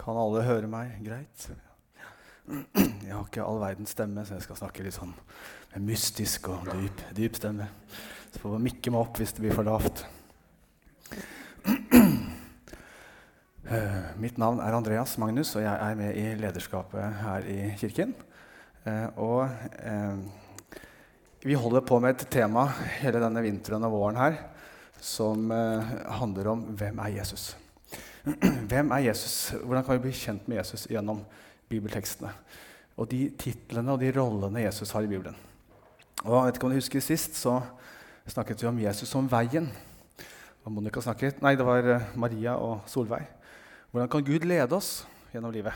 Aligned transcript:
Kan 0.00 0.16
alle 0.16 0.46
høre 0.46 0.68
meg 0.70 0.94
greit? 1.04 1.50
Jeg 2.48 3.12
har 3.12 3.26
ikke 3.26 3.44
all 3.44 3.60
verdens 3.60 3.92
stemme, 3.92 4.24
så 4.24 4.38
jeg 4.38 4.46
skal 4.46 4.58
snakke 4.62 4.84
litt 4.86 4.96
sånn 4.96 5.12
med 5.74 5.84
mystisk 5.90 6.48
og 6.50 6.70
dyp, 6.72 7.02
dyp 7.16 7.36
stemme. 7.36 7.66
Så 8.32 8.40
får 8.40 8.56
man 8.56 8.64
mikke 8.64 8.94
meg 8.94 9.04
opp 9.04 9.20
hvis 9.20 9.34
det 9.36 9.44
blir 9.44 9.54
for 9.54 9.68
lavt. 9.68 10.02
Uh, 13.70 14.00
mitt 14.18 14.40
navn 14.40 14.58
er 14.64 14.74
Andreas 14.74 15.14
Magnus, 15.20 15.52
og 15.54 15.62
jeg 15.66 15.76
er 15.76 16.00
med 16.00 16.16
i 16.16 16.26
lederskapet 16.40 17.20
her 17.20 17.46
i 17.52 17.58
kirken. 17.78 18.16
Uh, 18.86 19.08
og 19.20 19.40
uh, 19.84 20.16
vi 21.44 21.60
holder 21.60 21.84
på 21.86 22.00
med 22.00 22.16
et 22.16 22.30
tema 22.32 22.70
hele 23.02 23.20
denne 23.20 23.44
vinteren 23.44 23.84
og 23.86 23.98
våren 23.98 24.20
her 24.20 24.46
som 25.00 25.48
handler 25.48 26.50
om 26.52 26.64
hvem 26.76 26.98
er 27.00 27.14
Jesus 27.14 27.54
Hvem 28.70 28.90
er 28.90 29.06
Jesus? 29.08 29.54
Hvordan 29.64 29.84
kan 29.84 29.96
vi 29.96 30.06
bli 30.08 30.12
kjent 30.12 30.48
med 30.48 30.60
Jesus 30.60 30.86
gjennom 30.90 31.22
bibeltekstene? 31.68 32.32
Og 33.00 33.08
de 33.10 33.30
titlene 33.40 33.94
og 33.94 34.02
de 34.02 34.10
rollene 34.12 34.64
Jesus 34.66 34.92
har 34.92 35.06
i 35.06 35.10
Bibelen. 35.10 35.36
Og 36.24 36.34
jeg 36.36 36.46
vet 36.46 36.58
ikke 36.58 36.68
om 36.68 36.74
du 36.74 36.76
husker 36.76 37.04
Sist 37.04 37.38
så 37.40 37.60
snakket 38.28 38.62
vi 38.62 38.68
om 38.68 38.80
Jesus 38.82 39.08
som 39.08 39.28
veien. 39.30 39.70
Og 40.64 40.72
Monica 40.72 41.00
snakket, 41.00 41.40
nei, 41.40 41.54
det 41.56 41.64
var 41.64 42.10
Maria 42.20 42.58
og 42.60 42.84
Solveig. 42.86 43.24
Hvordan 43.90 44.10
kan 44.12 44.24
Gud 44.26 44.44
lede 44.44 44.76
oss 44.76 45.06
gjennom 45.32 45.54
livet? 45.54 45.74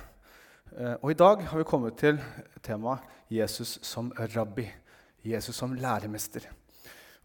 Eh, 0.76 0.95
og 1.01 1.10
I 1.10 1.18
dag 1.18 1.46
har 1.48 1.59
vi 1.59 1.66
kommet 1.66 1.96
til 1.98 2.20
temaet 2.62 3.01
Jesus 3.32 3.79
som 3.82 4.12
rabbi. 4.37 4.68
Jesus 5.24 5.56
som 5.56 5.73
læremester. 5.73 6.51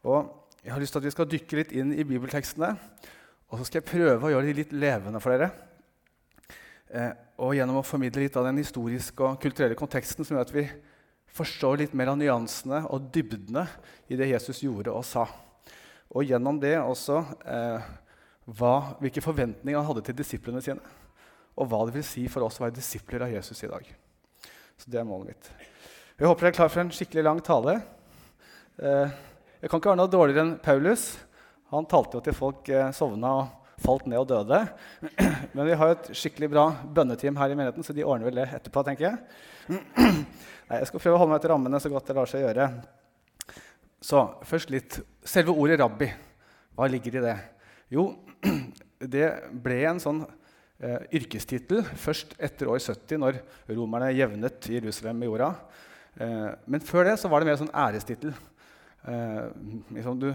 Og 0.03 0.35
Jeg 0.63 0.73
har 0.73 0.79
lyst 0.79 0.91
til 0.91 0.99
at 0.99 1.05
vi 1.05 1.11
skal 1.11 1.27
dykke 1.31 1.55
litt 1.55 1.69
inn 1.71 1.93
i 1.95 2.03
bibeltekstene. 2.03 2.73
Og 3.49 3.57
så 3.57 3.65
skal 3.65 3.81
jeg 3.81 3.89
prøve 3.89 4.27
å 4.27 4.31
gjøre 4.33 4.49
de 4.49 4.57
litt 4.59 4.73
levende 4.77 5.21
for 5.23 5.33
dere. 5.33 5.49
Eh, 6.89 7.11
og 7.41 7.55
gjennom 7.57 7.79
å 7.79 7.85
formidle 7.85 8.23
litt 8.25 8.37
av 8.37 8.45
den 8.45 8.59
historiske 8.61 9.25
og 9.25 9.39
kulturelle 9.41 9.77
konteksten 9.77 10.25
som 10.25 10.35
gjør 10.35 10.47
at 10.47 10.53
vi 10.53 10.65
forstår 11.33 11.83
litt 11.83 11.95
mer 11.97 12.11
av 12.11 12.17
nyansene 12.19 12.83
og 12.89 13.09
dybdene 13.13 13.65
i 14.09 14.17
det 14.19 14.31
Jesus 14.31 14.63
gjorde 14.65 14.93
og 14.93 15.05
sa. 15.07 15.27
Og 16.09 16.25
gjennom 16.25 16.57
det 16.61 16.75
også 16.81 17.21
eh, 17.45 17.89
hva, 18.57 18.73
hvilke 19.01 19.23
forventninger 19.23 19.77
han 19.77 19.87
hadde 19.87 20.03
til 20.07 20.17
disiplene 20.17 20.61
sine, 20.65 20.81
og 21.59 21.69
hva 21.69 21.83
det 21.85 21.97
vil 21.97 22.05
si 22.07 22.25
for 22.31 22.45
oss 22.45 22.57
å 22.59 22.65
være 22.65 22.77
disipler 22.79 23.25
av 23.25 23.33
Jesus 23.33 23.61
i 23.65 23.69
dag. 23.69 23.85
Så 24.79 24.89
Det 24.89 24.99
er 24.99 25.07
målet 25.07 25.33
mitt. 25.33 25.49
Jeg 26.19 26.27
håper 26.27 26.47
dere 26.47 26.53
er 26.53 26.57
klar 26.57 26.71
for 26.73 26.83
en 26.83 26.93
skikkelig 26.93 27.25
lang 27.25 27.41
tale. 27.45 27.79
Eh, 28.79 29.17
jeg 29.59 29.69
kan 29.69 29.81
ikke 29.81 29.91
være 29.91 30.01
noe 30.01 30.11
dårligere 30.11 30.45
enn 30.45 30.57
Paulus. 30.63 31.11
Han 31.69 31.87
talte 31.89 32.17
jo 32.17 32.23
til 32.25 32.35
folk 32.37 32.69
eh, 32.73 32.91
sovna 32.95 33.33
og 33.43 33.59
falt 33.79 34.07
ned 34.09 34.19
og 34.21 34.29
døde. 34.29 34.61
Men 35.55 35.67
vi 35.67 35.75
har 35.77 35.91
jo 35.91 35.97
et 35.97 36.09
skikkelig 36.17 36.49
bra 36.51 36.65
bønneteam 36.95 37.37
her 37.39 37.53
i 37.53 37.57
menigheten, 37.57 37.85
så 37.85 37.95
de 37.95 38.05
ordner 38.05 38.29
vel 38.29 38.41
det 38.41 38.47
etterpå. 38.57 38.83
tenker 38.87 39.09
jeg. 39.09 39.19
Nei, 40.69 40.79
jeg 40.81 40.89
skal 40.89 41.03
prøve 41.03 41.17
å 41.17 41.21
holde 41.21 41.35
meg 41.35 41.43
til 41.43 41.53
rammene 41.53 41.81
så 41.81 41.91
godt 41.93 42.09
det 42.09 42.17
lar 42.17 42.29
seg 42.29 42.45
gjøre. 42.45 42.67
Så 44.01 44.25
først 44.47 44.73
litt. 44.73 44.99
Selve 45.27 45.53
ordet 45.53 45.79
rabbi, 45.81 46.09
hva 46.77 46.87
ligger 46.89 47.19
i 47.19 47.23
det? 47.27 47.37
Jo, 47.93 48.09
det 49.15 49.27
ble 49.63 49.79
en 49.89 50.01
sånn 50.01 50.23
eh, 50.25 51.01
yrkestittel 51.19 51.83
først 51.99 52.37
etter 52.41 52.71
år 52.71 52.81
70, 52.81 53.19
når 53.21 53.41
romerne 53.75 54.13
jevnet 54.15 54.71
Jerusalem 54.73 55.21
med 55.21 55.29
jorda. 55.29 55.53
Eh, 56.19 56.47
men 56.65 56.85
før 56.85 57.11
det 57.11 57.19
så 57.21 57.31
var 57.31 57.43
det 57.43 57.51
mer 57.51 57.59
sånn 57.61 57.75
ærestittel. 57.75 58.33
Eh, 59.09 59.43
liksom 59.95 60.17
du, 60.21 60.31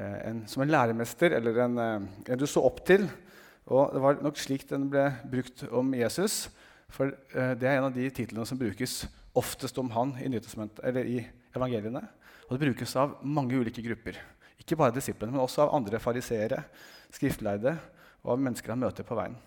en, 0.00 0.42
som 0.48 0.62
en 0.64 0.72
læremester 0.72 1.34
eller 1.36 1.58
en, 1.64 1.78
eh, 1.78 2.08
en, 2.32 2.40
du 2.40 2.46
så 2.48 2.62
opp 2.64 2.80
til. 2.88 3.06
Og 3.68 3.92
det 3.94 4.02
var 4.02 4.22
nok 4.24 4.40
slik 4.40 4.64
den 4.70 4.88
ble 4.92 5.10
brukt 5.30 5.64
om 5.70 5.92
Jesus. 5.94 6.46
For 6.92 7.12
eh, 7.12 7.52
det 7.58 7.68
er 7.68 7.78
en 7.78 7.90
av 7.90 7.96
de 7.96 8.08
titlene 8.10 8.46
som 8.48 8.60
brukes 8.60 9.02
oftest 9.38 9.78
om 9.80 9.90
han 9.94 10.16
i, 10.20 10.28
i 10.28 11.18
evangeliene. 11.56 12.04
Og 12.48 12.56
det 12.56 12.66
brukes 12.66 12.96
av 13.00 13.18
mange 13.24 13.56
ulike 13.56 13.84
grupper. 13.84 14.18
Ikke 14.60 14.76
bare 14.78 14.94
disiplene, 14.94 15.32
men 15.34 15.42
også 15.42 15.64
av 15.64 15.74
andre 15.76 16.00
fariseere, 16.02 16.60
skriftleide 17.12 17.76
og 18.22 18.34
av 18.34 18.42
mennesker 18.44 18.72
han 18.74 18.82
møter 18.82 19.06
på 19.06 19.16
veien. 19.18 19.38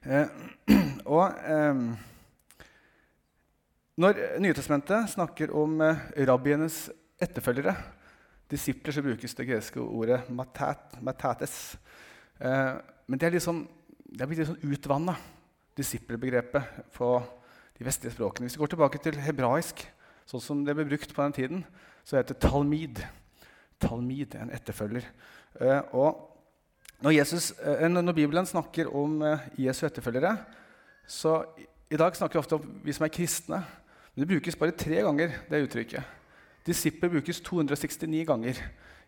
Eh, 0.00 0.30
og 1.14 1.42
eh, 1.44 1.80
Når 4.00 4.20
Nytestamentet 4.40 5.10
snakker 5.12 5.52
om 5.52 5.74
eh, 5.84 6.06
rabbienes 6.24 6.86
etterfølgere, 7.20 7.74
disipler, 8.50 8.94
så 8.94 9.04
brukes 9.04 9.36
det 9.38 9.46
greske 9.48 9.82
ordet 9.82 10.22
matat, 10.34 10.98
matates. 11.02 11.76
Eh, 12.38 12.74
men 13.06 13.20
det 13.20 13.28
er, 13.28 13.36
liksom, 13.36 13.62
det 14.06 14.24
er 14.24 14.30
blitt 14.30 14.42
litt 14.42 14.50
sånn 14.50 14.74
utvanna, 14.74 15.14
disippelbegrepet, 15.78 16.82
på 16.96 17.14
de 17.78 17.86
vestlige 17.86 18.16
språkene. 18.16 18.48
Hvis 18.48 18.58
vi 18.58 18.64
går 18.64 18.74
tilbake 18.74 19.00
til 19.02 19.22
hebraisk, 19.22 19.86
sånn 20.28 20.42
som 20.44 20.66
det 20.66 20.76
ble 20.76 20.88
brukt 20.90 21.14
på 21.14 21.24
den 21.24 21.38
tiden, 21.38 21.64
så 22.04 22.18
heter 22.18 22.36
det 22.36 22.48
talmid 22.48 23.02
talmid, 23.80 24.36
en 24.36 24.52
etterfølger. 24.54 25.06
Eh, 25.60 25.80
og 25.96 26.26
når, 27.00 27.16
Jesus, 27.16 27.50
eh, 27.58 27.88
når, 27.88 28.12
Bibelen 28.16 28.46
snakker 28.46 28.90
om 28.96 29.20
eh, 29.24 29.48
Jesu 29.66 29.86
etterfølgere, 29.88 30.36
så 31.08 31.40
i 31.90 31.98
dag 31.98 32.16
snakker 32.16 32.38
vi 32.38 32.42
ofte 32.44 32.58
om 32.60 32.80
vi 32.84 32.94
som 32.94 33.06
er 33.06 33.14
kristne. 33.14 33.62
Men 34.12 34.24
det 34.24 34.30
brukes 34.34 34.58
bare 34.58 34.76
tre 34.76 35.02
ganger. 35.06 35.32
det 35.50 35.64
uttrykket. 35.64 36.19
Disipler 36.66 37.12
brukes 37.12 37.40
269 37.46 38.24
ganger 38.28 38.60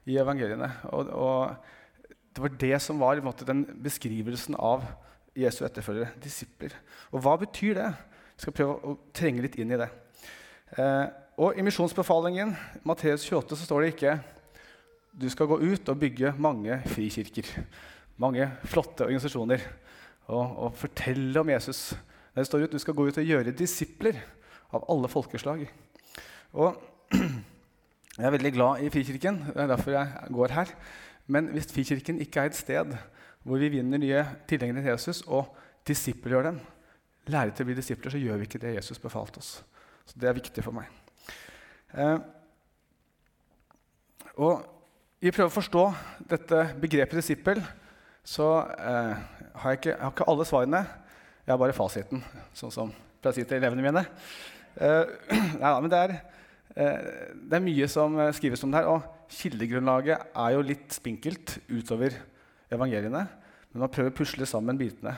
i 0.08 0.18
evangeliene. 0.18 0.70
Og, 0.90 1.10
og 1.12 1.54
det 2.32 2.44
var 2.44 2.54
det 2.60 2.76
som 2.82 3.00
var 3.00 3.20
måte, 3.24 3.46
den 3.48 3.64
beskrivelsen 3.84 4.56
av 4.56 4.86
Jesu 5.36 5.62
etterfølgere. 5.66 6.14
Disipler. 6.22 6.74
Og 7.12 7.24
hva 7.24 7.36
betyr 7.40 7.76
det? 7.78 7.90
Vi 8.36 8.44
skal 8.46 8.56
prøve 8.56 8.78
å 8.80 8.98
trenge 9.14 9.44
litt 9.44 9.58
inn 9.60 9.74
i 9.74 9.80
det. 9.80 9.88
Eh, 10.80 11.06
og 11.42 11.58
I 11.58 11.64
misjonsbefalingen 11.64 12.54
Matteus 12.88 13.24
28 13.28 13.56
så 13.56 13.66
står 13.68 13.82
det 13.82 13.92
ikke 13.92 14.16
du 15.12 15.26
skal 15.28 15.48
gå 15.50 15.58
ut 15.60 15.90
og 15.92 15.98
bygge 16.00 16.32
mange 16.40 16.78
frikirker. 16.88 17.44
Mange 18.20 18.46
flotte 18.64 19.04
organisasjoner. 19.04 19.60
Og, 20.32 20.54
og 20.64 20.78
fortelle 20.78 21.40
om 21.40 21.50
Jesus. 21.52 21.90
Det 22.32 22.46
står 22.48 22.64
ut, 22.64 22.72
Du 22.72 22.80
skal 22.80 22.96
gå 22.96 23.04
ut 23.08 23.18
og 23.20 23.28
gjøre 23.28 23.52
disipler 23.52 24.16
av 24.72 24.86
alle 24.88 25.10
folkeslag. 25.12 25.66
Og 26.56 26.80
Jeg 27.12 28.26
er 28.28 28.34
veldig 28.34 28.52
glad 28.52 28.82
i 28.84 28.90
Frikirken. 28.92 29.40
Det 29.48 29.62
er 29.64 29.70
derfor 29.70 29.94
jeg 29.94 30.32
går 30.32 30.54
her. 30.56 30.74
Men 31.26 31.48
hvis 31.54 31.70
Frikirken 31.72 32.20
ikke 32.20 32.40
er 32.40 32.50
et 32.50 32.58
sted 32.58 32.96
hvor 33.42 33.58
vi 33.58 33.70
vinner 33.72 33.98
nye 33.98 34.24
tilhengere 34.48 34.82
til 34.82 34.92
Jesus 34.92 35.22
og 35.26 35.48
disipler 35.86 36.44
dem, 36.46 36.60
lærer 37.26 37.50
til 37.50 37.64
å 37.64 37.70
bli 37.70 37.78
disipler, 37.78 38.12
så 38.12 38.20
gjør 38.20 38.38
vi 38.38 38.46
ikke 38.46 38.60
det 38.62 38.76
Jesus 38.76 39.00
befalte 39.02 39.42
oss. 39.42 39.50
Så 40.06 40.18
det 40.18 40.28
er 40.30 40.36
viktig 40.38 40.62
for 40.64 40.74
meg. 40.76 40.90
Eh, 41.94 42.18
og 44.38 44.62
vi 45.22 45.30
prøver 45.30 45.50
å 45.50 45.54
forstå 45.54 45.84
dette 46.30 46.64
begrepet 46.82 47.18
disippel, 47.18 47.62
så 48.24 48.48
eh, 48.78 49.16
har 49.58 49.74
jeg, 49.74 49.80
ikke, 49.80 49.94
jeg 49.94 50.02
har 50.02 50.14
ikke 50.14 50.28
alle 50.30 50.46
svarene. 50.48 50.82
Jeg 51.42 51.52
har 51.52 51.58
bare 51.58 51.74
fasiten, 51.74 52.22
sånn 52.54 52.74
som 52.74 52.92
jeg 52.92 53.22
pleier 53.22 53.34
å 53.34 53.38
si 53.38 53.44
til 53.46 53.58
elevene 53.58 53.86
mine. 53.86 54.04
Eh, 54.78 55.12
nei, 55.62 55.72
men 55.82 55.90
det 55.90 56.00
er, 56.06 56.14
det 56.72 57.56
er, 57.56 57.64
mye 57.64 57.86
som 57.90 58.14
skrives 58.32 58.62
om 58.64 58.72
det 58.72 58.80
her. 58.80 58.88
Og 58.88 59.32
kildegrunnlaget 59.32 60.32
er 60.32 60.54
jo 60.54 60.64
litt 60.64 60.94
spinkelt 60.96 61.58
utover 61.68 62.16
evangeliene. 62.72 63.26
Men 63.72 63.84
man 63.84 63.92
prøver 63.92 64.12
å 64.12 64.16
pusle 64.16 64.48
sammen 64.48 64.80
bitene. 64.80 65.14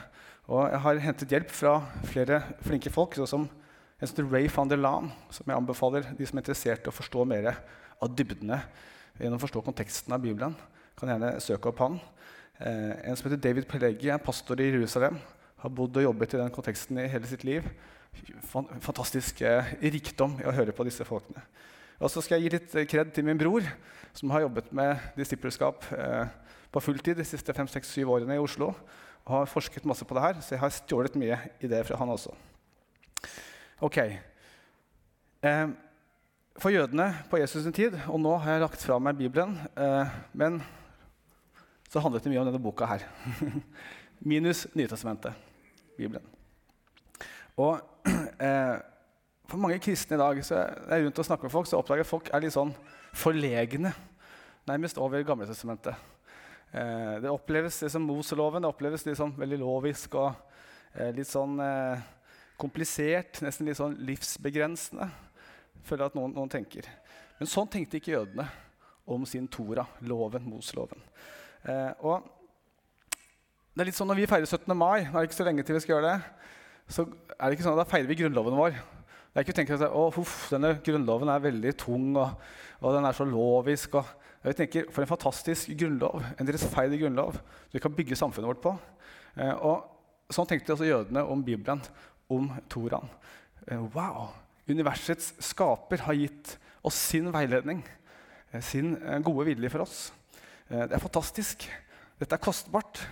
Og 0.51 0.67
jeg 0.69 0.81
har 0.83 0.99
hentet 1.07 1.31
hjelp 1.33 1.53
fra 1.55 1.77
flere 2.05 2.41
flinke 2.63 2.91
folk, 2.93 3.15
sånn 3.17 3.31
som 3.31 3.47
en 3.95 4.09
som 4.11 4.27
Ray 4.27 4.49
van 4.51 4.69
der 4.69 4.81
Laan, 4.81 5.07
som 5.31 5.47
jeg 5.47 5.55
anbefaler 5.55 6.09
de 6.17 6.27
som 6.27 6.37
er 6.37 6.43
interessert 6.43 6.85
i 6.85 6.91
å 6.91 6.95
forstå 6.95 7.23
mer 7.31 7.53
av 8.03 8.11
dybdene 8.11 8.59
gjennom 9.15 9.39
å 9.39 9.43
forstå 9.45 9.63
konteksten 9.63 10.13
av 10.13 10.21
Bibelen. 10.23 10.55
Kan 10.99 11.11
gjerne 11.11 11.37
søke 11.43 11.71
opp 11.71 11.79
han. 11.83 11.95
Eh, 12.59 12.91
en 13.07 13.15
som 13.15 13.29
heter 13.29 13.41
David 13.41 13.67
Pelleggi, 13.71 14.11
er 14.11 14.21
pastor 14.23 14.59
i 14.59 14.67
Jerusalem. 14.67 15.17
Har 15.63 15.73
bodd 15.73 15.97
og 15.97 16.05
jobbet 16.09 16.35
i 16.35 16.41
den 16.41 16.53
konteksten 16.53 16.99
i 16.99 17.07
hele 17.11 17.27
sitt 17.27 17.47
liv. 17.47 17.65
Fantastisk 18.83 19.41
eh, 19.43 19.73
rikdom 19.83 20.37
i 20.39 20.47
å 20.47 20.53
høre 20.55 20.73
på 20.75 20.85
disse 20.87 21.05
folkene. 21.07 21.41
Og 21.99 22.11
så 22.11 22.21
skal 22.23 22.39
jeg 22.39 22.45
gi 22.45 22.53
litt 22.55 22.75
eh, 22.75 22.87
kred 22.89 23.11
til 23.15 23.25
min 23.27 23.39
bror, 23.39 23.65
som 24.15 24.31
har 24.31 24.45
jobbet 24.45 24.71
med 24.75 25.01
disippelskap 25.17 25.87
eh, 25.95 26.27
på 26.71 26.83
fulltid 26.83 27.19
de 27.19 27.25
siste 27.27 27.55
5-6-7 27.55 28.03
årene 28.03 28.37
i 28.37 28.43
Oslo. 28.43 28.71
Og 29.25 29.33
har 29.33 29.49
forsket 29.51 29.87
masse 29.89 30.05
på 30.07 30.15
det 30.15 30.23
her, 30.23 30.39
så 30.43 30.55
jeg 30.55 30.61
har 30.61 30.73
stjålet 30.75 31.17
mye 31.19 31.39
i 31.63 31.69
det 31.71 31.81
fra 31.87 31.97
han 31.97 32.13
også. 32.13 32.33
Ok. 33.83 33.97
For 36.61 36.69
jødene 36.69 37.07
på 37.31 37.39
Jesus' 37.41 37.65
sin 37.65 37.73
tid, 37.75 37.97
og 38.05 38.21
nå 38.21 38.35
har 38.43 38.53
jeg 38.53 38.63
lagt 38.67 38.85
fra 38.85 38.99
meg 39.01 39.17
Bibelen, 39.17 39.57
men 40.37 40.61
så 41.89 42.03
handlet 42.05 42.21
det 42.21 42.35
mye 42.35 42.43
om 42.43 42.51
denne 42.51 42.61
boka 42.61 42.85
her. 42.85 43.07
Minus 44.29 44.67
Nytestamentet, 44.77 45.33
Bibelen. 45.97 46.23
Og 47.57 47.81
eh, 48.47 48.75
for 49.49 49.61
mange 49.61 49.79
kristne 49.83 50.17
i 50.17 50.23
dag 50.23 50.41
så 50.45 50.63
jeg 50.63 51.05
rundt 51.05 51.21
og 51.21 51.29
snakker 51.29 51.49
med 51.49 51.53
folk, 51.53 51.69
så 51.69 51.79
oppdager 51.79 52.03
jeg 52.03 52.07
at 52.07 52.13
folk 52.13 52.31
er 52.33 52.45
litt 52.45 52.55
sånn 52.55 52.73
forlegne 53.15 53.93
nærmest 54.65 54.97
over 54.97 55.23
Gamletestamentet. 55.25 55.95
Eh, 56.71 57.15
det 57.23 57.31
oppleves 57.31 57.79
det 57.83 57.91
som 57.93 58.05
Moseloven 58.05 58.65
det 58.65 58.71
oppleves 58.73 59.05
litt 59.05 59.19
sånn 59.19 59.35
veldig 59.37 59.61
lovisk 59.61 60.17
og 60.19 60.33
Eh, 60.95 61.11
litt 61.11 61.27
sånn 61.27 61.57
eh, 61.59 62.03
komplisert, 62.59 63.41
nesten 63.43 63.67
litt 63.67 63.79
sånn 63.79 63.97
livsbegrensende, 64.07 65.09
føler 65.83 66.05
jeg 66.05 66.13
at 66.13 66.15
noen, 66.15 66.35
noen 66.37 66.51
tenker. 66.51 66.87
Men 67.35 67.51
sånn 67.51 67.67
tenkte 67.71 67.99
ikke 67.99 68.13
jødene 68.13 68.45
om 69.11 69.25
sin 69.27 69.49
Tora, 69.51 69.83
loven, 70.07 70.47
Moseloven. 70.47 71.03
Eh, 71.67 71.91
og 71.99 72.31
det 73.75 73.83
er 73.83 73.89
litt 73.89 73.97
sånn 73.97 74.07
Når 74.07 74.19
vi 74.21 74.27
feirer 74.29 74.47
17. 74.47 74.71
mai, 74.77 75.03
nå 75.03 75.17
er 75.17 75.25
det 75.25 75.27
ikke 75.27 75.41
så 75.41 75.47
lenge 75.49 75.65
til 75.67 75.75
vi 75.75 75.81
skal 75.83 75.97
gjøre 75.97 76.13
det, 76.13 76.47
så 76.87 77.05
er 77.05 77.47
det 77.47 77.55
ikke 77.55 77.65
sånn 77.65 77.77
at 77.77 77.83
da 77.83 77.89
feirer 77.89 78.09
vi 78.09 78.19
grunnloven 78.19 78.59
vår. 78.59 78.75
Det 78.75 79.39
er 79.41 79.45
ikke 79.45 79.55
å 79.55 79.57
tenke 79.57 79.77
at 79.77 79.87
å, 79.89 80.03
huff, 80.15 80.35
denne 80.53 80.75
grunnloven 80.85 81.31
er 81.33 81.43
veldig 81.43 81.73
tung 81.81 82.13
og, 82.13 82.37
og 82.79 82.95
den 82.95 83.07
er 83.07 83.17
så 83.17 83.25
lovisk. 83.27 83.97
Og, 83.99 84.13
jeg 84.45 84.59
tenker, 84.59 84.87
For 84.93 85.01
en 85.01 85.09
fantastisk 85.09 85.71
grunnlov, 85.73 86.21
en 86.37 86.51
rettferdig 86.53 87.01
grunnlov 87.01 87.39
som 87.39 87.73
vi 87.73 87.81
kan 87.81 87.95
bygge 87.97 88.17
samfunnet 88.19 88.51
vårt 88.51 88.63
på. 88.63 88.75
Eh, 89.41 89.53
og 89.57 89.91
Sånn 90.33 90.47
tenkte 90.49 90.73
også 90.73 90.87
jødene 90.87 91.21
om 91.29 91.41
Bibelen, 91.45 91.83
om 92.33 92.47
Toraen. 92.71 93.11
Eh, 93.69 93.81
wow! 93.93 94.31
Universets 94.65 95.35
skaper 95.51 96.01
har 96.07 96.17
gitt 96.17 96.55
oss 96.85 96.97
sin 97.11 97.29
veiledning, 97.33 97.83
eh, 98.51 98.61
sin 98.61 98.95
eh, 98.97 99.19
gode 99.21 99.45
vilje 99.51 99.69
for 99.69 99.85
oss. 99.85 99.99
Eh, 100.69 100.87
det 100.87 100.97
er 100.97 101.03
fantastisk. 101.03 101.67
Dette 102.17 102.37
er 102.37 102.41
kostbart. 102.41 103.03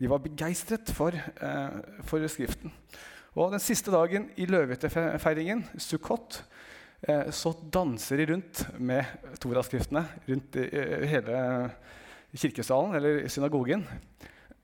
De 0.00 0.08
var 0.08 0.22
begeistret 0.24 0.90
for, 0.96 1.12
eh, 1.12 1.80
for 2.08 2.26
Skriften. 2.28 2.72
Og 3.36 3.52
Den 3.52 3.60
siste 3.60 3.92
dagen 3.92 4.30
i 4.36 4.46
løvehyttefeiringen, 4.46 5.64
Sukkot, 5.78 6.42
eh, 7.02 7.30
så 7.30 7.52
danser 7.70 8.16
de 8.16 8.32
rundt 8.32 8.80
med 8.80 9.04
Toraskriftene 9.40 10.08
rundt 10.28 10.56
i 10.56 11.06
hele 11.06 11.70
kirkesalen 12.34 12.94
eller 12.94 13.28
synagogen. 13.28 13.86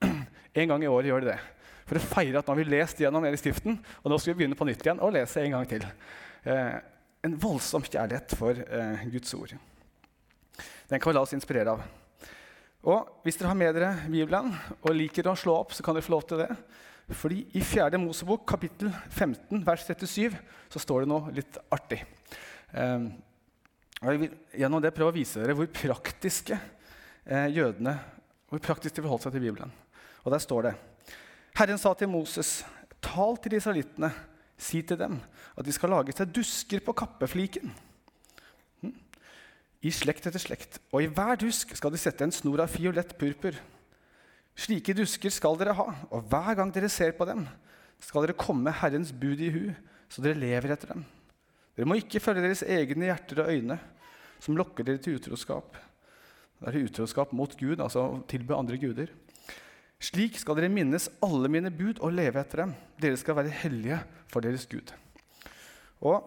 En 0.57 0.67
gang 0.67 0.83
i 0.83 0.87
året 0.87 1.05
gjør 1.05 1.21
de 1.21 1.29
det. 1.29 1.39
For 1.85 1.99
å 1.99 2.01
feire 2.01 2.39
at 2.39 2.47
nå 2.47 2.55
har 2.55 2.57
vi 2.57 2.71
lest 2.71 2.97
gjennom 2.97 3.23
hele 3.23 3.37
Skriften, 3.37 3.77
og 4.03 4.09
nå 4.09 4.17
skal 4.17 4.33
vi 4.33 4.41
begynne 4.41 4.57
på 4.57 4.65
nytt 4.65 4.81
igjen 4.81 4.99
og 4.99 5.13
lese 5.13 5.43
en 5.43 5.53
gang 5.53 5.67
til. 5.69 5.85
Eh, 6.43 6.79
en 7.23 7.37
voldsom 7.37 7.85
kjærlighet 7.85 8.33
for 8.39 8.57
eh, 8.57 9.05
Guds 9.13 9.33
ord. 9.37 9.53
Den 10.89 10.99
kan 10.99 11.11
vi 11.11 11.15
la 11.15 11.21
oss 11.21 11.35
inspirere 11.37 11.77
av. 11.77 11.85
Og 12.87 13.23
Hvis 13.25 13.35
dere 13.35 13.51
har 13.51 13.59
med 13.59 13.73
dere 13.75 13.95
Bibelen 14.07 14.53
og 14.79 14.93
liker 14.95 15.27
å 15.27 15.35
slå 15.35 15.57
opp, 15.59 15.73
så 15.75 15.83
kan 15.83 15.97
dere 15.97 16.05
få 16.05 16.13
lov 16.13 16.23
til 16.29 16.39
det. 16.39 16.51
Fordi 17.19 17.41
i 17.59 17.63
4. 17.63 17.99
Mosebok 17.99 18.45
kapittel 18.47 18.91
15 19.09 19.63
vers 19.67 19.83
37 19.83 20.37
så 20.71 20.79
står 20.79 21.03
det 21.03 21.09
noe 21.11 21.33
litt 21.35 21.59
artig. 21.71 21.99
Eh, 22.71 23.07
og 23.97 24.11
jeg 24.11 24.21
vil 24.21 24.37
gjennom 24.61 24.83
det 24.83 24.93
prøve 24.95 25.11
å 25.11 25.17
vise 25.17 25.41
dere 25.41 25.55
hvor 25.57 25.67
praktiske 25.71 26.55
eh, 26.55 27.49
jødene 27.55 27.95
hvor 28.47 28.63
praktisk 28.63 28.95
de 28.95 29.03
forholdt 29.03 29.27
seg 29.27 29.35
til 29.35 29.43
Bibelen. 29.43 29.71
Og 30.23 30.31
der 30.31 30.43
står 30.43 30.69
det 30.69 30.73
Herren 31.57 31.79
sa 31.81 31.91
til 31.97 32.11
Moses, 32.11 32.61
tal 33.03 33.39
til 33.41 33.57
israelittene, 33.57 34.13
si 34.55 34.79
til 34.85 34.99
dem 34.99 35.19
at 35.57 35.65
de 35.65 35.75
skal 35.75 35.91
lage 35.91 36.15
seg 36.15 36.31
dusker 36.31 36.83
på 36.85 36.95
kappefliken. 36.95 37.73
I 39.85 39.91
slekt 39.93 40.25
etter 40.25 40.41
slekt, 40.41 40.79
og 40.89 41.03
i 41.03 41.09
hver 41.11 41.37
dusk 41.39 41.75
skal 41.77 41.93
de 41.93 41.99
sette 42.01 42.25
en 42.25 42.33
snor 42.33 42.63
av 42.63 42.71
fiolett 42.73 43.13
purpur. 43.19 43.57
Slike 44.57 44.95
dusker 44.97 45.33
skal 45.33 45.59
dere 45.59 45.75
ha, 45.77 45.91
og 46.09 46.31
hver 46.31 46.55
gang 46.57 46.71
dere 46.73 46.89
ser 46.89 47.13
på 47.17 47.27
dem, 47.29 47.45
skal 48.01 48.25
dere 48.25 48.37
komme 48.37 48.73
Herrens 48.73 49.11
bud 49.13 49.41
i 49.41 49.51
hu, 49.53 49.63
så 50.09 50.23
dere 50.23 50.39
lever 50.39 50.73
etter 50.73 50.95
dem. 50.95 51.05
Dere 51.77 51.89
må 51.89 51.99
ikke 51.99 52.21
følge 52.23 52.41
deres 52.41 52.65
egne 52.65 53.11
hjerter 53.11 53.43
og 53.43 53.53
øyne, 53.53 53.77
som 54.41 54.57
lokker 54.57 54.85
dere 54.87 55.01
til 55.01 55.19
utroskap. 55.19 55.77
Det 56.57 56.71
er 56.71 56.87
utroskap 56.87 57.33
mot 57.37 57.53
Gud, 57.59 57.77
altså 57.77 58.07
å 58.07 58.21
tilbe 58.29 58.57
andre 58.57 58.79
guder. 58.81 59.13
Slik 60.01 60.39
skal 60.41 60.57
dere 60.57 60.73
minnes 60.73 61.05
alle 61.25 61.49
mine 61.53 61.69
bud 61.73 62.01
og 62.05 62.13
leve 62.17 62.41
etter 62.41 62.63
dem. 62.63 62.73
Dere 63.01 63.17
skal 63.17 63.37
være 63.37 63.53
hellige 63.61 63.99
for 64.29 64.45
deres 64.45 64.65
Gud. 64.69 64.89
Og 66.05 66.25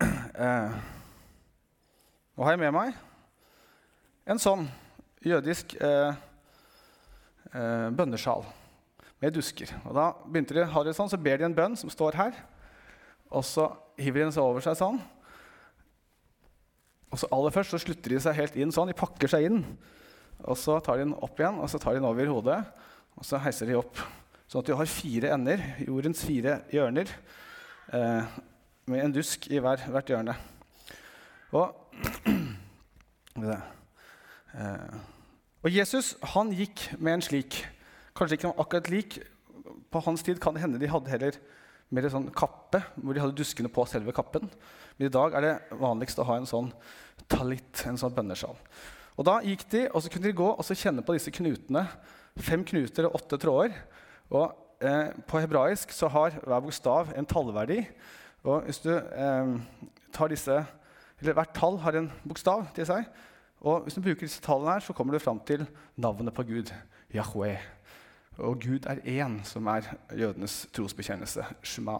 eh, 0.04 0.78
Nå 2.38 2.44
har 2.46 2.54
jeg 2.54 2.60
med 2.62 2.70
meg 2.70 2.92
en 4.30 4.38
sånn 4.38 4.60
jødisk 5.26 5.72
eh, 5.82 6.18
eh, 7.50 7.86
bønnesjal 7.98 8.44
med 9.18 9.34
dusker. 9.34 9.72
Og 9.82 9.96
da 9.96 10.04
begynte 10.22 10.54
de, 10.54 10.62
har 10.70 10.84
de 10.86 10.92
sånn, 10.94 11.10
Så 11.10 11.18
ber 11.18 11.40
de 11.40 11.48
en 11.48 11.56
bønn 11.56 11.74
som 11.74 11.90
står 11.90 12.14
her. 12.14 12.36
Og 13.34 13.42
så 13.42 13.64
hiver 13.98 14.22
de 14.22 14.28
den 14.28 14.38
over 14.38 14.62
seg 14.62 14.76
sånn. 14.78 15.00
Og 17.10 17.18
så 17.18 17.30
aller 17.34 17.56
først 17.56 17.74
så 17.74 17.80
slutter 17.82 18.14
de 18.14 18.20
seg 18.22 18.38
helt 18.38 18.60
inn 18.62 18.70
sånn. 18.70 18.92
De 18.92 19.00
pakker 19.02 19.34
seg 19.34 19.48
inn. 19.48 19.58
Og 20.44 20.54
så 20.62 20.78
tar 20.78 21.00
de 21.00 21.08
den 21.08 21.16
opp 21.18 21.42
igjen, 21.42 21.58
og 21.58 21.66
så 21.72 21.82
tar 21.82 21.96
de 21.96 22.04
den 22.04 22.06
over 22.06 22.30
hodet, 22.36 22.60
og 23.18 23.26
så 23.26 23.42
heiser 23.42 23.66
de 23.66 23.80
opp. 23.80 23.98
Sånn 24.46 24.62
at 24.62 24.70
du 24.70 24.76
har 24.78 24.94
fire 24.94 25.34
ender, 25.34 25.66
jordens 25.82 26.22
fire 26.22 26.60
hjørner, 26.70 27.10
eh, 27.90 28.38
med 28.86 29.08
en 29.08 29.18
dusk 29.18 29.50
i 29.50 29.58
hver, 29.58 29.82
hvert 29.90 30.14
hjørne. 30.14 30.38
Og, 31.50 31.74
og 35.62 35.70
Jesus 35.74 36.14
han 36.34 36.52
gikk 36.56 36.88
med 36.98 37.18
en 37.18 37.24
slik. 37.24 37.60
Kanskje 38.16 38.38
ikke 38.38 38.54
akkurat 38.56 38.90
lik. 38.92 39.18
På 39.92 40.02
hans 40.04 40.24
tid 40.26 40.40
kan 40.42 40.56
det 40.56 40.62
hende 40.64 40.80
de 40.80 40.90
hadde 40.90 41.12
heller 41.12 41.38
mer 41.94 42.04
en 42.04 42.12
sånn 42.12 42.28
kappe, 42.36 42.82
hvor 43.00 43.16
de 43.16 43.22
hadde 43.22 43.36
duskene 43.38 43.70
på 43.72 43.84
selve 43.88 44.12
kappen. 44.16 44.48
Men 44.98 45.08
i 45.08 45.12
dag 45.12 45.36
er 45.36 45.44
det 45.44 45.80
vanligst 45.80 46.20
å 46.20 46.26
ha 46.28 46.36
en 46.36 46.48
sånn 46.48 46.70
talit, 47.30 47.84
en 47.88 48.00
sånn 48.00 48.14
bønnesjal. 48.16 48.56
Og 49.18 49.26
da 49.26 49.38
gikk 49.42 49.64
de, 49.72 49.86
og 49.90 50.04
så 50.04 50.12
kunne 50.12 50.28
de 50.28 50.36
gå 50.38 50.48
og 50.52 50.64
så 50.66 50.76
kjenne 50.78 51.04
på 51.04 51.16
disse 51.16 51.32
knutene. 51.34 51.86
Fem 52.38 52.62
knuter 52.66 53.08
og 53.08 53.16
åtte 53.18 53.38
tråder. 53.40 53.74
Og 54.30 54.52
eh, 54.84 55.14
På 55.26 55.40
hebraisk 55.42 55.94
så 55.96 56.10
har 56.12 56.36
hver 56.38 56.62
bokstav 56.62 57.14
en 57.16 57.26
tallverdi. 57.26 57.80
Og 58.46 58.68
hvis 58.68 58.82
du 58.84 58.92
eh, 58.94 59.56
tar 60.14 60.30
disse, 60.30 60.60
eller 61.20 61.34
Hvert 61.34 61.54
tall 61.56 61.78
har 61.82 61.98
en 61.98 62.10
bokstav 62.28 62.68
til 62.76 62.86
seg. 62.86 63.08
Og 63.66 63.82
hvis 63.84 63.96
du 63.98 64.02
bruker 64.04 64.26
disse 64.26 64.42
tallene, 64.42 64.76
her, 64.76 64.84
så 64.86 64.94
kommer 64.94 65.14
du 65.14 65.22
fram 65.22 65.40
til 65.46 65.66
navnet 65.96 66.34
på 66.34 66.44
Gud. 66.46 66.70
Yahweh. 67.14 67.58
Og 68.38 68.60
Gud 68.62 68.86
er 68.86 69.02
én, 69.02 69.40
som 69.44 69.66
er 69.66 69.88
jødenes 70.14 70.68
trosbekjennelse. 70.72 71.42
Shema. 71.62 71.98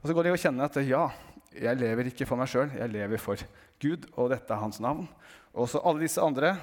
Og 0.00 0.06
så 0.06 0.14
går 0.14 0.28
det 0.28 0.36
å 0.36 0.38
kjenne 0.38 0.68
at 0.68 0.78
ja, 0.86 1.08
jeg 1.56 1.80
lever 1.80 2.12
ikke 2.12 2.28
for 2.28 2.38
meg 2.38 2.50
sjøl, 2.52 2.70
jeg 2.76 2.92
lever 2.92 3.18
for 3.18 3.40
Gud, 3.82 4.06
og 4.14 4.30
dette 4.30 4.52
er 4.54 4.62
hans 4.62 4.78
navn. 4.80 5.08
Og 5.56 5.66
så 5.72 5.82
alle 5.82 6.04
disse 6.04 6.22
andre 6.22 6.54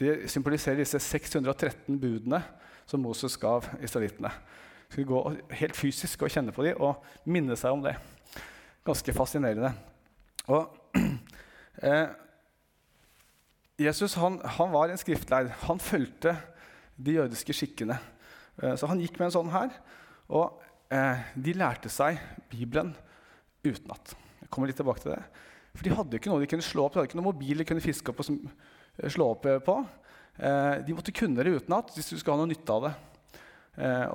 de 0.00 0.28
symboliserer 0.30 0.80
disse 0.80 1.00
613 1.02 1.98
budene 2.00 2.38
som 2.88 3.02
Moses 3.02 3.36
gav 3.40 3.66
israelittene. 3.82 4.30
Skal 4.90 5.06
gå 5.06 5.20
helt 5.60 5.76
fysisk 5.76 6.22
og 6.22 6.32
kjenne 6.32 6.54
på 6.54 6.64
dem 6.66 6.78
og 6.82 7.02
minne 7.28 7.56
seg 7.58 7.74
om 7.74 7.82
det. 7.84 7.96
Ganske 8.86 9.14
fascinerende. 9.14 9.74
Og 10.48 10.70
eh, 11.86 12.08
Jesus 13.80 14.14
han, 14.20 14.38
han, 14.44 14.72
var 14.72 14.90
en 14.92 15.00
skriftleid. 15.00 15.52
Han 15.66 15.80
fulgte 15.80 16.36
de 17.00 17.16
jødiske 17.16 17.56
skikkene. 17.56 17.98
Eh, 18.60 18.74
så 18.76 18.90
han 18.90 19.00
gikk 19.00 19.18
med 19.18 19.30
en 19.30 19.36
sånn 19.38 19.52
her. 19.54 19.72
Og 20.30 20.60
eh, 20.92 21.22
de 21.34 21.56
lærte 21.56 21.92
seg 21.92 22.20
Bibelen 22.52 22.92
utenat. 23.64 24.14
Jeg 24.40 24.50
kommer 24.52 24.70
litt 24.70 24.78
tilbake 24.80 25.04
til 25.04 25.14
det. 25.14 25.22
For 25.76 25.86
de 25.86 25.94
hadde 25.94 26.18
ikke 26.18 26.30
noe 26.32 26.42
de 26.42 26.50
kunne 26.50 26.66
slå 26.66 26.86
opp. 26.86 26.94
De 26.94 27.00
hadde 27.00 27.10
ikke 27.10 27.20
noen 27.20 27.30
mobil 27.30 27.60
de 27.60 27.66
kunne 27.68 27.84
fiske 27.84 28.12
opp 28.12 28.22
og 28.22 28.30
eh, 28.34 29.10
slå 29.12 29.30
opp 29.34 29.46
eh, 29.48 29.60
på. 29.64 29.76
Eh, 30.40 30.74
de 30.86 30.96
måtte 30.96 31.14
kunne 31.14 31.44
det 31.46 31.54
utenat 31.60 31.92
hvis 31.94 32.10
du 32.12 32.16
skulle 32.18 32.36
ha 32.36 32.42
noe 32.42 32.50
nytte 32.50 32.76
av 32.76 32.88
det. 32.88 32.94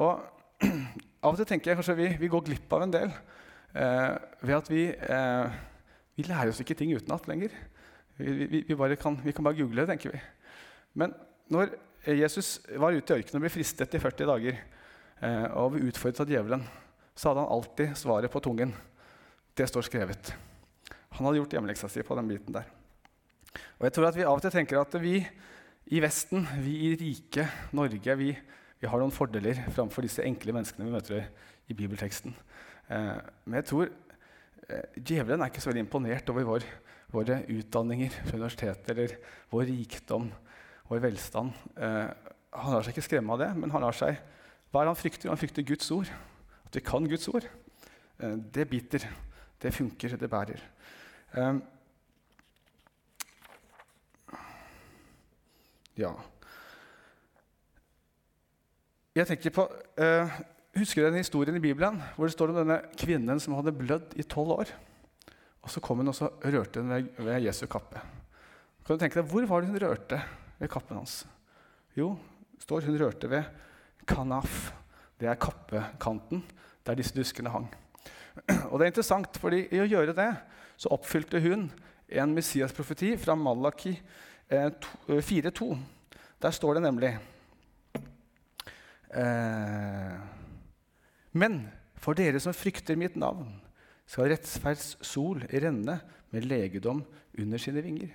Og 0.03 0.65
av 1.25 1.31
og 1.31 1.39
til 1.39 1.47
tenker 1.49 1.71
jeg 1.71 1.79
kanskje 1.79 1.97
vi, 1.97 2.09
vi 2.19 2.29
går 2.31 2.43
glipp 2.45 2.73
av 2.75 2.83
en 2.85 2.93
del 2.93 3.13
ved 3.75 4.53
at 4.55 4.67
vi, 4.71 4.83
vi 6.15 6.25
lærer 6.27 6.51
oss 6.51 6.61
ikke 6.63 6.77
ting 6.79 6.93
utenat 6.95 7.27
lenger. 7.27 7.53
Vi, 8.17 8.47
vi, 8.47 8.61
vi, 8.67 8.95
kan, 8.99 9.17
vi, 9.23 9.33
kan, 9.35 9.43
bare 9.43 9.57
google 9.57 9.83
det, 9.83 9.89
tenker 9.91 10.15
vi. 10.15 10.21
Men 10.95 11.13
når 11.51 11.75
Jesus 12.07 12.61
var 12.79 12.95
ute 12.95 13.11
i 13.11 13.19
ørkenen 13.19 13.41
og 13.41 13.43
ble 13.43 13.51
fristet 13.51 13.97
i 13.97 14.01
40 14.01 14.29
dager 14.29 14.59
og 15.57 15.73
ble 15.73 15.89
utfordret 15.89 16.21
av 16.23 16.31
djevelen, 16.31 16.63
så 17.15 17.31
hadde 17.31 17.43
han 17.43 17.53
alltid 17.57 17.97
svaret 17.99 18.31
på 18.31 18.41
tungen. 18.43 18.71
Det 19.55 19.67
står 19.67 19.87
skrevet. 19.87 20.31
Han 21.15 21.27
hadde 21.27 21.39
gjort 21.39 21.55
hjemmeleksa 21.55 21.89
si 21.91 22.03
på 22.03 22.15
den 22.19 22.31
biten 22.31 22.55
der. 22.55 22.67
Og 23.79 23.87
jeg 23.87 23.95
tror 23.95 24.09
at 24.09 24.17
Vi 24.17 24.25
av 24.27 24.35
og 24.35 24.43
til 24.43 24.51
tenker 24.51 24.79
at 24.81 24.95
vi 24.99 25.19
i 25.85 26.01
Vesten, 26.01 26.47
vi 26.59 26.89
i 26.89 26.95
rike 26.99 27.45
Norge, 27.77 28.15
vi, 28.17 28.31
vi 28.79 28.87
har 28.89 28.99
noen 28.99 29.13
fordeler 29.13 29.61
framfor 29.75 30.03
disse 30.03 30.23
enkle 30.25 30.55
menneskene 30.55 30.87
vi 30.87 30.95
møter 30.95 31.27
i 31.69 31.77
bibelteksten. 31.77 32.35
Eh, 32.89 33.21
men 33.45 33.59
jeg 33.61 33.67
tror 33.69 33.87
eh, 33.87 34.04
djevelen 34.95 35.43
er 35.43 35.51
ikke 35.51 35.61
så 35.63 35.69
veldig 35.69 35.83
imponert 35.85 36.29
over 36.33 36.47
vår, 36.47 36.65
våre 37.13 37.41
utdanninger 37.53 38.13
fra 38.25 38.39
universitetet 38.39 38.93
eller 38.93 39.17
vår 39.51 39.67
rikdom, 39.69 40.29
vår 40.89 41.03
velstand. 41.03 41.53
Eh, 41.77 42.31
han 42.55 42.73
lar 42.73 42.85
seg 42.85 42.95
ikke 42.95 43.05
skremme 43.09 43.35
av 43.35 43.43
det, 43.43 43.51
men 43.59 43.73
han 43.73 43.85
lar 43.85 43.95
seg, 43.95 44.17
hva 44.71 44.81
er 44.81 44.87
det 44.87 44.93
han 44.93 44.99
frykter? 44.99 45.31
Han 45.31 45.39
frykter 45.39 45.67
Guds 45.67 45.91
ord. 45.93 46.09
At 46.65 46.75
vi 46.75 46.83
kan 46.83 47.07
Guds 47.09 47.29
ord. 47.31 47.47
Eh, 48.19 48.35
det 48.55 48.67
biter. 48.71 49.05
Det 49.61 49.73
funker. 49.73 50.17
Det 50.19 50.29
bærer. 50.29 50.63
Eh, 51.35 51.53
ja 55.95 56.11
Jeg 59.15 59.27
tenker 59.29 59.53
på 59.55 59.63
uh, 59.63 60.33
Husker 60.75 61.05
du 61.05 61.07
den 61.07 61.21
historien 61.21 61.55
i 61.55 61.63
Bibelen 61.63 62.01
hvor 62.17 62.27
det 62.27 62.33
står 62.35 62.51
om 62.51 62.57
denne 62.59 62.81
kvinnen 62.99 63.39
som 63.39 63.53
hadde 63.55 63.71
blødd 63.77 64.17
i 64.19 64.25
tolv 64.27 64.57
år? 64.57 64.73
Og 65.63 65.71
Så 65.71 65.79
kom 65.79 66.01
hun 66.01 66.11
og 66.11 66.17
så 66.17 66.27
rørte 66.43 66.83
hun 66.83 66.91
ved, 66.91 67.07
ved 67.15 67.45
Jesu 67.47 67.63
kappe. 67.71 68.01
Kan 68.83 68.97
du 68.97 69.01
tenke 69.01 69.21
deg, 69.21 69.29
Hvor 69.31 69.47
var 69.47 69.61
det 69.61 69.71
hun 69.71 69.79
rørte 69.79 70.19
ved 70.59 70.69
kappen 70.69 70.99
hans? 70.99 71.23
Jo, 71.95 72.17
står 72.59 72.89
hun 72.89 72.99
rørte 72.99 73.29
ved 73.31 73.47
kanaf. 74.05 74.73
Det 75.15 75.31
er 75.31 75.39
kappekanten 75.39 76.43
der 76.85 76.99
disse 76.99 77.15
duskene 77.15 77.49
hang. 77.55 77.71
Og 78.69 78.75
det 78.75 78.83
er 78.83 78.91
interessant, 78.91 79.39
fordi 79.39 79.63
i 79.71 79.79
å 79.79 79.87
gjøre 79.87 80.13
det 80.13 80.29
så 80.75 80.91
oppfylte 80.91 81.39
hun 81.39 81.69
en 82.11 82.35
Messias-profeti 82.35 83.15
fra 83.17 83.39
Malaki 83.39 83.95
4,2. 84.51 85.71
Eh, 85.71 85.77
der 86.43 86.51
står 86.51 86.75
det 86.75 86.83
nemlig 86.83 87.15
eh, 89.15 90.34
Men 91.35 91.65
for 91.99 92.17
dere 92.17 92.39
som 92.41 92.55
frykter 92.55 92.97
mitt 92.99 93.17
navn, 93.19 93.49
skal 94.07 94.29
rettferds 94.31 94.93
sol 95.03 95.41
renne 95.49 95.97
med 96.31 96.45
legedom 96.47 97.01
under 97.41 97.61
sine 97.61 97.83
vinger. 97.83 98.13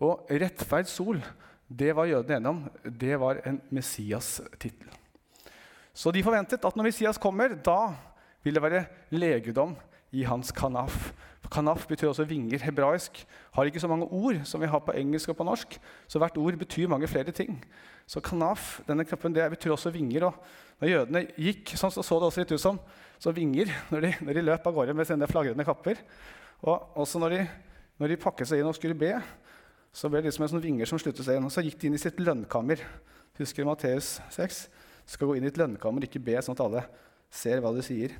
Og 0.00 0.30
rettferds 0.30 0.94
sol, 0.96 1.20
det 1.68 1.92
var 1.96 2.08
jødene 2.08 2.38
enige 2.38 2.54
om, 2.54 2.62
det 2.84 3.18
var 3.20 3.42
en 3.46 3.60
Messias-tittel. 3.70 4.88
Så 5.92 6.12
de 6.14 6.22
forventet 6.24 6.64
at 6.64 6.76
når 6.76 6.88
Messias 6.88 7.18
kommer, 7.20 7.52
da 7.54 7.92
vil 8.44 8.56
det 8.56 8.62
være 8.62 8.84
legedom 9.12 9.74
i 10.16 10.24
hans 10.24 10.54
kanaf. 10.56 11.10
Kanaf 11.50 11.86
betyr 11.90 12.12
også 12.12 12.24
vinger. 12.30 12.62
Hebraisk 12.62 13.24
har 13.56 13.66
ikke 13.66 13.82
så 13.82 13.88
mange 13.90 14.06
ord 14.06 14.38
som 14.46 14.62
vi 14.62 14.68
har 14.70 14.82
på 14.86 14.94
engelsk 14.94 15.32
og 15.32 15.38
på 15.40 15.46
norsk. 15.48 15.78
Så 16.06 16.20
hvert 16.22 16.38
ord 16.38 16.58
betyr 16.60 16.90
mange 16.90 17.08
flere 17.10 17.34
ting. 17.34 17.58
Så 18.06 18.22
kanaf 18.22 18.80
denne 18.86 19.04
kroppen, 19.06 19.34
det 19.34 19.48
betyr 19.50 19.74
også 19.74 19.90
vinger. 19.94 20.28
og 20.28 20.34
Når 20.80 20.92
jødene 20.92 21.24
gikk, 21.36 21.74
sånn, 21.74 21.92
så, 21.94 22.04
så 22.06 22.18
det 22.20 22.30
også 22.30 22.44
litt 22.44 22.54
ut 22.54 22.62
som, 22.62 22.78
så 23.18 23.34
vinger 23.34 23.70
når 23.90 24.06
de, 24.06 24.12
når 24.24 24.38
de, 24.38 24.46
løp 24.46 24.66
av 24.66 24.76
gårde 24.78 24.94
med 24.94 25.08
sine 25.10 25.28
flagrende 25.30 25.66
kapper. 25.66 26.00
Og 26.62 26.98
også 27.02 27.22
når 27.22 27.36
de, 27.36 27.44
når 27.98 28.14
de 28.14 28.22
pakket 28.22 28.50
seg 28.50 28.62
inn 28.62 28.70
og 28.70 28.78
skulle 28.78 28.98
be, 28.98 29.12
så 29.92 30.08
ble 30.08 30.22
det 30.22 30.30
liksom 30.30 30.46
en 30.46 30.54
sånn 30.54 30.64
vinger 30.64 30.86
som 30.86 31.02
sluttet 31.02 31.26
seg 31.26 31.38
inn. 31.38 31.50
Og 31.50 31.54
så 31.54 31.66
gikk 31.66 31.78
de 31.82 31.90
inn 31.90 31.98
i 31.98 32.02
sitt 32.02 32.18
lønnkammer. 32.22 32.82
Husker 33.40 33.66
Matteus 33.66 34.18
6? 34.34 34.64
Skal 35.10 35.30
gå 35.30 35.38
inn 35.38 35.46
i 35.46 35.50
et 35.50 35.58
lønnkammer, 35.58 36.06
ikke 36.06 36.22
be 36.22 36.38
sånn 36.38 36.54
at 36.54 36.66
alle 36.66 36.84
ser 37.30 37.62
hva 37.62 37.74
du 37.74 37.82
sier. 37.82 38.14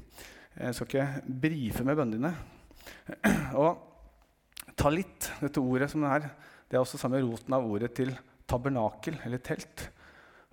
Jeg 0.57 0.75
skal 0.75 0.89
ikke 0.89 1.37
brife 1.47 1.87
med 1.87 1.99
bønnene 1.99 2.19
dine. 2.19 2.60
Og 3.61 4.73
talit, 4.79 5.31
dette 5.41 5.63
ordet 5.63 5.91
som 5.93 6.05
det 6.05 6.11
er, 6.17 6.29
det 6.71 6.79
er 6.79 6.83
også 6.83 7.01
samme 7.01 7.21
roten 7.25 7.57
av 7.57 7.67
ordet 7.67 7.93
til 7.99 8.13
tabernakel, 8.51 9.19
eller 9.27 9.43
telt. 9.45 9.89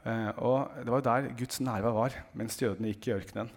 Eh, 0.04 0.32
og 0.38 0.78
Det 0.84 0.92
var 0.92 1.02
jo 1.02 1.08
der 1.10 1.30
Guds 1.38 1.62
nærvær 1.62 1.96
var 1.96 2.18
mens 2.38 2.60
jødene 2.62 2.94
gikk 2.94 3.10
i 3.10 3.16
ørkenen. 3.18 3.52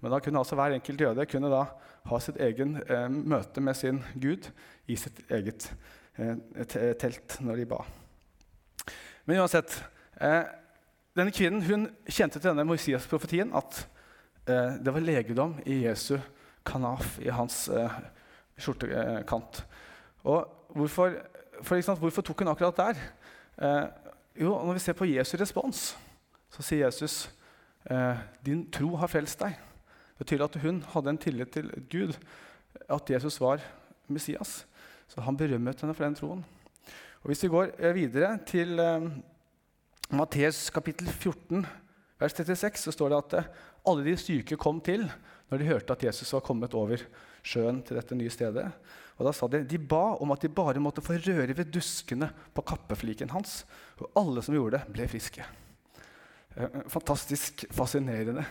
Men 0.00 0.12
da 0.12 0.20
kunne 0.20 0.40
altså 0.40 0.56
hver 0.58 0.76
enkelt 0.76 1.00
jøde 1.00 1.26
kunne 1.30 1.50
da 1.52 1.64
ha 2.10 2.20
sitt 2.20 2.40
egen 2.42 2.76
eh, 2.82 3.08
møte 3.08 3.62
med 3.64 3.76
sin 3.78 4.02
Gud 4.20 4.50
i 4.90 4.96
sitt 5.00 5.22
eget 5.32 5.70
eh, 6.20 6.36
telt 7.00 7.38
når 7.40 7.62
de 7.62 7.68
ba. 7.70 7.80
Men 9.24 9.40
uansett 9.40 9.78
eh, 10.20 10.44
Denne 11.14 11.30
kvinnen 11.30 11.62
hun 11.62 11.84
kjente 12.10 12.40
til 12.40 12.48
denne 12.48 12.64
Moisias-profetien 12.66 13.52
at 13.54 13.84
eh, 14.50 14.80
det 14.82 14.90
var 14.90 15.04
legedom 15.04 15.52
i 15.62 15.84
Jesu 15.84 16.16
kanaf, 16.66 17.20
i 17.22 17.30
hans 17.30 17.68
eh, 17.70 18.00
skjortekant. 18.58 19.64
Og 20.24 20.72
hvorfor, 20.74 21.18
for, 21.62 21.80
sant, 21.80 21.98
hvorfor, 21.98 22.22
tok 22.22 22.42
hun 22.44 22.52
akkurat 22.52 22.76
der? 22.76 23.04
Eh, 23.58 23.86
jo, 24.42 24.50
Når 24.50 24.72
vi 24.72 24.78
ser 24.78 24.96
på 24.98 25.08
Jesu 25.08 25.36
respons, 25.38 25.96
så 26.50 26.62
sier 26.62 26.86
Jesus 26.86 27.30
eh, 27.90 28.16
din 28.46 28.64
tro 28.70 28.94
har 28.96 29.10
frelst 29.10 29.40
deg. 29.42 29.58
Det 30.14 30.26
betyr 30.26 30.44
at 30.46 30.58
hun 30.62 30.82
hadde 30.94 31.10
en 31.10 31.18
tillit 31.18 31.50
til 31.50 31.70
Gud, 31.90 32.16
at 32.88 33.10
Jesus 33.10 33.40
var 33.40 33.62
Messias. 34.08 34.66
Så 35.08 35.20
han 35.20 35.36
berømmet 35.36 35.80
henne 35.80 35.94
for 35.94 36.04
den 36.04 36.14
troen. 36.18 36.44
Og 37.22 37.30
Hvis 37.30 37.42
vi 37.42 37.48
går 37.48 37.74
eh, 37.78 37.94
videre 37.94 38.38
til 38.46 38.78
eh, 38.78 39.08
Matteus 40.10 40.70
kapittel 40.70 41.08
14, 41.08 41.66
vers 42.20 42.34
36, 42.36 42.84
så 42.86 42.94
står 42.94 43.12
det 43.12 43.20
at 43.20 43.38
eh, 43.40 43.48
alle 43.90 44.06
de 44.06 44.16
syke 44.20 44.58
kom 44.60 44.80
til 44.84 45.06
når 45.50 45.60
de 45.60 45.68
hørte 45.68 45.94
at 45.94 46.04
Jesus 46.06 46.32
var 46.34 46.44
kommet 46.46 46.74
over 46.78 47.02
sjøen 47.44 47.82
til 47.84 47.98
dette 47.98 48.16
nye 48.16 48.32
stedet. 48.32 48.68
Og 49.18 49.26
da 49.28 49.32
sa 49.36 49.46
De 49.50 49.62
de 49.68 49.78
ba 49.78 50.16
om 50.22 50.32
at 50.34 50.42
de 50.42 50.50
bare 50.50 50.82
måtte 50.82 51.04
få 51.04 51.18
røre 51.20 51.54
ved 51.54 51.70
duskene 51.70 52.30
på 52.54 52.64
kappefliken 52.66 53.30
hans. 53.30 53.62
Og 54.00 54.10
alle 54.18 54.42
som 54.42 54.56
gjorde 54.56 54.80
det, 54.80 54.94
ble 54.94 55.06
friske. 55.10 55.44
Eh, 56.56 56.80
fantastisk 56.90 57.66
fascinerende 57.74 58.46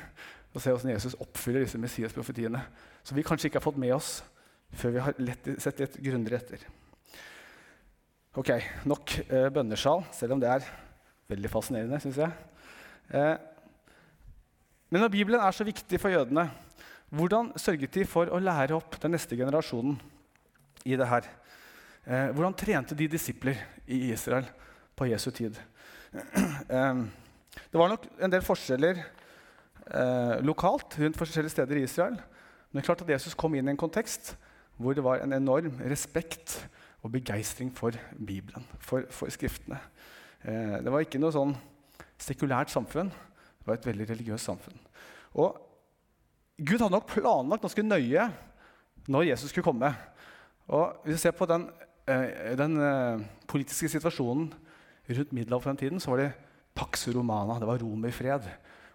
å 0.53 0.61
se 0.61 0.71
hvordan 0.71 0.93
Jesus 0.93 1.17
oppfyller 1.23 1.65
disse 1.65 1.81
Messias-profetiene. 1.81 2.61
Som 3.03 3.17
vi 3.17 3.25
kanskje 3.25 3.49
ikke 3.49 3.59
har 3.59 3.67
fått 3.67 3.81
med 3.81 3.95
oss 3.95 4.21
før 4.73 4.95
vi 4.95 5.03
har 5.05 5.19
lett, 5.21 5.49
sett 5.61 5.81
litt 5.81 5.99
grundigere 6.01 6.39
etter. 6.41 6.63
Ok, 8.39 8.49
nok 8.89 9.17
eh, 9.27 9.49
bønnesjal, 9.53 10.05
selv 10.15 10.33
om 10.35 10.41
det 10.41 10.49
er 10.49 10.69
veldig 11.29 11.51
fascinerende, 11.53 11.99
syns 12.01 12.17
jeg. 12.23 12.31
Eh, 13.13 13.35
men 14.93 15.01
når 15.01 15.09
Bibelen 15.09 15.41
er 15.41 15.55
så 15.57 15.65
viktig 15.65 15.97
for 15.97 16.13
jødene, 16.13 16.43
hvordan 17.09 17.47
sørget 17.57 17.95
de 17.95 18.03
for 18.05 18.29
å 18.29 18.41
lære 18.41 18.75
opp 18.77 18.99
den 19.01 19.15
neste 19.15 19.33
generasjonen 19.39 19.95
i 20.85 20.93
det 20.99 21.07
her? 21.09 21.25
Eh, 22.05 22.29
hvordan 22.29 22.53
trente 22.53 22.97
de 22.97 23.07
disipler 23.09 23.57
i 23.89 24.11
Israel 24.13 24.45
på 24.93 25.09
Jesu 25.09 25.31
tid? 25.33 25.57
Eh, 26.73 27.01
det 27.73 27.77
var 27.77 27.89
nok 27.89 28.05
en 28.21 28.31
del 28.33 28.45
forskjeller 28.45 28.99
eh, 29.01 30.35
lokalt 30.45 30.95
rundt 31.01 31.17
forskjellige 31.17 31.55
steder 31.55 31.79
i 31.81 31.83
Israel. 31.85 32.15
Men 32.69 32.77
det 32.77 32.83
er 32.83 32.87
klart 32.91 33.03
at 33.05 33.11
Jesus 33.15 33.37
kom 33.37 33.57
inn 33.57 33.67
i 33.67 33.73
en 33.73 33.81
kontekst 33.81 34.35
hvor 34.77 34.93
det 34.93 35.03
var 35.05 35.21
en 35.21 35.33
enorm 35.33 35.81
respekt 35.89 36.55
og 37.01 37.11
begeistring 37.13 37.73
for 37.75 37.97
Bibelen, 38.13 38.65
for, 38.79 39.09
for 39.09 39.33
Skriftene. 39.33 39.81
Eh, 40.45 40.79
det 40.85 40.93
var 40.93 41.01
ikke 41.01 41.21
noe 41.21 41.33
sånn 41.33 41.57
sekulært 42.21 42.73
samfunn. 42.73 43.09
Det 43.63 43.71
var 43.71 43.77
et 43.79 43.85
veldig 43.87 44.09
religiøst 44.09 44.49
samfunn. 44.49 44.79
Og 45.39 45.55
Gud 46.59 46.81
hadde 46.81 46.91
nok 46.91 47.07
planlagt 47.07 47.63
ganske 47.63 47.85
nøye 47.85 48.25
når 49.07 49.29
Jesus 49.29 49.53
skulle 49.53 49.65
komme. 49.65 49.93
Og 50.67 50.99
Hvis 51.05 51.15
vi 51.15 51.21
ser 51.23 51.31
på 51.31 51.47
den, 51.47 51.69
eh, 52.07 52.57
den 52.59 52.75
eh, 52.77 53.23
politiske 53.47 53.87
situasjonen 53.89 54.51
rundt 55.09 55.33
Middelhavet 55.33 55.63
på 55.63 55.69
den 55.69 55.77
tiden, 55.77 55.99
så 55.99 56.11
var 56.11 56.17
det 56.17 56.33
Pax 56.75 57.07
Romana. 57.07 57.59
Det 57.59 57.67
var 57.67 57.79
romerfred. 57.79 58.43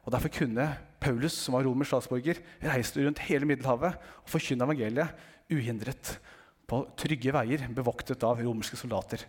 Og 0.05 0.13
Derfor 0.13 0.29
kunne 0.29 0.77
Paulus, 1.01 1.33
som 1.33 1.55
var 1.55 1.65
romersk 1.65 1.89
statsborger, 1.89 2.37
reise 2.63 3.07
rundt 3.07 3.19
hele 3.19 3.47
Middelhavet 3.47 3.97
og 3.97 4.29
forkynne 4.29 4.65
evangeliet 4.65 5.09
uhindret. 5.51 6.19
På 6.69 6.85
trygge 6.97 7.33
veier, 7.33 7.65
bevoktet 7.73 8.23
av 8.23 8.41
romerske 8.45 8.77
soldater. 8.77 9.25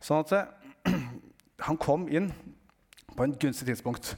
Sånn 0.00 0.22
at 0.22 0.32
eh, 0.32 1.02
han 1.66 1.76
kom 1.76 2.06
inn 2.08 2.30
på 3.16 3.24
en 3.24 3.34
gunstig 3.34 3.66
tidspunkt. 3.66 4.14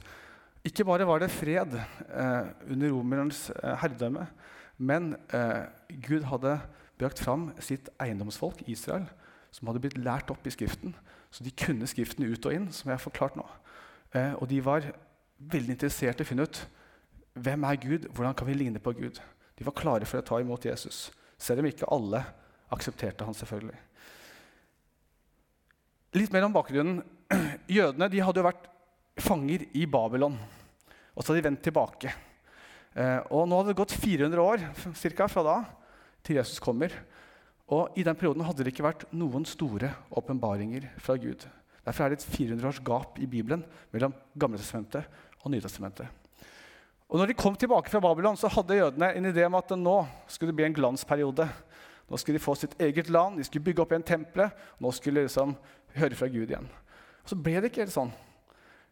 Ikke 0.67 0.83
bare 0.87 1.07
var 1.07 1.21
det 1.23 1.31
fred 1.31 1.75
eh, 1.75 2.49
under 2.69 2.91
romerens 2.91 3.47
eh, 3.55 3.75
herredømme, 3.79 4.25
men 4.77 5.13
eh, 5.35 5.67
Gud 6.03 6.25
hadde 6.27 6.57
brakt 6.99 7.21
fram 7.23 7.49
sitt 7.63 7.87
eiendomsfolk, 8.01 8.65
Israel, 8.67 9.07
som 9.55 9.69
hadde 9.69 9.81
blitt 9.83 9.97
lært 9.99 10.31
opp 10.33 10.45
i 10.47 10.53
Skriften. 10.53 10.95
Så 11.31 11.45
de 11.45 11.53
kunne 11.55 11.87
Skriften 11.87 12.27
ut 12.27 12.45
og 12.45 12.55
inn, 12.55 12.67
som 12.75 12.89
jeg 12.89 12.97
har 12.97 13.03
forklart 13.03 13.37
nå. 13.39 13.45
Eh, 14.15 14.33
og 14.35 14.49
de 14.51 14.59
var 14.65 14.87
veldig 15.39 15.77
interessert 15.77 16.19
i 16.19 16.25
å 16.25 16.27
finne 16.27 16.47
ut 16.47 16.63
hvem 17.39 17.63
er 17.63 17.79
Gud, 17.79 18.09
hvordan 18.11 18.35
kan 18.35 18.49
vi 18.49 18.57
ligne 18.57 18.81
på 18.83 18.93
Gud. 18.97 19.21
De 19.55 19.67
var 19.67 19.77
klare 19.77 20.07
for 20.09 20.19
å 20.19 20.25
ta 20.25 20.39
imot 20.41 20.65
Jesus, 20.67 21.07
selv 21.39 21.63
om 21.63 21.69
ikke 21.69 21.87
alle 21.91 22.23
aksepterte 22.73 23.25
han 23.27 23.37
selvfølgelig. 23.37 23.77
Litt 26.17 26.33
mer 26.33 26.47
om 26.47 26.55
bakgrunnen. 26.55 27.03
Jødene 27.79 28.09
de 28.11 28.21
hadde 28.25 28.41
jo 28.41 28.47
vært 28.47 28.67
fanger 29.23 29.65
i 29.77 29.85
Babylon. 29.89 30.37
Og 31.15 31.23
så 31.23 31.31
hadde 31.31 31.41
de 31.41 31.47
vendt 31.49 31.63
tilbake. 31.65 32.11
Eh, 32.95 33.19
og 33.29 33.47
nå 33.47 33.59
hadde 33.59 33.73
det 33.73 33.79
gått 33.79 33.95
400 33.95 34.43
år 34.43 34.65
cirka, 34.97 35.27
fra 35.29 35.45
da 35.45 35.57
til 36.25 36.39
Jesus 36.39 36.61
kommer. 36.63 36.93
Og 37.69 37.97
i 37.99 38.05
den 38.05 38.17
perioden 38.17 38.45
hadde 38.47 38.65
det 38.65 38.73
ikke 38.73 38.87
vært 38.87 39.05
noen 39.13 39.45
store 39.45 39.91
åpenbaringer 40.17 40.89
fra 41.01 41.17
Gud. 41.21 41.45
Derfor 41.85 42.05
er 42.05 42.13
det 42.13 42.19
et 42.19 42.31
400 42.37 42.69
års 42.69 42.81
gap 42.85 43.19
i 43.21 43.27
Bibelen 43.29 43.61
mellom 43.93 44.15
Gamletestamentet 44.37 45.05
og 45.43 45.53
Nytestamentet. 45.53 46.09
Og 47.09 47.17
når 47.17 47.31
de 47.31 47.37
kom 47.37 47.55
tilbake 47.57 47.89
fra 47.89 48.01
Babylon, 48.03 48.37
så 48.37 48.51
hadde 48.53 48.77
jødene 48.77 49.13
en 49.17 49.29
idé 49.31 49.45
om 49.47 49.57
at 49.57 49.71
nå 49.77 49.95
skulle 50.29 50.51
det 50.51 50.59
bli 50.59 50.67
en 50.67 50.77
glansperiode. 50.77 51.47
Nå 52.09 52.17
skulle 52.17 52.37
de 52.37 52.43
få 52.43 52.53
sitt 52.57 52.75
eget 52.81 53.09
land, 53.09 53.37
de 53.37 53.45
skulle 53.45 53.65
bygge 53.65 53.81
opp 53.81 53.93
igjen 53.93 54.05
tempelet. 54.05 54.53
Nå 54.81 54.91
skulle 54.93 55.23
de 55.23 55.29
liksom 55.29 55.55
høre 55.97 56.17
fra 56.17 56.29
Gud 56.29 56.49
igjen. 56.49 56.69
Og 57.23 57.31
så 57.31 57.37
ble 57.37 57.57
det 57.57 57.71
ikke 57.71 57.85
helt 57.85 57.95
sånn. 57.95 58.13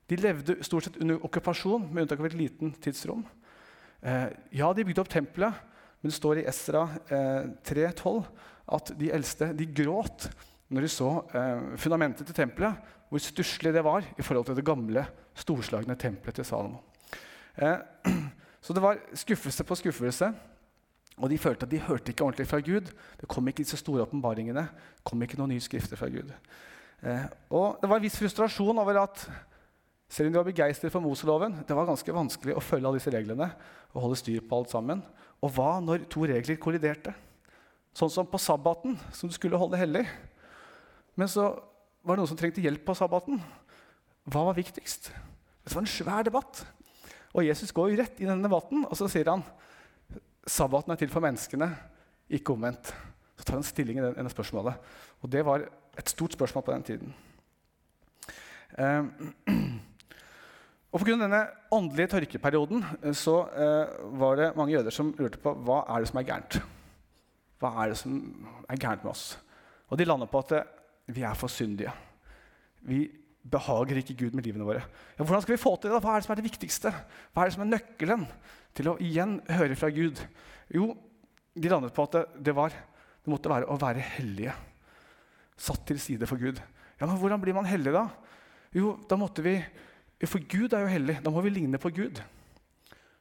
De 0.08 0.20
levde 0.20 0.58
stort 0.66 0.88
sett 0.88 1.00
under 1.04 1.24
okkupasjon, 1.28 1.90
med 1.92 2.06
unntak 2.06 2.22
av 2.24 2.30
et 2.30 2.38
liten 2.40 2.74
tidsrom. 2.84 3.26
Eh, 4.02 4.30
ja, 4.56 4.70
de 4.74 4.86
bygde 4.88 5.04
opp 5.04 5.12
tempelet, 5.12 5.64
men 6.00 6.12
det 6.12 6.18
står 6.18 6.42
i 6.42 6.46
Esra 6.48 6.86
eh, 7.12 7.50
3,12 7.68 8.22
at 8.78 8.92
de 9.00 9.12
eldste 9.16 9.52
de 9.58 9.68
gråt 9.68 10.30
når 10.72 10.84
de 10.84 10.92
så 10.92 11.12
eh, 11.36 11.68
fundamentet 11.80 12.28
til 12.28 12.38
tempelet, 12.38 12.80
hvor 13.08 13.24
stusslig 13.24 13.72
det 13.76 13.84
var 13.88 14.04
i 14.04 14.24
forhold 14.24 14.50
til 14.50 14.58
det 14.58 14.68
gamle, 14.68 15.06
storslagne 15.38 15.96
tempelet 16.00 16.40
til 16.40 16.48
Salomo. 16.48 16.84
Eh, 17.56 17.80
Så 18.68 18.74
det 18.74 18.82
var 18.84 18.98
skuffelse 19.16 19.64
på 19.64 19.76
skuffelse. 19.80 20.28
Og 21.18 21.30
de 21.30 21.38
følte 21.40 21.66
at 21.66 21.72
de 21.72 21.80
hørte 21.80 22.12
ikke 22.12 22.26
ordentlig 22.26 22.48
fra 22.48 22.60
Gud. 22.60 22.90
Det 23.22 23.28
kom 23.32 23.48
ikke 23.48 23.64
disse 23.64 23.78
store 23.80 24.04
åpenbaringene. 24.04 24.64
Det 24.68 25.06
kom 25.08 25.22
ikke 25.24 25.38
noen 25.40 25.54
nye 25.56 25.64
skrifter 25.64 25.96
fra 25.96 26.10
Gud. 26.12 26.34
Eh, 27.02 27.24
og 27.50 27.80
det 27.82 27.90
var 27.90 27.98
en 27.98 28.04
viss 28.04 28.18
frustrasjon 28.20 28.78
over 28.78 29.00
at 29.06 29.24
selv 30.08 30.30
om 30.30 30.34
de 30.34 30.40
var 30.40 30.48
begeistret 30.48 30.94
for 30.94 31.04
Moseloven, 31.04 31.60
det 31.68 31.76
var 31.76 31.88
ganske 31.90 32.16
vanskelig 32.16 32.56
å 32.56 32.64
følge 32.64 32.88
alle 32.88 33.00
disse 33.00 33.12
reglene 33.12 33.50
og 33.94 34.04
holde 34.06 34.20
styr 34.20 34.44
på 34.48 34.60
alt 34.60 34.72
sammen. 34.72 35.02
Og 35.44 35.52
hva 35.54 35.78
når 35.84 36.08
to 36.12 36.24
regler 36.30 36.60
kolliderte? 36.62 37.14
Sånn 37.98 38.12
som 38.14 38.30
på 38.30 38.40
sabbaten, 38.42 38.96
som 39.12 39.30
du 39.30 39.36
skulle 39.36 39.60
holde 39.60 39.80
hellig. 39.80 40.06
Men 41.18 41.30
så 41.32 41.50
var 42.06 42.16
det 42.16 42.22
noen 42.22 42.32
som 42.32 42.40
trengte 42.40 42.64
hjelp 42.64 42.86
på 42.88 42.96
sabbaten. 42.98 43.42
Hva 44.30 44.46
var 44.48 44.58
viktigst? 44.58 45.10
Det 45.12 45.76
var 45.76 45.84
en 45.84 45.92
svær 45.92 46.28
debatt. 46.28 46.64
Og 47.36 47.44
Jesus 47.44 47.74
går 47.76 47.92
jo 47.92 48.00
rett 48.00 48.22
i 48.22 48.28
denne 48.30 48.46
debatten, 48.46 48.86
og 48.88 48.96
så 48.98 49.10
sier 49.12 49.28
han 49.32 49.44
sabbaten 50.48 50.94
er 50.94 51.00
til 51.02 51.12
for 51.12 51.26
menneskene, 51.26 51.68
ikke 52.32 52.54
omvendt. 52.56 52.94
Så 53.38 53.46
tar 53.46 53.58
han 53.60 53.68
stilling 53.68 54.00
i 54.00 54.06
denne 54.06 54.32
spørsmålet. 54.32 54.80
Og 55.22 55.32
det 55.34 55.44
var 55.46 55.66
et 55.98 56.14
stort 56.14 56.38
spørsmål 56.38 56.64
på 56.64 56.76
den 56.78 56.88
tiden. 56.88 57.14
Eh, 58.78 59.04
og 60.88 61.04
Pga. 61.04 61.18
denne 61.20 61.42
åndelige 61.76 62.14
tørkeperioden 62.16 62.84
eh, 63.02 63.14
så 63.18 63.42
eh, 63.52 63.94
var 64.20 64.40
det 64.40 64.54
mange 64.56 64.74
jøder 64.78 64.94
som 64.94 65.12
lurte 65.20 65.42
på 65.42 65.52
hva 65.68 65.82
er 65.92 66.04
det 66.04 66.12
som 66.12 66.20
er 66.22 66.28
gærent. 66.30 66.60
Hva 67.60 67.72
er 67.82 67.92
det 67.92 68.00
som 68.00 68.18
er 68.70 68.80
gærent 68.80 69.04
med 69.04 69.12
oss? 69.12 69.26
Og 69.92 70.00
de 70.00 70.08
lander 70.08 70.30
på 70.32 70.42
at 70.46 70.54
eh, 70.56 70.70
vi 71.12 71.24
er 71.28 71.36
for 71.40 71.52
syndige. 71.52 71.92
Vi 72.88 73.06
behager 73.48 74.00
ikke 74.00 74.16
Gud 74.20 74.36
med 74.36 74.48
livene 74.48 74.68
våre. 74.68 74.84
Ja, 75.18 75.24
hvordan 75.24 75.44
skal 75.44 75.56
vi 75.56 75.62
få 75.62 75.76
til 75.76 75.92
det? 75.92 76.00
Hva 76.04 76.14
er 76.16 76.22
det 76.22 76.28
som 76.28 76.36
er 76.36 76.40
det 76.40 76.48
viktigste? 76.48 76.94
Hva 77.34 77.44
er 77.44 77.50
det 77.50 77.56
som 77.56 77.66
er 77.66 77.74
nøkkelen 77.74 78.26
til 78.76 78.92
å 78.92 78.98
igjen 79.04 79.38
høre 79.58 79.78
fra 79.80 79.92
Gud? 79.96 80.22
Jo, 80.74 80.92
de 81.56 81.72
landet 81.72 81.96
på 81.96 82.06
at 82.08 82.34
det, 82.36 82.56
var, 82.56 82.76
det 83.24 83.32
måtte 83.32 83.52
være 83.52 83.70
å 83.72 83.80
være 83.82 84.04
hellige. 84.18 84.56
Satt 85.58 85.88
til 85.90 86.00
side 86.00 86.28
for 86.30 86.40
Gud. 86.40 86.60
Ja, 87.00 87.08
men 87.08 87.18
Hvordan 87.20 87.44
blir 87.44 87.56
man 87.56 87.68
hellig, 87.68 87.96
da? 87.96 88.08
Jo, 88.76 88.98
da 89.08 89.18
måtte 89.20 89.44
vi 89.46 89.56
For 90.26 90.42
Gud 90.42 90.74
er 90.74 90.86
jo 90.86 90.94
hellig. 90.96 91.20
Da 91.22 91.30
må 91.34 91.44
vi 91.46 91.54
ligne 91.54 91.78
på 91.82 91.92
Gud. 91.94 92.22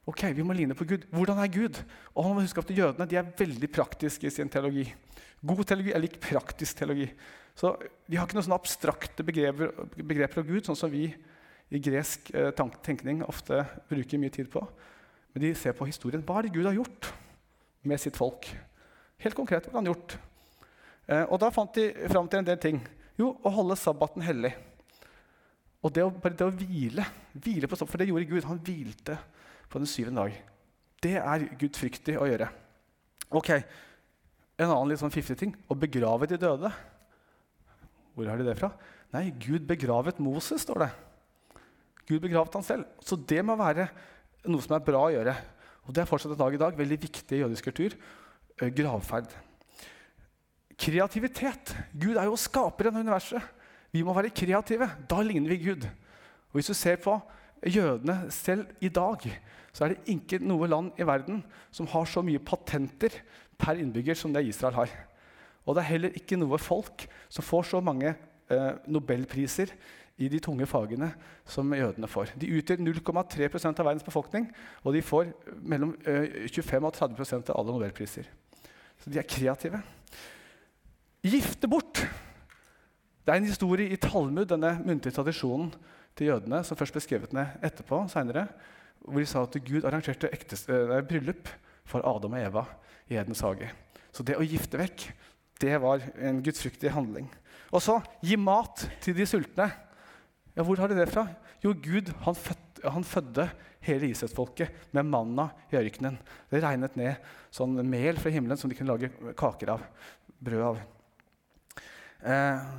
Ok, 0.07 0.23
vi 0.33 0.45
må 0.45 0.55
ligne 0.55 0.75
på 0.77 0.87
Gud. 0.87 1.03
Hvordan 1.11 1.41
er 1.43 1.51
Gud? 1.51 1.77
Og 2.15 2.25
man 2.25 2.37
må 2.37 2.45
huske 2.45 2.63
at 2.63 2.71
Jødene 2.73 3.05
de 3.09 3.19
er 3.19 3.33
veldig 3.37 3.69
praktiske 3.69 4.29
i 4.29 4.33
sin 4.33 4.49
teologi. 4.49 4.87
God 5.45 5.65
teologi 5.67 5.91
er 5.93 6.01
lik 6.01 6.17
praktisk 6.23 6.79
teologi. 6.79 7.09
Så 7.57 7.75
De 8.07 8.17
har 8.17 8.25
ikke 8.25 8.37
noen 8.37 8.47
sånne 8.47 8.59
abstrakte 8.61 9.25
begreper, 9.25 9.73
begreper 9.99 10.41
av 10.41 10.47
Gud, 10.47 10.63
sånn 10.65 10.79
som 10.79 10.93
vi 10.93 11.09
i 11.67 11.81
gresk 11.83 12.31
eh, 12.31 12.49
tenkning 12.85 13.21
ofte 13.27 13.65
bruker 13.89 14.21
mye 14.21 14.33
tid 14.33 14.49
på. 14.53 14.63
Men 15.33 15.43
de 15.43 15.51
ser 15.59 15.75
på 15.77 15.85
historien. 15.89 16.23
Hva 16.25 16.39
er 16.39 16.47
det 16.47 16.55
Gud 16.55 16.69
har 16.69 16.77
gjort 16.77 17.11
med 17.85 17.99
sitt 18.01 18.17
folk? 18.17 18.47
Helt 19.21 19.35
konkret, 19.35 19.67
hva 19.67 19.75
har 19.75 19.83
han 19.83 19.91
gjort? 19.91 20.17
Eh, 21.07 21.25
og 21.27 21.39
Da 21.43 21.51
fant 21.51 21.75
de 21.75 21.89
fram 22.07 22.29
til 22.31 22.39
en 22.39 22.47
del 22.47 22.61
ting. 22.63 22.79
Jo, 23.19 23.33
å 23.43 23.51
holde 23.53 23.75
sabbaten 23.75 24.23
hellig. 24.23 24.53
Og 25.85 25.93
det 25.93 26.03
å, 26.03 26.11
bare 26.11 26.35
det 26.37 26.45
å 26.47 26.53
hvile, 26.53 27.05
hvile 27.37 27.69
på 27.69 27.77
stopp, 27.77 27.91
for 27.91 28.01
det 28.01 28.09
gjorde 28.09 28.29
Gud. 28.29 28.47
Han 28.49 28.61
hvilte 28.65 29.17
på 29.69 29.81
den 29.81 29.89
syvende 29.89 30.23
dag. 30.23 30.37
Det 31.03 31.15
er 31.21 31.45
gudfryktig 31.59 32.17
å 32.17 32.29
gjøre. 32.29 32.49
Ok, 33.37 33.51
En 34.57 34.71
annen 34.71 34.89
litt 34.89 34.97
sånn 34.97 35.13
fiffig 35.13 35.35
ting 35.37 35.51
å 35.69 35.75
begrave 35.77 36.25
de 36.25 36.37
døde. 36.41 36.71
Hvor 38.17 38.25
har 38.25 38.39
de 38.39 38.47
det 38.47 38.55
fra? 38.57 38.71
Nei, 39.13 39.27
Gud 39.37 39.67
begravet 39.69 40.17
Moses, 40.17 40.63
står 40.65 40.81
det. 40.81 40.87
Gud 42.09 42.23
begravet 42.23 42.57
han 42.57 42.65
selv. 42.65 42.87
Så 43.05 43.19
det 43.19 43.43
må 43.45 43.53
være 43.59 43.85
noe 44.49 44.63
som 44.65 44.73
er 44.73 44.87
bra 44.87 45.03
å 45.05 45.11
gjøre. 45.13 45.35
Og 45.85 45.93
det 45.93 46.01
er 46.01 46.09
fortsatt 46.09 46.33
en 46.33 46.41
dag 46.41 46.55
i 46.57 46.61
dag 46.63 46.79
veldig 46.79 46.97
viktig 47.05 47.37
i 47.37 47.43
jødisk 47.43 47.69
kultur. 47.69 47.93
Eh, 48.57 48.71
gravferd. 48.73 49.29
Kreativitet. 50.73 51.75
Gud 51.93 52.17
er 52.17 52.25
jo 52.25 52.41
skaperen 52.41 52.97
av 52.97 53.05
universet. 53.05 53.53
Vi 53.93 54.03
må 54.05 54.15
være 54.15 54.33
kreative. 54.35 54.89
Da 55.09 55.21
ligner 55.23 55.53
vi 55.53 55.63
Gud. 55.69 55.87
Og 56.51 56.59
Hvis 56.59 56.71
du 56.71 56.75
ser 56.77 56.99
på 57.01 57.17
jødene 57.65 58.31
selv 58.31 58.67
i 58.81 58.89
dag, 58.89 59.23
så 59.73 59.85
er 59.85 59.93
det 59.93 60.13
ikke 60.13 60.39
noe 60.41 60.67
land 60.69 60.97
i 60.97 61.05
verden 61.05 61.43
som 61.71 61.87
har 61.91 62.05
så 62.09 62.23
mye 62.25 62.41
patenter 62.41 63.13
per 63.57 63.77
innbygger 63.77 64.17
som 64.17 64.33
det 64.33 64.45
Israel 64.47 64.77
har. 64.77 64.91
Og 65.65 65.75
det 65.75 65.83
er 65.83 65.91
heller 65.91 66.17
ikke 66.17 66.39
noe 66.39 66.59
folk 66.61 67.05
som 67.29 67.45
får 67.45 67.71
så 67.73 67.81
mange 67.83 68.13
eh, 68.13 68.73
nobelpriser 68.87 69.73
i 70.17 70.29
de 70.31 70.39
tunge 70.41 70.65
fagene 70.65 71.11
som 71.45 71.73
jødene 71.75 72.09
får. 72.09 72.33
De 72.39 72.49
utgjør 72.57 72.81
0,3 72.81 73.49
av 73.67 73.83
verdens 73.85 74.05
befolkning, 74.05 74.47
og 74.81 74.95
de 74.95 75.03
får 75.05 75.29
mellom 75.61 75.93
eh, 76.07 76.47
25 76.49 76.87
og 76.87 76.95
30% 76.95 77.51
av 77.51 77.59
alle 77.59 77.75
nobelpriser. 77.75 78.29
Så 78.97 79.13
de 79.13 79.19
er 79.21 79.29
kreative. 79.29 79.83
Gifte 81.27 81.69
bort. 81.69 82.01
Det 83.27 83.33
er 83.33 83.41
en 83.41 83.49
historie 83.49 83.91
i 83.91 83.99
Talmud, 83.99 84.45
denne 84.47 84.69
muntlige 84.87 85.11
tradisjonen 85.17 85.73
til 86.15 86.29
jødene, 86.29 86.61
som 86.63 86.77
først 86.79 86.95
ble 86.95 87.01
skrevet 87.03 87.33
ned 87.35 87.57
etterpå, 87.67 88.05
senere, 88.07 88.45
hvor 89.03 89.19
de 89.19 89.27
sa 89.27 89.41
at 89.43 89.57
Gud 89.67 89.83
arrangerte 89.83 90.29
ektes, 90.31 90.63
nei, 90.71 91.01
bryllup 91.03 91.51
for 91.91 92.07
Adam 92.07 92.37
og 92.37 92.45
Eva 92.45 92.63
i 93.11 93.19
Edens 93.19 93.43
hage. 93.43 93.67
Så 94.15 94.23
det 94.23 94.39
å 94.39 94.47
gifte 94.47 94.79
vekk, 94.79 95.09
det 95.59 95.75
var 95.83 96.07
en 96.23 96.39
gudsfryktig 96.45 96.95
handling. 96.95 97.27
Og 97.75 97.83
så 97.83 97.99
gi 98.23 98.39
mat 98.39 98.87
til 99.03 99.19
de 99.19 99.27
sultne. 99.27 99.67
Ja, 100.55 100.63
Hvor 100.63 100.79
har 100.79 100.87
de 100.87 100.95
det 100.95 101.11
fra? 101.11 101.27
Jo, 101.59 101.75
Gud 101.75 102.15
han, 102.23 102.33
fød, 102.47 102.83
han 102.87 103.03
fødde 103.03 103.51
hele 103.83 104.07
Israelsfolket 104.07 104.93
med 104.95 105.11
manna 105.11 105.51
i 105.67 105.83
ørkenen. 105.83 106.15
Det 106.47 106.63
regnet 106.63 106.95
ned 106.95 107.19
sånn 107.51 107.75
mel 107.91 108.23
fra 108.23 108.31
himmelen 108.31 108.55
som 108.55 108.71
de 108.71 108.79
kunne 108.79 108.95
lage 108.95 109.35
kaker 109.35 109.75
av. 109.75 109.83
Brød 110.39 110.69
av. 110.71 110.85
Eh, 112.23 112.77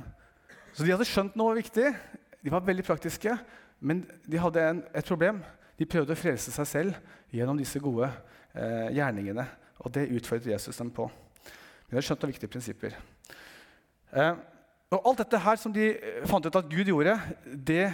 så 0.79 0.85
de 0.87 0.93
hadde 0.93 1.03
skjønt 1.03 1.33
noe 1.35 1.57
viktig. 1.57 1.89
De 2.39 2.51
var 2.53 2.63
veldig 2.63 2.85
praktiske, 2.87 3.33
men 3.83 4.05
de 4.23 4.39
hadde 4.39 4.61
en, 4.63 4.77
et 4.95 5.09
problem. 5.09 5.41
De 5.75 5.87
prøvde 5.91 6.15
å 6.15 6.19
frelse 6.19 6.53
seg 6.55 6.69
selv 6.69 7.17
gjennom 7.35 7.59
disse 7.59 7.81
gode 7.83 8.07
eh, 8.07 8.85
gjerningene. 8.95 9.43
Og 9.83 9.91
det 9.91 10.05
utfordret 10.15 10.53
Jesus 10.53 10.79
dem 10.79 10.93
på. 10.95 11.09
De 11.43 11.97
hadde 11.97 12.05
skjønt 12.07 12.23
noen 12.23 12.31
viktige 12.31 12.53
prinsipper. 12.53 12.95
Eh, 14.15 14.39
og 14.95 15.11
alt 15.11 15.25
dette 15.25 15.43
her 15.43 15.59
som 15.59 15.75
de 15.75 15.89
fant 16.31 16.47
ut 16.47 16.61
at 16.61 16.71
Gud 16.71 16.93
gjorde, 16.93 17.17
det 17.43 17.89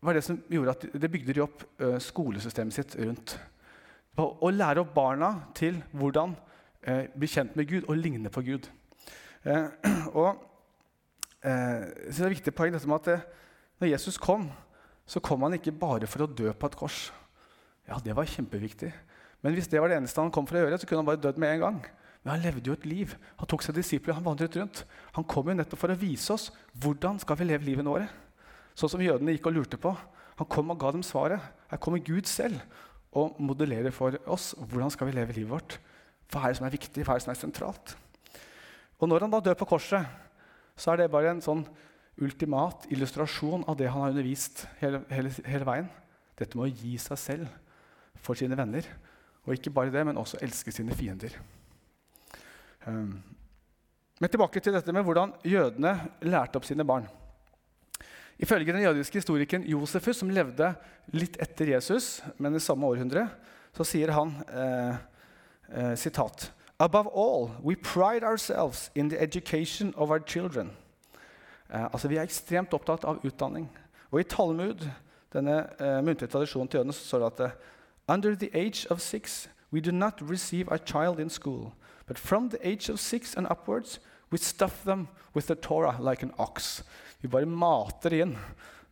var 0.00 0.16
det 0.16 0.24
som 0.24 0.40
gjorde 0.48 0.78
at 0.78 0.88
det 1.04 1.12
bygde 1.12 1.36
de 1.36 1.44
opp 1.44 1.68
uh, 1.82 1.98
skolesystemet 2.00 2.74
sitt 2.74 2.96
rundt. 3.02 3.36
Å 4.16 4.50
lære 4.50 4.80
opp 4.80 4.96
barna 4.96 5.34
til 5.54 5.76
hvordan 5.92 6.32
uh, 6.88 7.04
bli 7.12 7.28
kjent 7.30 7.52
med 7.58 7.68
Gud 7.68 7.84
og 7.84 8.00
ligne 8.00 8.32
på 8.32 8.46
Gud. 8.48 8.72
Og 10.18 10.47
eh, 11.42 11.84
så 12.08 12.22
det 12.22 12.26
er 12.28 12.34
viktig 12.36 12.54
poeng 12.56 12.74
dette 12.74 12.88
med 12.88 13.00
at 13.02 13.10
det, 13.12 13.18
når 13.78 13.92
Jesus 13.92 14.18
kom, 14.18 14.48
så 15.08 15.22
kom 15.24 15.44
han 15.46 15.56
ikke 15.56 15.72
bare 15.72 16.08
for 16.10 16.24
å 16.24 16.30
dø 16.30 16.50
på 16.52 16.68
et 16.68 16.76
kors. 16.78 16.98
Ja, 17.88 17.96
det 18.04 18.16
var 18.16 18.28
kjempeviktig. 18.28 18.90
Men 19.44 19.54
hvis 19.54 19.70
det 19.70 19.80
var 19.80 19.88
det 19.88 20.00
eneste 20.00 20.20
han 20.20 20.32
kom 20.34 20.48
for 20.48 20.58
å 20.58 20.64
gjøre, 20.64 20.80
så 20.80 20.88
kunne 20.88 21.04
han 21.04 21.08
bare 21.08 21.22
dødd 21.22 21.38
med 21.40 21.54
en 21.54 21.62
gang. 21.62 21.78
Men 22.24 22.34
han 22.34 22.42
levde 22.42 22.68
jo 22.68 22.74
et 22.76 22.86
liv. 22.88 23.14
Han 23.38 23.48
tok 23.48 23.62
seg 23.64 23.78
disipler, 23.78 24.18
han 24.18 24.26
vandret 24.26 24.56
rundt. 24.58 24.82
Han 25.16 25.26
kom 25.30 25.48
jo 25.48 25.56
nettopp 25.56 25.80
for 25.80 25.94
å 25.94 25.98
vise 25.98 26.34
oss 26.34 26.50
hvordan 26.82 27.20
skal 27.22 27.38
vi 27.40 27.46
leve 27.48 27.64
livet 27.68 27.86
våre. 27.86 28.08
Sånn 28.76 28.92
som 28.92 29.02
jødene 29.02 29.36
gikk 29.36 29.48
og 29.48 29.56
lurte 29.56 29.80
på. 29.80 29.94
Han 30.38 30.50
kom 30.50 30.74
og 30.74 30.80
ga 30.82 30.92
dem 30.94 31.06
svaret. 31.06 31.40
Her 31.70 31.80
kommer 31.82 32.02
Gud 32.04 32.28
selv 32.30 32.60
og 33.16 33.38
modellerer 33.40 33.94
for 33.94 34.18
oss 34.28 34.52
hvordan 34.58 34.92
skal 34.92 35.08
vi 35.08 35.16
leve 35.16 35.38
livet 35.38 35.54
vårt. 35.54 35.78
Hva 36.28 36.44
er 36.44 36.52
det 36.52 36.60
som 36.60 36.68
er 36.68 36.74
viktig, 36.74 37.06
hva 37.06 37.14
er 37.14 37.22
det 37.22 37.24
som 37.24 37.32
er 37.32 37.40
sentralt? 37.40 37.94
Og 38.98 39.08
når 39.08 39.24
han 39.24 39.32
da 39.32 39.40
dør 39.40 39.56
på 39.62 39.70
korset, 39.70 40.04
så 40.78 40.92
er 40.92 41.02
det 41.02 41.12
bare 41.12 41.34
en 41.34 41.44
sånn 41.44 41.64
ultimat 42.22 42.86
illustrasjon 42.90 43.64
av 43.70 43.76
det 43.78 43.90
han 43.90 44.04
har 44.04 44.14
undervist 44.14 44.64
hele, 44.80 45.02
hele, 45.12 45.32
hele 45.46 45.66
veien. 45.66 45.90
Dette 46.38 46.58
med 46.58 46.68
å 46.68 46.72
gi 46.72 46.96
seg 47.02 47.20
selv 47.20 48.22
for 48.22 48.38
sine 48.38 48.58
venner. 48.58 48.86
Og 49.46 49.54
ikke 49.54 49.72
bare 49.74 49.92
det, 49.94 50.04
men 50.06 50.18
også 50.20 50.40
elske 50.44 50.74
sine 50.74 50.94
fiender. 50.98 51.34
Um, 52.86 53.18
men 54.18 54.30
tilbake 54.30 54.60
til 54.62 54.74
dette 54.74 54.92
med 54.94 55.06
hvordan 55.06 55.34
jødene 55.46 55.94
lærte 56.26 56.58
opp 56.58 56.66
sine 56.66 56.86
barn. 56.86 57.06
Ifølge 58.38 58.74
den 58.74 58.84
jødiske 58.84 59.18
historikeren 59.18 59.66
Josefus, 59.66 60.20
som 60.20 60.30
levde 60.30 60.72
litt 61.14 61.38
etter 61.42 61.72
Jesus, 61.74 62.18
men 62.38 62.54
i 62.54 62.62
samme 62.62 62.86
århundre, 62.86 63.26
så 63.74 63.86
sier 63.86 64.12
han 64.14 64.34
eh, 64.46 64.98
eh, 65.70 65.94
sitat 65.98 66.48
Above 66.80 67.08
all, 67.08 67.50
we 67.62 67.74
pride 67.74 68.22
ourselves 68.22 68.90
in 68.94 69.08
the 69.08 69.20
education 69.20 69.94
of 69.96 70.10
our 70.10 70.20
children. 70.20 70.70
Eh, 71.74 71.84
altså 71.84 72.08
Vi 72.08 72.16
er 72.16 72.22
ekstremt 72.22 72.74
opptatt 72.74 73.04
av 73.04 73.18
utdanning. 73.24 73.68
Og 74.10 74.20
i 74.20 74.22
Talmud, 74.24 74.86
denne 75.32 75.66
eh, 75.80 75.98
muntlige 76.04 76.30
tradisjonen 76.30 76.68
til 76.68 76.78
jødene, 76.78 76.92
så 76.92 77.04
står 77.04 77.18
det 77.18 77.32
at 77.32 77.40
eh, 77.40 77.56
Under 78.08 78.34
the 78.34 78.50
age 78.54 78.86
of 78.90 79.00
six, 79.00 79.48
we 79.72 79.80
do 79.80 79.90
not 79.90 80.22
receive 80.22 80.72
a 80.72 80.78
child 80.78 81.18
in 81.18 81.30
school, 81.30 81.72
but 82.06 82.18
from 82.18 82.48
the 82.48 82.58
age 82.62 82.92
of 82.92 82.98
six 82.98 83.34
and 83.36 83.46
upwards, 83.50 84.00
we 84.30 84.38
stuff 84.38 84.84
them 84.84 85.08
with 85.34 85.46
the 85.46 85.54
Torah 85.54 85.96
like 86.00 86.22
an 86.22 86.32
ox. 86.38 86.84
Vi 87.20 87.28
bare 87.28 87.46
mater 87.46 88.12
inn 88.12 88.38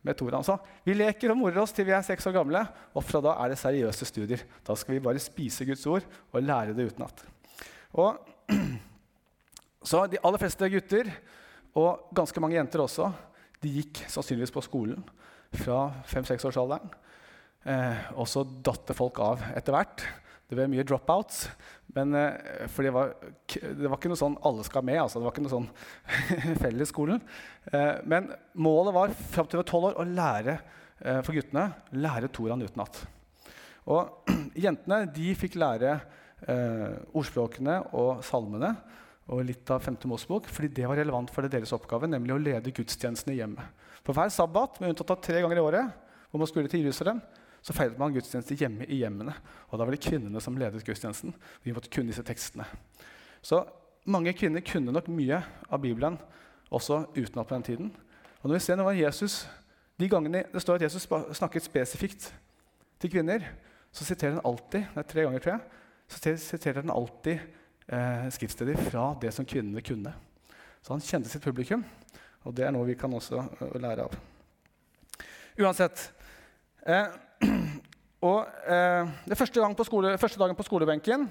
med 0.01 0.17
Toraen. 0.17 0.43
Så 0.43 0.57
vi 0.83 0.93
leker 0.93 1.31
og 1.31 1.37
morer 1.37 1.61
oss 1.61 1.71
til 1.71 1.87
vi 1.87 1.95
er 1.95 2.03
seks 2.05 2.27
år 2.27 2.35
gamle, 2.35 2.65
og 2.93 3.03
fra 3.03 3.21
da 3.21 3.37
er 3.41 3.49
det 3.49 3.57
seriøse 3.57 4.05
studier. 4.05 4.43
Da 4.67 4.75
skal 4.75 4.97
vi 4.97 5.03
bare 5.07 5.19
spise 5.23 5.65
Guds 5.65 5.85
ord 5.87 6.05
og 6.31 6.43
lære 6.43 6.75
det 6.75 6.91
utenat. 6.91 7.25
Og 7.95 8.17
så 9.89 10.03
de 10.11 10.19
aller 10.19 10.41
fleste 10.41 10.69
gutter, 10.73 11.11
og 11.77 12.09
ganske 12.17 12.41
mange 12.41 12.57
jenter 12.57 12.83
også, 12.83 13.11
de 13.61 13.73
gikk 13.79 14.03
sannsynligvis 14.09 14.53
på 14.53 14.63
skolen 14.65 15.03
fra 15.55 15.87
fem-seksårsalderen. 16.09 16.89
Eh, 17.67 18.07
og 18.15 18.27
så 18.29 18.43
datt 18.43 18.93
folk 18.97 19.19
av 19.23 19.43
etter 19.55 19.75
hvert. 19.75 20.03
Det 20.47 20.55
ble 20.55 20.69
mye 20.71 20.85
dropouts. 20.87 21.47
Men, 21.95 22.13
eh, 22.15 22.67
for 22.71 22.85
det 22.85 22.93
var, 22.95 23.13
det 23.51 23.87
var, 23.89 23.97
ikke 23.97 24.11
noe 24.11 24.19
sånn 24.19 24.37
alle 24.47 24.63
skal 24.67 24.85
med. 24.87 24.99
Altså. 25.01 25.19
Det 25.19 25.27
var 25.27 25.35
ikke 25.35 25.45
noe 25.47 25.55
sånn 25.55 25.69
fellesskolen. 26.63 27.23
Eh, 27.71 27.93
men 28.07 28.31
målet 28.55 28.95
var 28.95 29.15
fram 29.33 29.49
til 29.51 29.65
tolv 29.67 29.91
år 29.91 29.99
å 29.99 30.07
lære 30.07 30.55
eh, 30.57 31.19
for 31.25 31.35
guttene 31.35 31.67
lære 31.99 32.31
Toraen 32.31 32.63
utenat. 32.63 33.01
Og 33.91 34.31
jentene 34.67 35.03
de 35.15 35.33
fikk 35.39 35.59
lære 35.59 35.97
eh, 36.45 36.93
ordspråkene 37.17 37.79
og 37.97 38.23
salmene 38.25 38.75
og 39.27 39.43
litt 39.43 39.67
av 39.73 39.83
5. 39.83 39.97
Mosebok, 40.07 40.47
fordi 40.51 40.69
det 40.77 40.85
var 40.87 40.99
relevant 40.99 41.31
for 41.33 41.47
deres 41.51 41.73
oppgave, 41.75 42.07
nemlig 42.07 42.35
å 42.35 42.39
lede 42.39 42.71
gudstjenestene 42.71 43.35
i 43.35 43.41
hjemmet. 43.41 43.83
For 44.05 44.15
hver 44.15 44.31
sabbat, 44.31 44.79
med 44.79 44.93
unntatt 44.93 45.11
av 45.17 45.19
tre 45.23 45.41
ganger 45.43 45.59
i 45.59 45.65
året, 45.65 45.97
hvor 46.31 46.39
man 46.39 46.47
skulle 46.47 46.71
til 46.71 46.85
Jerusalem, 46.85 47.19
så 47.63 47.75
feiret 47.75 47.99
man 47.99 48.13
gudstjeneste 48.15 48.55
hjemme 48.55 48.85
i 48.87 49.01
hjemmene. 49.01 49.33
Og 49.67 49.75
da 49.75 49.83
var 49.83 49.91
det 49.91 50.03
kvinnene 50.05 50.39
som 50.43 50.55
ledet 50.55 50.85
gudstjenesten. 50.87 51.33
Vi 51.65 51.73
måtte 51.75 51.91
kunne 51.91 52.13
disse 52.13 52.23
tekstene. 52.23 52.63
Så 53.43 53.65
mange 54.07 54.31
kvinner 54.37 54.63
kunne 54.63 54.93
nok 54.95 55.09
mye 55.11 55.41
av 55.67 55.81
Bibelen 55.83 56.15
også 56.71 57.03
utenat 57.17 57.47
på 57.47 57.55
den 57.57 57.65
tiden. 57.67 57.89
Og 58.39 58.47
når 58.47 58.59
vi 58.59 58.63
ser 58.63 58.83
av 58.83 58.95
Jesus, 58.95 59.47
De 59.97 60.05
gangene 60.05 60.43
det 60.53 60.61
står 60.61 60.75
at 60.75 60.83
Jesus 60.85 61.07
snakket 61.33 61.65
spesifikt 61.65 62.27
til 63.01 63.09
kvinner, 63.09 63.41
så 63.89 64.05
siterer 64.05 64.35
han 64.35 64.45
alltid 64.45 64.83
det 64.93 65.01
er 65.01 65.07
tre 65.09 65.23
ganger 65.25 65.41
tror 65.41 65.53
jeg, 65.55 65.61
så 66.07 66.33
siterer 66.39 66.81
han 66.81 66.93
alltid 66.93 67.39
eh, 67.87 68.27
skriftsteder 68.31 68.79
fra 68.89 69.09
det 69.21 69.33
som 69.35 69.45
kvinnene 69.47 69.83
kunne. 69.85 70.13
Så 70.81 70.93
han 70.93 71.03
kjente 71.03 71.31
sitt 71.31 71.43
publikum, 71.43 71.83
og 72.47 72.55
det 72.55 72.67
er 72.67 72.73
noe 72.75 72.87
vi 72.87 72.95
kan 72.99 73.11
også 73.13 73.41
uh, 73.43 73.75
lære 73.81 74.07
av. 74.07 74.13
Uansett 75.57 76.05
eh, 76.85 77.09
og 78.29 78.45
eh, 78.69 79.09
det 79.27 79.37
første, 79.37 79.59
gang 79.59 79.75
skole, 79.83 80.15
første, 80.21 80.39
dagen 80.39 80.57
på 80.57 80.65
skolebenken 80.67 81.27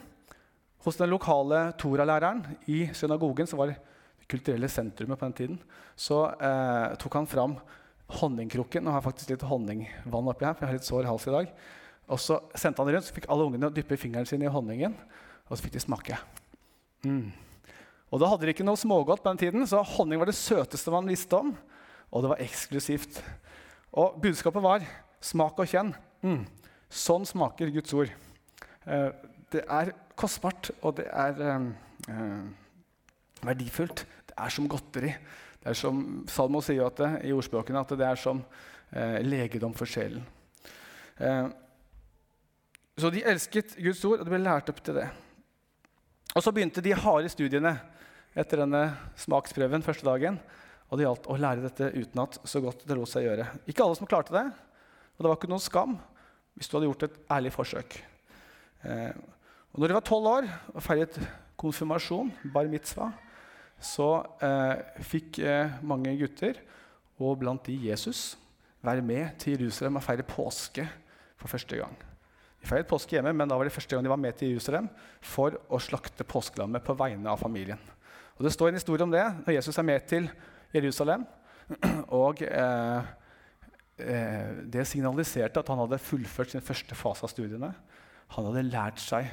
hos 0.84 0.98
den 0.98 1.10
lokale 1.10 1.70
Tora-læreren 1.78 2.44
i 2.70 2.84
synagogen, 2.94 3.48
som 3.48 3.62
var 3.62 3.72
det 3.72 3.80
kulturelle 4.26 4.68
sentrumet 4.70 5.18
på 5.18 5.28
den 5.28 5.36
tiden, 5.38 5.58
så 5.94 6.24
eh, 6.34 6.94
tok 7.00 7.16
han 7.20 7.30
fram 7.30 7.56
honningkrukken. 8.20 8.84
Nå 8.84 8.94
har 8.94 9.04
faktisk 9.04 9.32
litt 9.32 9.46
honningvann 9.46 10.30
oppi 10.30 10.46
her, 10.46 10.54
for 10.54 10.66
jeg 10.66 10.72
har 10.72 10.78
litt 10.80 10.88
sår 10.90 11.08
hals 11.08 11.26
i 11.30 11.34
dag. 11.34 11.52
Og 12.06 12.20
så 12.22 12.38
sendte 12.54 12.82
han 12.82 12.88
det 12.88 12.96
rundt, 12.96 13.08
så 13.08 13.16
fikk 13.16 13.26
alle 13.32 13.48
ungene 13.48 13.72
dyppe 13.74 13.98
fingeren 13.98 14.28
sin 14.28 14.44
i 14.44 14.50
honningen, 14.50 14.94
og 15.46 15.56
så 15.56 15.64
fikk 15.64 15.74
de 15.74 15.82
smake. 15.82 16.18
Mm. 17.06 17.32
Og 18.14 18.22
da 18.22 18.28
hadde 18.30 18.46
de 18.46 18.54
ikke 18.54 18.66
noe 18.66 18.78
smågodt 18.78 19.24
på 19.24 19.32
den 19.32 19.40
tiden, 19.42 19.66
så 19.66 19.82
honning 19.96 20.20
var 20.22 20.30
det 20.30 20.38
søteste 20.38 20.92
man 20.94 21.10
visste 21.10 21.38
om. 21.38 21.54
Og 22.14 22.22
det 22.22 22.30
var 22.30 22.42
eksklusivt. 22.44 23.18
Og 23.98 24.20
budskapet 24.22 24.62
var 24.62 24.84
smak 25.24 25.58
og 25.58 25.70
kjenn. 25.70 25.90
Mm. 26.22 26.44
Sånn 26.86 27.26
smaker 27.26 27.72
Guds 27.74 27.94
ord. 27.98 28.12
Eh, 28.86 29.10
det 29.50 29.64
er 29.66 29.90
kostbart, 30.18 30.70
og 30.86 31.00
det 31.00 31.08
er 31.10 31.42
eh, 31.42 31.66
eh, 32.14 33.42
verdifullt. 33.46 34.06
Det 34.30 34.38
er 34.38 34.54
som 34.54 34.70
godteri. 34.70 35.12
Det 35.58 35.72
er 35.72 35.78
som 35.78 36.02
Salmo 36.30 36.62
sier 36.62 36.94
det, 36.94 37.10
i 37.26 37.34
ordspråkene 37.34 37.82
at 37.82 37.94
det 37.98 38.06
er 38.06 38.22
som 38.22 38.44
eh, 38.94 39.18
legedom 39.26 39.74
for 39.74 39.90
sjelen. 39.90 40.22
Eh, 41.18 41.48
så 43.00 43.10
de 43.12 43.24
elsket 43.28 43.76
Guds 43.76 44.04
ord, 44.08 44.22
og 44.22 44.24
de 44.24 44.32
ble 44.32 44.40
lært 44.40 44.70
opp 44.72 44.78
til 44.84 44.96
det. 44.96 45.06
Og 46.36 46.44
så 46.44 46.52
begynte 46.52 46.84
de 46.84 46.94
harde 46.96 47.28
studiene 47.32 47.74
etter 48.36 48.60
denne 48.62 48.82
smaksprøven 49.20 49.84
første 49.84 50.06
dagen. 50.06 50.38
Og 50.88 50.98
det 50.98 51.06
gjaldt 51.06 51.28
å 51.32 51.38
lære 51.40 51.64
dette 51.64 51.90
utenat 51.96 52.38
så 52.46 52.62
godt 52.62 52.84
det 52.86 52.96
lot 52.96 53.10
seg 53.10 53.26
gjøre. 53.26 53.48
Ikke 53.68 53.84
alle 53.84 53.98
som 53.98 54.08
klarte 54.08 54.36
det, 54.36 54.44
og 55.16 55.24
det 55.24 55.30
var 55.30 55.38
ikke 55.40 55.50
noen 55.50 55.64
skam 55.64 55.96
hvis 56.56 56.70
du 56.70 56.76
hadde 56.76 56.88
gjort 56.88 57.06
et 57.08 57.18
ærlig 57.36 57.52
forsøk. 57.52 57.98
Eh, 58.86 59.12
og 59.72 59.80
når 59.80 59.92
de 59.92 59.96
var 59.98 60.06
tolv 60.08 60.30
år 60.30 60.48
og 60.72 60.84
feiret 60.84 61.18
konfirmasjon, 61.60 62.30
bar 62.52 62.68
mitzvah, 62.70 63.12
så 63.76 64.08
eh, 64.40 65.02
fikk 65.04 65.40
eh, 65.44 65.76
mange 65.84 66.14
gutter, 66.20 66.62
og 67.20 67.36
blant 67.40 67.68
de 67.68 67.76
Jesus, 67.90 68.36
være 68.84 69.04
med 69.04 69.36
til 69.40 69.56
Jerusalem 69.56 70.00
og 70.00 70.04
feire 70.04 70.24
påske 70.24 70.84
for 71.36 71.52
første 71.52 71.80
gang. 71.80 71.96
Feiret 72.66 72.88
påske 72.90 73.14
hjemme, 73.14 73.32
men 73.36 73.48
da 73.48 73.58
var 73.58 73.68
det 73.68 73.74
første 73.74 73.94
gang 73.94 74.02
de 74.02 74.10
var 74.10 74.20
med 74.20 74.34
til 74.38 74.54
Jerusalem 74.54 74.88
for 75.22 75.54
å 75.70 75.78
slakte 75.82 76.26
påskelammet 76.26 76.84
på 76.86 76.96
vegne 76.98 77.30
av 77.30 77.38
familien. 77.38 77.80
Og 78.36 78.44
Det 78.44 78.52
står 78.52 78.72
en 78.72 78.80
historie 78.80 79.06
om 79.06 79.12
det 79.12 79.24
når 79.44 79.54
Jesus 79.54 79.78
er 79.78 79.86
med 79.86 80.08
til 80.10 80.30
Jerusalem. 80.74 81.26
og... 82.22 82.42
Eh, 82.42 83.14
eh, 84.02 84.50
det 84.68 84.84
signaliserte 84.88 85.62
at 85.62 85.70
han 85.72 85.78
hadde 85.80 86.02
fullført 86.02 86.52
sin 86.52 86.64
første 86.64 86.98
fase 86.98 87.24
av 87.24 87.32
studiene. 87.32 87.70
Han 88.34 88.48
hadde 88.50 88.66
lært 88.68 89.00
seg 89.00 89.30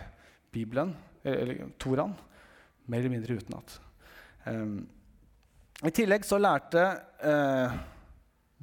Bibelen, 0.53 0.93
eller 1.25 1.65
Toraen, 1.81 2.13
mer 2.85 3.01
eller 3.01 3.11
mindre 3.15 3.39
utenat. 3.39 3.75
Um, 4.45 4.83
I 5.83 5.91
tillegg 5.95 6.25
så 6.27 6.37
lærte 6.39 6.83
eh, 7.25 7.75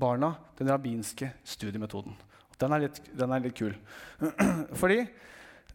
barna 0.01 0.35
den 0.59 0.71
rabbinske 0.71 1.33
studiemetoden. 1.45 2.15
Den 2.61 2.77
er 2.77 2.85
litt, 2.87 2.99
den 3.17 3.33
er 3.33 3.45
litt 3.45 3.57
kul. 3.57 3.73
Fordi 4.81 5.03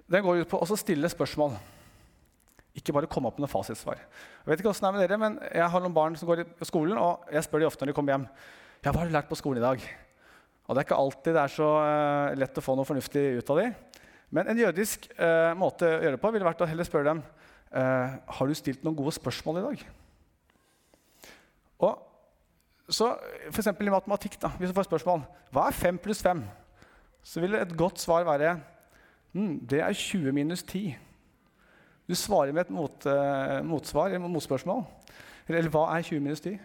den 0.06 0.26
går 0.26 0.44
ut 0.44 0.52
på 0.52 0.62
å 0.62 0.78
stille 0.78 1.10
spørsmål. 1.10 1.56
Ikke 2.76 2.94
bare 2.94 3.10
komme 3.10 3.30
opp 3.30 3.40
med 3.40 3.46
noen 3.46 3.54
fasitsvar. 3.54 4.02
Jeg 4.44 4.52
vet 4.52 4.62
ikke 4.62 4.74
det 4.76 4.88
er 4.88 4.94
med 4.94 5.04
dere, 5.06 5.20
men 5.22 5.38
jeg 5.48 5.70
har 5.72 5.84
noen 5.84 5.96
barn 5.96 6.18
som 6.20 6.30
går 6.30 6.44
i 6.44 6.68
skolen, 6.68 6.98
og 7.00 7.30
jeg 7.32 7.46
spør 7.48 7.64
de 7.64 7.70
ofte 7.70 7.86
når 7.86 7.94
de 7.94 7.98
kommer 7.98 8.16
hjem 8.16 8.28
ja, 8.86 8.92
hva 8.92 9.00
har 9.00 9.10
du 9.10 9.16
lært 9.16 9.30
på 9.32 9.38
skolen 9.40 9.64
i 9.64 9.66
dag. 9.66 9.86
Og 10.66 10.76
Det 10.76 10.82
er 10.82 10.88
ikke 10.88 10.98
alltid 10.98 11.34
det 11.34 11.42
er 11.42 11.54
så 11.54 11.70
uh, 11.82 12.36
lett 12.38 12.58
å 12.60 12.64
få 12.64 12.76
noe 12.78 12.86
fornuftig 12.86 13.24
ut 13.40 13.52
av 13.54 13.62
dem. 13.62 13.74
Men 14.34 14.52
en 14.52 14.60
jødisk 14.60 15.08
uh, 15.18 15.54
måte 15.58 15.88
å 15.88 16.02
gjøre 16.04 16.18
det 16.18 16.22
på 16.22 16.32
ville 16.36 16.48
vært 16.48 16.62
å 16.66 16.68
heller 16.70 16.88
spørre 16.88 17.14
dem 17.14 17.22
uh, 17.22 18.18
har 18.38 18.50
du 18.50 18.58
stilt 18.58 18.86
noen 18.86 18.98
gode 18.98 19.14
spørsmål 19.16 19.62
i 19.62 19.66
dag. 19.66 19.86
Og 21.86 22.94
så 22.94 23.10
F.eks. 23.50 23.72
i 23.74 23.90
matematikk, 23.94 24.38
da, 24.42 24.52
hvis 24.60 24.70
du 24.70 24.78
får 24.78 24.90
spørsmål 24.90 25.26
hva 25.56 25.70
er 25.70 25.78
5 25.78 25.98
pluss 26.04 26.22
5, 26.26 26.44
så 27.26 27.42
vil 27.42 27.58
et 27.58 27.78
godt 27.78 28.00
svar 28.02 28.26
være 28.28 28.54
mm, 29.34 29.66
det 29.66 29.82
er 29.82 29.98
20 29.98 30.36
minus 30.36 30.64
10. 30.64 30.94
Du 32.06 32.14
svarer 32.14 32.54
med 32.54 32.68
et 32.68 32.74
mot, 32.74 33.08
motsvar, 33.66 34.14
et 34.14 34.22
motspørsmål. 34.22 34.84
Eller, 35.48 35.64
eller 35.64 35.74
hva 35.74 35.88
er 35.96 36.06
20 36.06 36.22
minus 36.22 36.44
10? 36.46 36.60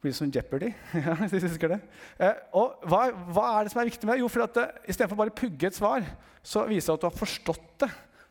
Det 0.00 0.08
blir 0.08 0.14
som 0.16 0.30
Jeopardy. 0.32 0.72
hvis 1.20 1.42
du 1.42 1.46
husker 1.46 1.74
det. 1.74 1.80
Eh, 2.18 2.36
og 2.56 2.86
hva, 2.88 3.02
hva, 3.34 3.46
er 3.52 3.66
det 3.66 3.72
som 3.74 3.82
er 3.82 3.90
viktig 3.90 4.08
med 4.08 4.16
det? 4.16 4.22
Jo, 4.22 4.30
for 4.32 4.46
at 4.46 4.56
eh, 4.56 4.70
Istedenfor 4.88 5.18
bare 5.18 5.32
å 5.34 5.36
pugge 5.36 5.68
et 5.68 5.76
svar, 5.76 6.06
så 6.40 6.62
viser 6.70 6.88
det 6.88 6.96
at 6.96 7.02
du 7.02 7.08
har 7.10 7.18
forstått 7.18 7.66
det. 7.84 7.90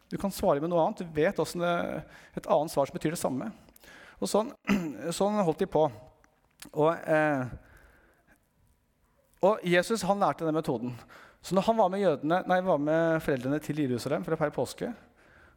Du 0.09 0.17
kan 0.17 0.33
svare 0.33 0.63
med 0.63 0.71
noe 0.71 0.81
annet. 0.81 1.03
Du 1.05 1.13
vet 1.13 1.39
også 1.39 1.61
det, 1.61 1.73
et 2.39 2.49
annet 2.49 2.73
svar 2.73 2.89
som 2.89 2.97
betyr 2.97 3.13
det 3.13 3.21
samme. 3.21 3.51
Og 4.17 4.31
sånn, 4.31 4.49
sånn 5.19 5.37
holdt 5.45 5.61
de 5.61 5.69
på. 5.69 5.85
Og, 6.73 6.89
eh, 7.05 7.45
og, 9.45 9.61
Jesus 9.63 10.07
han 10.09 10.25
lærte 10.25 10.47
den 10.47 10.57
metoden. 10.57 10.97
Så 11.41 11.55
når 11.55 11.69
han 11.69 11.77
var 11.79 11.91
med, 11.91 12.03
jødene, 12.03 12.41
nei, 12.49 12.59
var 12.65 12.81
med 12.83 13.21
foreldrene 13.23 13.61
til 13.63 13.79
Jerusalem 13.85 14.25
for 14.25 14.35
å 14.35 14.39
feire 14.39 14.55
påske 14.55 14.89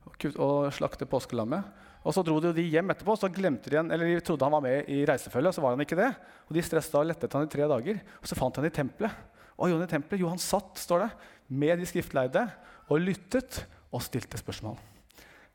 og, 0.07 0.27
og 0.37 0.69
slakte 0.75 1.09
påskelammet 1.11 1.83
og 2.03 2.15
Så 2.15 2.25
dro 2.27 2.41
de 2.43 2.65
hjem 2.67 2.91
etterpå, 2.91 3.15
så 3.15 3.31
glemte 3.31 3.71
de 3.71 3.77
igjen, 3.77 3.91
eller 3.95 4.09
de 4.11 4.23
trodde 4.27 4.43
han 4.47 4.55
var 4.57 4.65
med 4.65 4.89
i 4.91 5.05
reisefølget. 5.07 5.53
og 5.53 5.55
så 5.55 5.63
var 5.63 5.77
han 5.77 5.85
ikke 5.85 5.99
det. 5.99 6.11
Og 6.49 6.57
De 6.57 6.65
stressa 6.67 6.99
og 6.99 7.07
lette 7.07 7.29
etter 7.29 7.39
han 7.39 7.47
i 7.47 7.53
tre 7.53 7.69
dager. 7.71 8.01
Og 8.19 8.27
Så 8.27 8.39
fant 8.39 8.57
han 8.59 8.67
i 8.67 8.75
tempelet. 8.75 9.13
Og 9.57 9.71
jo, 9.71 9.79
i 9.79 9.87
tempelet, 9.87 10.21
jo, 10.21 10.33
han 10.33 10.43
satt 10.43 10.81
står 10.83 11.05
det, 11.05 11.11
med 11.49 11.79
de 11.79 11.87
skriftleide 11.87 12.43
og 12.89 13.05
lyttet 13.05 13.61
og 13.93 14.03
stilte 14.03 14.41
spørsmål. 14.41 14.75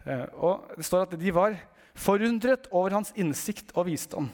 Eh, 0.06 0.26
og 0.40 0.72
Det 0.78 0.86
står 0.88 1.08
at 1.08 1.20
de 1.20 1.34
var 1.36 1.58
forundret 1.98 2.70
over 2.72 2.96
hans 2.96 3.12
innsikt 3.18 3.74
og 3.76 3.90
visdom. 3.90 4.30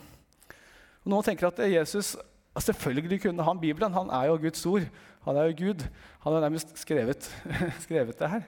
Og 1.04 1.10
Noen 1.10 1.26
tenker 1.26 1.50
at 1.50 1.64
Jesus 1.66 2.14
selvfølgelig 2.62 3.22
kunne 3.22 3.44
han 3.44 3.60
Bibelen. 3.60 3.94
Han 3.94 4.10
er 4.14 4.28
jo 4.30 4.38
Guds 4.38 4.66
ord. 4.66 4.86
Han 5.26 5.38
er 5.38 5.50
jo 5.50 5.56
Gud. 5.58 5.88
Han 6.20 6.34
har 6.34 6.42
nærmest 6.42 6.78
skrevet, 6.78 7.30
skrevet 7.86 8.20
det 8.20 8.30
her. 8.30 8.44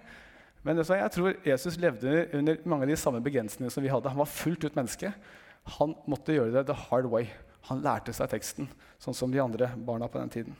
Men 0.63 0.77
jeg 0.77 1.11
tror 1.11 1.33
Jesus 1.45 1.77
levde 1.77 2.27
under 2.33 2.55
mange 2.65 2.85
av 2.85 2.89
de 2.89 2.97
samme 2.97 3.21
begrensningene 3.21 3.71
som 3.71 3.83
vi 3.83 3.89
hadde. 3.89 4.09
Han 4.09 4.21
var 4.21 4.29
fullt 4.29 4.63
ut 4.63 4.75
menneske. 4.75 5.13
Han 5.79 5.95
måtte 6.07 6.33
gjøre 6.33 6.53
det 6.53 6.67
the 6.67 6.77
hard 6.89 7.05
way. 7.09 7.25
Han 7.69 7.81
lærte 7.81 8.13
seg 8.13 8.29
teksten, 8.29 8.69
sånn 9.01 9.17
som 9.17 9.31
de 9.33 9.41
andre 9.41 9.71
barna 9.77 10.09
på 10.09 10.21
den 10.21 10.29
tiden. 10.29 10.57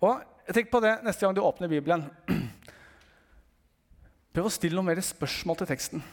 Og 0.00 0.24
Tenk 0.48 0.70
på 0.72 0.80
det 0.80 0.94
neste 1.04 1.26
gang 1.26 1.34
du 1.36 1.42
åpner 1.44 1.68
Bibelen. 1.68 2.06
Prøv 4.32 4.46
å 4.48 4.52
stille 4.52 4.78
noen 4.78 4.88
mer 4.88 5.00
spørsmål 5.04 5.58
til 5.60 5.68
teksten. 5.68 6.04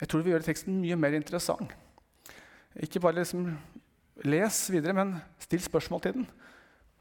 Jeg 0.00 0.08
tror 0.08 0.22
det 0.22 0.24
vil 0.24 0.34
gjøre 0.38 0.46
teksten 0.46 0.78
mye 0.80 0.96
mer 0.96 1.16
interessant. 1.18 1.74
Ikke 2.80 3.02
bare 3.04 3.18
liksom 3.18 3.50
les 4.22 4.58
videre, 4.70 4.94
men 4.94 5.16
still 5.42 5.62
spørsmål 5.62 6.02
til 6.04 6.18
den. 6.18 6.26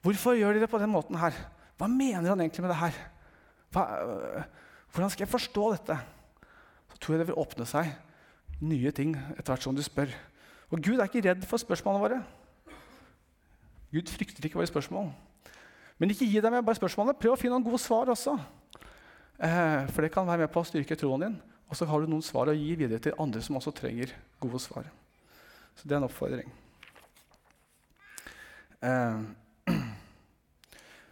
Hvorfor 0.03 0.35
gjør 0.35 0.57
de 0.57 0.63
det 0.63 0.69
på 0.71 0.81
den 0.81 0.91
måten 0.91 1.17
her? 1.19 1.35
Hva 1.77 1.87
mener 1.87 2.33
han 2.33 2.41
egentlig 2.41 2.63
med 2.65 2.73
det 2.73 2.79
her? 2.81 2.97
Hva, 3.73 3.83
øh, 4.01 4.43
hvordan 4.93 5.09
skal 5.09 5.25
jeg 5.25 5.31
forstå 5.31 5.71
dette? 5.71 5.97
Så 6.93 6.97
tror 6.97 7.13
jeg 7.13 7.23
det 7.23 7.27
vil 7.29 7.41
åpne 7.41 7.67
seg 7.69 7.93
nye 8.63 8.91
ting 8.95 9.15
etter 9.37 9.53
hvert 9.53 9.65
som 9.65 9.75
du 9.75 9.83
spør. 9.85 10.11
Og 10.73 10.81
Gud 10.81 10.97
er 10.97 11.09
ikke 11.09 11.23
redd 11.29 11.45
for 11.45 11.61
spørsmålene 11.61 12.03
våre. 12.03 12.19
Gud 13.93 14.09
frykter 14.09 14.45
ikke 14.45 14.57
våre 14.57 14.69
spørsmål. 14.69 15.11
Men 16.01 16.11
ikke 16.13 16.25
gi 16.25 16.41
deg 16.41 16.51
med 16.51 16.65
bare 16.65 16.79
spørsmålene. 16.79 17.17
Prøv 17.19 17.35
å 17.35 17.39
finne 17.39 17.57
noen 17.57 17.65
gode 17.67 17.81
svar 17.81 18.09
også. 18.09 18.33
Eh, 19.37 19.85
for 19.93 20.01
det 20.01 20.11
kan 20.13 20.27
være 20.27 20.45
med 20.45 20.53
på 20.53 20.63
å 20.63 20.67
styrke 20.67 20.97
troen 20.97 21.27
din. 21.27 21.37
Og 21.69 21.77
så 21.77 21.85
har 21.89 22.01
du 22.01 22.09
noen 22.09 22.25
svar 22.25 22.49
å 22.49 22.57
gi 22.57 22.73
videre 22.77 23.01
til 23.01 23.17
andre 23.21 23.41
som 23.45 23.57
også 23.59 23.73
trenger 23.77 24.13
gode 24.41 24.61
svar. 24.61 24.89
Så 25.77 25.87
det 25.87 25.95
er 25.95 26.01
en 26.01 26.09
oppfordring. 26.09 26.49
Eh, 28.83 29.19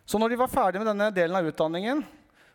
så 0.05 0.19
når 0.19 0.33
de 0.33 0.39
var 0.41 0.51
ferdige 0.51 0.83
med 0.83 0.91
denne 0.91 1.11
delen 1.15 1.37
av 1.39 1.47
utdanningen, 1.47 2.03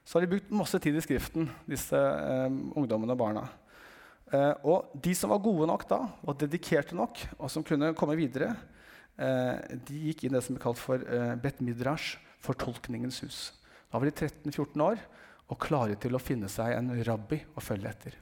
så 0.04 0.18
har 0.18 0.26
de 0.26 0.32
brukt 0.36 0.52
masse 0.54 0.78
tid 0.82 0.96
i 0.96 1.02
Skriften, 1.02 1.48
disse 1.66 1.98
eh, 1.98 2.50
ungdommene 2.76 3.16
og 3.16 3.22
barna. 3.22 3.46
Eh, 4.30 4.52
og 4.68 4.92
de 5.02 5.14
som 5.16 5.32
var 5.32 5.42
gode 5.44 5.68
nok 5.70 5.86
da, 5.90 6.02
og 6.26 6.38
dedikerte 6.40 6.98
nok, 6.98 7.22
og 7.38 7.50
som 7.52 7.64
kunne 7.66 7.94
komme 7.98 8.18
videre, 8.18 8.54
de 9.16 9.96
gikk 9.96 10.26
inn 10.26 10.34
i 10.34 10.36
det 10.36 10.42
som 10.44 10.52
ble 10.52 10.60
kalt 10.60 10.76
for 10.76 11.00
Bet 11.40 11.62
Midrash, 11.64 12.18
fortolkningens 12.44 13.22
hus. 13.24 13.38
Da 13.88 13.96
var 13.96 14.10
de 14.10 14.12
13-14 14.12 14.82
år 14.84 15.00
og 15.48 15.60
klare 15.62 15.96
til 15.96 16.12
å 16.12 16.20
finne 16.20 16.50
seg 16.52 16.74
en 16.76 16.90
rabbi 17.06 17.38
å 17.56 17.62
følge 17.64 17.88
etter. 17.88 18.18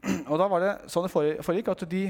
Og 0.30 0.36
da 0.38 0.46
var 0.52 0.62
det 0.62 0.70
sånn 0.92 1.08
det 1.08 1.12
foregikk 1.42 1.72
at 1.72 1.82
de, 1.90 2.04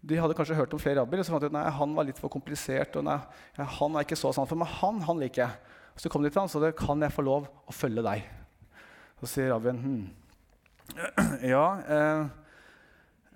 de 0.00 0.18
hadde 0.20 0.34
kanskje 0.38 0.54
hørt 0.54 0.74
om 0.74 0.80
flere 0.80 1.00
rabbier, 1.00 1.20
og 1.20 1.26
så 1.26 1.34
fant 1.34 1.42
de 1.42 1.50
ut 1.50 1.58
at 1.58 1.74
han 1.74 1.94
var 1.96 2.06
litt 2.06 2.20
for 2.20 2.30
komplisert. 2.30 2.96
og 2.96 3.06
nei, 3.08 3.18
han 3.58 3.96
er 3.96 4.06
ikke 4.06 4.18
så 4.18 4.30
sant 4.34 4.48
for 4.50 4.58
meg, 4.60 4.70
han, 4.78 5.00
han 5.08 5.18
liker 5.18 5.42
jeg. 5.42 5.76
Og 5.96 6.02
så 6.04 6.10
kom 6.12 6.22
de 6.22 6.30
til 6.30 6.44
han, 6.44 6.50
så 6.50 6.62
det 6.62 6.76
kan 6.78 7.02
jeg 7.02 7.14
få 7.14 7.24
lov 7.26 7.48
å 7.66 7.74
følge 7.74 8.04
deg. 8.06 8.26
Så 9.18 9.30
sier 9.32 9.50
rabbien 9.50 9.80
hm, 9.82 10.02
ja 11.52 11.64
eh, 11.84 12.20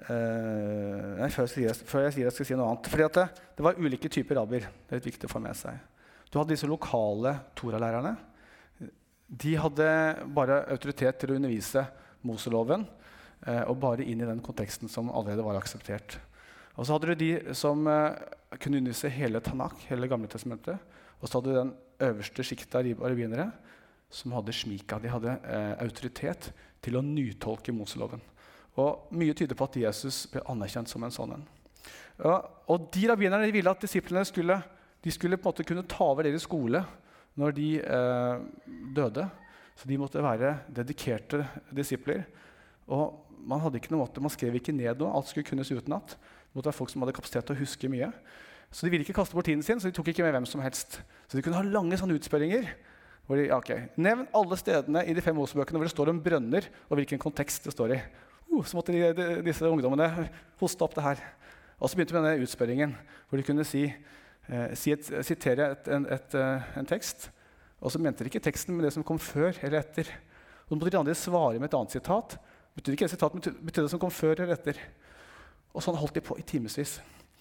eh, 0.07 1.09
nei, 1.18 1.29
før, 1.35 1.48
jeg 1.48 1.53
sier, 1.57 1.83
før 1.90 2.07
jeg 2.07 2.14
sier 2.14 2.29
jeg 2.29 2.37
skal 2.37 2.48
si 2.53 2.59
noe 2.59 2.70
annet. 2.70 2.90
Fordi 2.92 3.09
det, 3.18 3.27
det, 3.59 3.66
var 3.66 3.83
ulike 3.83 4.12
typer 4.12 4.38
rabbier. 4.38 4.70
Det 4.70 4.94
er 4.94 5.03
litt 5.03 5.11
viktig 5.11 5.27
å 5.27 5.35
få 5.35 5.42
med 5.42 5.59
seg. 5.59 5.83
Du 6.31 6.38
hadde 6.38 6.55
disse 6.55 6.70
lokale 6.70 7.35
toralærerne. 7.59 8.14
De 9.27 9.57
hadde 9.59 9.90
bare 10.37 10.62
autoritet 10.70 11.18
til 11.18 11.33
å 11.33 11.40
undervise 11.40 11.83
Moseloven 12.22 12.87
eh, 13.48 13.64
og 13.66 13.81
bare 13.83 14.07
inn 14.07 14.22
i 14.22 14.29
den 14.29 14.42
konteksten 14.44 14.92
som 14.92 15.11
allerede 15.11 15.44
var 15.44 15.59
akseptert. 15.59 16.20
Og 16.77 16.87
så 16.87 16.95
hadde 16.95 17.13
du 17.13 17.21
de 17.21 17.55
som 17.57 17.87
eh, 17.91 18.17
kunne 18.61 18.81
undervise 18.81 19.11
hele 19.13 19.43
Tanak, 19.45 19.85
hele 19.91 20.09
Gamle 20.09 20.31
testamentet. 20.31 20.81
Og 21.21 21.29
så 21.29 21.39
hadde 21.39 21.53
du 21.53 21.59
den 21.59 21.75
øverste 22.03 22.45
sjikta 22.47 22.81
av 22.81 23.05
rabbinere 23.05 23.51
som 24.13 24.35
hadde 24.37 24.55
smika. 24.57 24.99
De 25.01 25.11
hadde 25.13 25.37
eh, 25.41 25.75
autoritet 25.85 26.51
til 26.83 26.99
å 26.99 27.05
nytolke 27.05 27.75
Moseloven. 27.75 28.23
Og 28.81 29.13
Mye 29.17 29.37
tyder 29.37 29.57
på 29.57 29.69
at 29.69 29.79
Jesus 29.83 30.25
ble 30.33 30.45
anerkjent 30.49 30.89
som 30.89 31.05
en 31.05 31.13
sånn 31.13 31.37
en. 31.37 31.45
Ja, 32.23 32.39
og 32.71 32.89
de 32.95 33.07
rabbinerne 33.11 33.51
ville 33.53 33.73
at 33.73 33.83
disiplene 33.83 34.25
skulle, 34.29 34.59
skulle 35.13 35.39
kunne 35.41 35.89
ta 35.89 36.09
over 36.13 36.25
deres 36.25 36.47
skole 36.47 36.83
når 37.41 37.57
de 37.57 37.69
eh, 37.81 38.45
døde. 38.97 39.29
Så 39.77 39.89
de 39.89 39.99
måtte 40.01 40.23
være 40.23 40.59
dedikerte 40.69 41.47
disipler. 41.73 42.27
Og 42.93 43.32
man, 43.49 43.61
hadde 43.63 43.81
ikke 43.81 43.93
noe 43.95 44.05
måte, 44.05 44.23
man 44.23 44.33
skrev 44.33 44.57
ikke 44.59 44.75
ned 44.75 45.01
noe. 45.03 45.13
Alt 45.19 45.31
skulle 45.31 45.49
kunnes 45.49 45.71
utenat. 45.73 46.17
Det 46.17 46.57
måtte 46.59 46.71
være 46.71 46.79
folk 46.79 46.93
som 46.93 47.05
hadde 47.05 47.15
kapasitet 47.17 47.49
til 47.49 47.57
å 47.57 47.63
huske 47.63 47.91
mye. 47.93 48.13
Så 48.73 48.87
de 48.87 48.93
ville 48.93 49.05
ikke 49.05 49.19
kaste 49.19 49.37
bort 49.37 49.47
tiden 49.51 49.65
sin, 49.65 49.81
så 49.81 49.91
de 49.91 49.97
tok 49.97 50.09
ikke 50.13 50.25
med 50.25 50.33
hvem 50.37 50.49
som 50.49 50.63
helst. 50.65 51.03
Så 51.29 51.37
de 51.37 51.45
kunne 51.45 51.59
ha 51.59 51.67
lange 51.67 51.99
sånne 52.01 52.17
utspørringer. 52.17 52.71
Hvor 53.29 53.39
de, 53.39 53.47
okay, 53.55 53.87
Nevn 54.03 54.27
alle 54.35 54.59
stedene 54.59 55.05
i 55.07 55.15
de 55.15 55.23
fem 55.25 55.37
Mosebøkene 55.39 55.79
hvor 55.79 55.87
det 55.87 55.95
står 55.95 56.11
om 56.11 56.23
brønner, 56.25 56.67
og 56.89 56.99
hvilken 56.99 57.21
kontekst 57.23 57.69
det 57.69 57.75
står 57.77 57.95
i. 57.99 58.01
Uh, 58.51 58.65
så 58.67 58.79
måtte 58.79 58.95
de, 58.95 59.13
de, 59.17 59.29
disse 59.47 59.69
ungdommene 59.69 60.09
hoste 60.61 60.85
opp 60.85 60.97
det 60.97 61.05
her. 61.05 61.23
Og 61.79 61.91
så 61.91 61.99
begynte 61.99 62.15
vi 62.15 62.21
med 62.21 62.29
denne 62.31 62.47
utspørringen, 62.47 62.97
hvor 63.29 63.41
de 63.41 63.47
kunne 63.47 63.65
si, 63.67 63.87
eh, 63.91 64.75
si 64.79 64.93
et, 64.95 65.09
sitere 65.27 65.73
et, 65.75 65.89
en, 65.91 66.05
et, 66.15 66.37
eh, 66.39 66.67
en, 66.79 66.87
tekst. 66.87 67.27
Og 67.83 67.91
så 67.91 67.99
mente 67.99 68.23
de 68.23 68.31
ikke 68.31 68.43
teksten, 68.45 68.77
men 68.77 68.87
det 68.87 68.93
som 68.95 69.03
kom 69.07 69.19
før 69.19 69.51
eller 69.65 69.81
etter. 69.81 70.13
Og 70.69 70.71
så 70.71 70.79
måtte 70.79 70.93
de 70.95 71.01
andre 71.01 71.17
svare 71.19 71.59
med 71.59 71.67
et 71.67 71.75
annet 71.75 71.97
sitat. 71.97 72.37
Betydde 72.75 72.97
ikke 72.97 73.09
det 73.09 73.15
sitat, 73.15 73.35
men 73.35 73.43
betydde 73.43 73.87
det 73.87 73.93
som 73.93 74.01
kom 74.01 74.13
før 74.15 74.39
eller 74.39 74.55
etter. 74.57 74.79
Og 75.73 75.85
sånn 75.85 75.99
holdt 75.99 76.17
de 76.17 76.25
på 76.25 76.39
i 76.41 76.47
timevis 76.47 76.99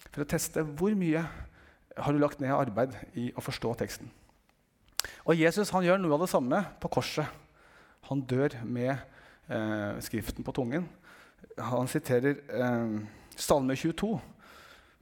for 0.08 0.24
å 0.24 0.28
teste 0.28 0.64
hvor 0.64 0.94
mye 0.98 1.22
har 1.92 2.12
du 2.12 2.20
lagt 2.20 2.40
ned 2.40 2.52
arbeid 2.54 2.96
i 3.18 3.30
å 3.36 3.44
forstå 3.44 3.72
teksten. 3.80 4.10
Og 5.26 5.38
Jesus 5.38 5.72
han 5.74 5.84
gjør 5.84 6.00
noe 6.00 6.16
av 6.16 6.24
det 6.24 6.32
samme 6.32 6.60
på 6.82 6.90
korset. 6.92 7.28
Han 8.08 8.22
dør 8.28 8.56
med 8.64 8.92
eh, 8.92 9.98
skriften 10.04 10.44
på 10.44 10.54
tungen. 10.56 10.86
Han 11.58 11.90
siterer 11.90 12.38
eh, 12.38 12.94
Salme 13.36 13.76
22. 13.78 14.12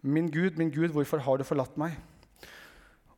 Min 0.03 0.31
Gud, 0.33 0.57
min 0.59 0.73
Gud, 0.73 0.95
hvorfor 0.95 1.23
har 1.25 1.39
du 1.39 1.45
forlatt 1.45 1.77
meg? 1.81 1.99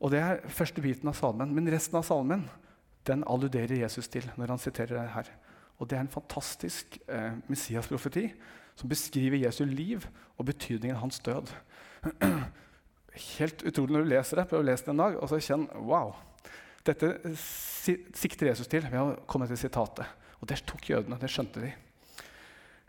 Og 0.02 0.10
Det 0.10 0.18
er 0.18 0.42
første 0.50 0.82
biten 0.82 1.08
av 1.08 1.14
salmen. 1.14 1.52
Men 1.54 1.70
resten 1.70 1.98
av 1.98 2.06
salmen 2.06 2.48
den 3.06 3.22
alluderer 3.26 3.82
Jesus 3.82 4.08
til 4.10 4.26
når 4.38 4.54
han 4.54 4.62
siterer 4.62 4.98
det 4.98 5.12
her. 5.14 5.30
Og 5.78 5.88
Det 5.90 5.96
er 5.98 6.04
en 6.04 6.12
fantastisk 6.12 6.98
eh, 7.08 7.38
Messias-profeti 7.48 8.28
som 8.78 8.88
beskriver 8.88 9.40
Jesu 9.42 9.64
liv 9.64 10.06
og 10.38 10.46
betydningen 10.46 10.96
av 10.96 11.02
hans 11.04 11.20
død. 11.20 11.50
Helt 13.38 13.62
utrolig 13.62 13.96
når 13.96 14.04
du 14.04 14.12
leser 14.14 14.40
det. 14.40 14.48
Prøv 14.50 14.62
å 14.62 14.66
lese 14.66 14.86
det 14.86 14.94
en 14.94 15.02
dag, 15.02 15.18
og 15.20 15.28
så 15.28 15.40
kjenn 15.42 15.66
wow. 15.88 16.14
Dette 16.86 17.12
sikter 17.36 18.50
Jesus 18.50 18.70
til 18.70 18.86
ved 18.88 18.98
å 18.98 19.16
komme 19.30 19.46
til 19.50 19.60
sitatet. 19.60 20.08
Og 20.40 20.48
det 20.50 20.62
tok 20.66 20.88
jødene. 20.90 21.18
Det 21.20 21.30
skjønte 21.30 21.62
de. 21.62 21.72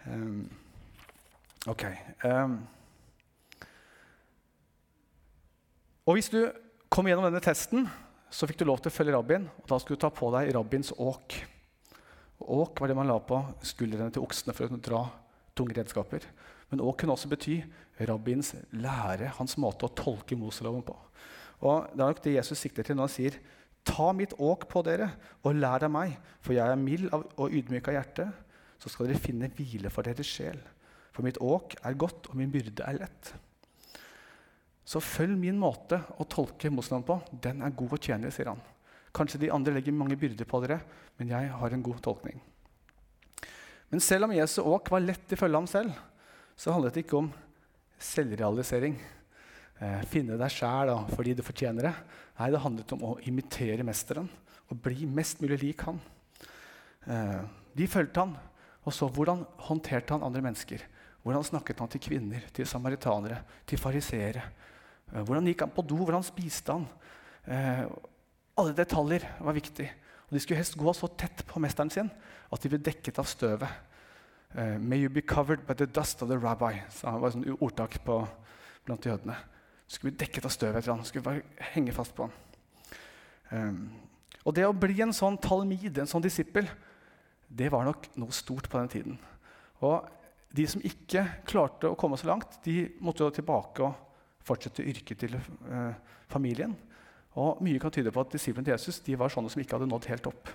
Um, 0.07 0.47
ok. 1.69 1.83
Um, 2.25 2.55
og 6.07 6.17
hvis 6.17 6.31
du 6.33 6.39
kom 6.91 7.07
gjennom 7.07 7.27
denne 7.27 7.43
testen, 7.43 7.85
så 8.33 8.49
fikk 8.49 8.63
du 8.63 8.65
lov 8.65 8.81
til 8.81 8.89
å 8.89 8.95
følge 8.95 9.13
rabbien. 9.13 9.45
og 9.61 9.69
Da 9.69 9.77
skulle 9.79 9.99
du 9.99 10.05
ta 10.05 10.09
på 10.13 10.31
deg 10.33 10.55
rabbins 10.55 10.89
åk. 10.97 11.37
Åk 12.43 12.81
var 12.81 12.91
det 12.91 12.97
man 12.97 13.07
la 13.09 13.19
på 13.23 13.39
skuldrene 13.65 14.11
til 14.13 14.23
oksene 14.25 14.55
for 14.55 14.67
å 14.67 14.81
dra 14.83 15.03
tunge 15.55 15.75
redskaper. 15.77 16.25
Men 16.71 16.81
åk 16.83 17.01
kunne 17.01 17.15
også 17.15 17.29
bety 17.31 17.59
rabbiens 18.01 18.53
lære, 18.73 19.31
hans 19.37 19.55
måte 19.61 19.87
å 19.87 19.93
tolke 19.93 20.37
Moseloven 20.39 20.85
på. 20.85 20.95
Og 21.63 21.87
Det 21.93 22.01
er 22.01 22.09
nok 22.09 22.23
det 22.23 22.35
Jesus 22.35 22.59
sikter 22.59 22.83
til 22.83 22.97
når 22.97 23.07
han 23.07 23.13
sier 23.15 23.41
Ta 23.83 24.13
mitt 24.15 24.31
åk 24.39 24.63
på 24.71 24.79
dere 24.87 25.09
og 25.43 25.57
lær 25.59 25.83
av 25.83 25.91
meg, 25.91 26.13
for 26.39 26.55
jeg 26.55 26.63
er 26.71 26.79
mild 26.79 27.09
og 27.11 27.51
ydmyk 27.51 27.89
av 27.91 27.97
hjerte. 27.97 28.29
Så 28.79 28.91
skal 28.91 29.09
dere 29.09 29.19
finne 29.19 29.49
hvile 29.51 29.91
for 29.91 30.07
deres 30.07 30.27
sjel. 30.27 30.61
For 31.11 31.25
mitt 31.25 31.39
åk 31.43 31.75
er 31.83 31.97
godt, 31.99 32.29
og 32.31 32.37
min 32.39 32.51
byrde 32.51 32.85
er 32.87 33.01
lett. 33.01 33.33
Så 34.87 35.03
følg 35.03 35.35
min 35.39 35.59
måte 35.59 35.99
å 36.15 36.27
tolke 36.31 36.71
Moseloven 36.71 37.05
på. 37.07 37.19
Den 37.43 37.59
er 37.63 37.75
god 37.75 37.97
og 37.97 38.07
tjenlig, 38.07 38.31
sier 38.35 38.53
han. 38.53 38.63
Kanskje 39.13 39.43
de 39.43 39.51
andre 39.53 39.75
legger 39.75 39.95
mange 39.95 40.17
byrder 40.19 40.47
på 40.49 40.61
dere, 40.63 40.79
men 41.19 41.29
jeg 41.29 41.51
har 41.53 41.73
en 41.73 41.85
god 41.85 42.01
tolkning. 42.03 42.39
Men 43.93 44.01
selv 44.01 44.25
om 44.25 44.33
Jesu 44.33 44.63
åk 44.65 44.89
var 44.89 45.03
lett 45.03 45.35
ifølge 45.35 45.59
ham 45.59 45.69
selv, 45.69 45.93
så 46.57 46.73
handlet 46.73 46.95
det 46.95 47.03
ikke 47.05 47.19
om 47.19 47.27
selvrealisering 48.01 48.95
eh, 48.97 50.01
finne 50.09 50.37
deg 50.39 50.53
sjæl 50.53 50.91
fordi 51.13 51.35
du 51.37 51.43
fortjener 51.45 51.89
det. 51.89 51.93
Nei, 52.39 52.49
det 52.49 52.63
handlet 52.63 52.95
om 52.95 53.05
å 53.05 53.11
imitere 53.29 53.85
mesteren 53.85 54.29
og 54.71 54.81
bli 54.81 55.05
mest 55.05 55.43
mulig 55.43 55.59
lik 55.61 55.85
han. 55.85 56.01
Eh, 57.05 57.39
de 57.77 57.89
fulgte 57.89 58.25
han 58.25 58.33
og 58.83 58.95
så 58.95 59.07
hvordan 59.07 59.45
håndterte 59.67 60.15
han 60.15 60.25
andre 60.25 60.43
mennesker. 60.43 60.81
Hvordan 61.23 61.45
snakket 61.47 61.79
han 61.79 61.91
til 61.91 62.03
kvinner, 62.03 62.47
til 62.51 62.67
samaritanere, 62.67 63.39
til 63.67 63.79
fariseere. 63.79 64.43
Eh, 65.13 65.21
hvordan 65.21 65.47
gikk 65.47 65.63
han 65.63 65.75
på 65.75 65.85
do, 65.87 66.01
hvordan 66.03 66.25
spiste 66.25 66.75
han? 66.75 66.87
Eh, 67.45 67.85
alle 68.59 68.75
detaljer 68.77 69.25
var 69.39 69.57
viktig. 69.57 69.87
Og 70.27 70.35
De 70.35 70.41
skulle 70.41 70.59
helst 70.59 70.77
gå 70.77 70.93
så 70.93 71.09
tett 71.17 71.45
på 71.47 71.61
mesteren 71.61 71.91
sin 71.93 72.11
at 72.53 72.61
de 72.61 72.69
ble 72.69 72.81
dekket 72.83 73.19
av 73.21 73.29
støvet. 73.29 73.81
Uh, 74.53 74.77
May 74.77 75.01
you 75.01 75.09
be 75.09 75.21
covered 75.21 75.65
by 75.65 75.73
the 75.73 75.87
dust 75.89 76.21
of 76.21 76.29
the 76.29 76.37
rabbi. 76.37 76.75
Så 76.89 77.09
det 77.09 77.21
var 77.21 77.33
et 77.33 77.57
ordtak 77.61 77.97
på, 78.05 78.21
blant 78.85 79.05
jødene 79.05 79.35
skulle 79.93 80.13
bli 80.13 80.23
dekket 80.23 80.47
av 80.47 80.53
støvet 80.53 80.79
etter 80.79 80.93
han, 80.93 81.05
skulle 81.05 81.27
bare 81.27 81.69
henge 81.73 81.93
fast 81.95 82.15
på 82.17 82.27
han. 82.27 82.33
Um, 83.53 83.83
og 84.43 84.55
det 84.57 84.65
å 84.67 84.75
bli 84.75 84.97
en 85.03 85.13
sånn 85.15 85.37
talmid, 85.41 85.99
en 85.99 86.09
sånn 86.09 86.23
disippel, 86.23 86.67
det 87.47 87.69
var 87.71 87.85
nok 87.87 88.09
noe 88.19 88.33
stort 88.35 88.67
på 88.71 88.79
den 88.79 88.91
tiden. 88.91 89.19
Og 89.85 90.07
de 90.53 90.65
som 90.69 90.83
ikke 90.85 91.25
klarte 91.49 91.91
å 91.91 91.99
komme 91.99 92.17
så 92.19 92.29
langt, 92.31 92.57
de 92.65 92.87
måtte 93.03 93.25
jo 93.25 93.35
tilbake 93.35 93.85
og 93.85 94.41
fortsette 94.43 94.85
yrket 94.89 95.21
til 95.23 95.37
uh, 95.37 95.93
familien. 96.31 96.73
Og 97.39 97.61
mye 97.65 97.81
kan 97.81 97.93
tyde 97.93 98.11
på 98.13 98.21
at 98.21 98.33
disiplene 98.33 98.67
til 98.67 98.75
Jesus 98.75 98.99
de 99.05 99.17
var 99.17 99.31
sånne 99.33 99.49
som 99.49 99.61
ikke 99.61 99.77
hadde 99.77 99.89
nådd 99.89 100.09
helt 100.11 100.29
opp. 100.29 100.51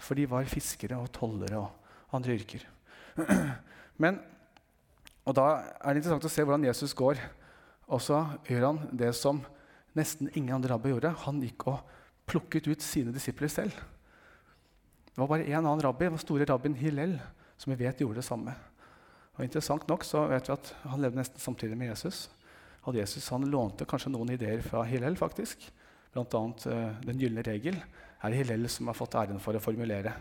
For 0.00 0.18
de 0.18 0.26
var 0.30 0.48
fiskere 0.50 0.98
og 0.98 1.10
tollere 1.14 1.60
og 1.60 2.16
andre 2.16 2.36
yrker. 2.38 2.64
Men, 4.02 4.20
og 5.28 5.36
Da 5.36 5.46
er 5.78 5.92
det 5.92 6.02
interessant 6.02 6.26
å 6.26 6.32
se 6.32 6.42
hvordan 6.42 6.64
Jesus 6.66 6.94
går 6.98 7.20
Og 7.92 8.00
så 8.02 8.16
gjør 8.48 8.64
han 8.70 8.78
det 8.90 9.12
som 9.14 9.42
nesten 9.94 10.30
ingen 10.32 10.54
andre 10.56 10.72
rabbi 10.72 10.94
gjorde. 10.94 11.12
Han 11.26 11.42
gikk 11.44 11.66
og 11.68 11.82
plukket 12.26 12.70
ut 12.72 12.84
sine 12.84 13.12
disipler 13.12 13.50
selv. 13.52 13.76
Det 15.12 15.20
var 15.20 15.28
bare 15.28 15.44
én 15.44 15.60
annen 15.60 15.82
rabbi, 15.84 16.08
den 16.08 16.22
store 16.22 16.46
rabbien 16.48 16.78
Hillel, 16.78 17.18
som 17.60 17.74
vi 17.74 17.84
vet 17.84 18.00
gjorde 18.00 18.22
det 18.22 18.24
samme. 18.24 18.54
Og 19.36 19.44
Interessant 19.44 19.84
nok 19.88 20.06
så 20.08 20.24
vet 20.30 20.48
vi 20.48 20.54
at 20.54 20.72
han 20.86 21.04
levde 21.04 21.20
nesten 21.20 21.42
samtidig 21.42 21.76
med 21.76 21.90
Jesus. 21.92 22.30
Og 22.88 22.96
Jesus 22.96 23.28
han 23.28 23.44
lånte 23.50 23.84
kanskje 23.88 24.14
noen 24.14 24.32
ideer 24.32 24.64
fra 24.64 24.86
Hillel, 24.88 25.18
faktisk. 25.20 25.68
Bl.a. 26.12 26.24
Uh, 26.24 26.98
den 27.06 27.20
gylne 27.20 27.44
regel 27.46 27.78
er 28.22 28.36
Hillel 28.36 28.68
som 28.70 28.90
har 28.90 28.96
fått 28.98 29.16
æren 29.18 29.40
for 29.42 29.56
å 29.56 29.62
formulere 29.62 30.12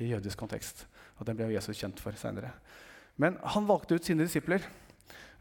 i 0.00 0.12
jødisk 0.12 0.38
kontekst. 0.38 0.86
Og 1.18 1.26
Den 1.26 1.36
ble 1.38 1.50
Jesus 1.52 1.78
kjent 1.78 2.00
for 2.00 2.16
senere. 2.16 2.52
Men 3.20 3.36
han 3.42 3.66
valgte 3.68 3.98
ut 3.98 4.06
sine 4.06 4.24
disipler. 4.24 4.64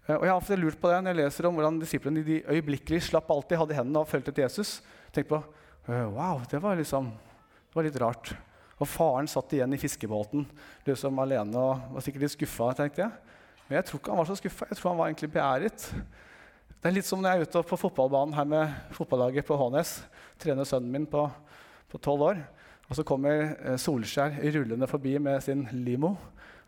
Uh, 0.07 0.17
og 0.17 0.25
jeg 0.25 0.33
har 0.33 0.41
ofte 0.41 0.59
lurt 0.59 0.81
på 0.81 0.91
det 0.91 0.99
når 1.03 1.13
jeg 1.13 1.21
leser 1.21 1.47
om 1.47 1.59
hvordan 1.59 1.79
disiplene 1.83 2.25
de 2.25 2.41
øyeblikkelig 2.49 3.05
slapp 3.11 3.29
alltid, 3.31 3.59
hadde 3.61 3.77
hendene 3.77 4.03
og 4.03 4.09
fulgte 4.09 4.33
til 4.33 4.47
Jesus. 4.47 4.79
Tenk 5.15 5.29
på 5.29 5.41
uh, 5.43 6.05
Wow, 6.15 6.41
det 6.49 6.61
var, 6.63 6.79
liksom, 6.79 7.11
det 7.69 7.77
var 7.77 7.87
litt 7.87 8.01
rart. 8.01 8.33
Og 8.79 8.87
faren 8.87 9.27
satt 9.27 9.53
igjen 9.53 9.75
i 9.75 9.79
fiskebåten 9.79 10.45
liksom 10.87 11.19
alene 11.19 11.59
og 11.59 11.95
var 11.97 12.03
sikkert 12.05 12.25
litt 12.25 12.35
skuffa. 12.37 12.71
Men 12.79 13.75
jeg 13.77 13.85
tror 13.85 13.99
ikke 13.99 14.13
han 14.13 14.21
var 14.21 14.29
så 14.29 14.37
skuffa. 14.39 14.67
Jeg 14.71 14.79
tror 14.79 14.93
han 14.93 15.01
var 15.01 15.09
egentlig 15.11 15.31
beæret. 15.33 15.89
Det 16.79 16.87
er 16.87 16.95
litt 16.95 17.07
som 17.07 17.19
når 17.19 17.29
jeg 17.29 17.39
er 17.39 17.49
ute 17.49 17.63
på 17.67 17.79
fotballbanen 17.81 18.35
her 18.37 18.47
med 18.47 18.75
fotballaget 18.95 19.47
på 19.47 19.57
Hånes. 19.59 19.97
Trener 20.39 20.67
sønnen 20.67 20.93
min 20.93 21.07
på 21.09 21.27
tolv 21.99 22.23
år. 22.29 22.41
Og 22.87 22.97
så 22.97 23.05
kommer 23.05 23.51
eh, 23.51 23.77
Solskjær 23.77 24.39
rullende 24.55 24.87
forbi 24.89 25.17
med 25.21 25.43
sin 25.43 25.65
limo. 25.83 26.15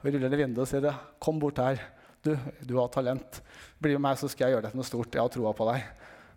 Og 0.02 0.10
ruller 0.12 0.36
i 0.36 0.42
vinduet 0.44 0.66
og 0.66 0.70
sier 0.70 0.94
'Kom 1.20 1.40
bort 1.40 1.58
her. 1.64 1.80
Du, 2.24 2.38
du 2.68 2.78
har 2.78 2.88
talent. 2.90 3.42
Bli 3.82 3.94
med 3.94 4.02
meg, 4.02 4.18
så 4.18 4.28
skal 4.28 4.48
jeg 4.48 4.56
gjøre 4.56 4.68
deg 4.68 4.72
til 4.72 4.78
noe 4.78 4.90
stort. 4.92 5.16
Jeg 5.16 5.22
har 5.22 5.30
troa 5.30 5.54
på 5.54 5.72
deg.' 5.72 5.88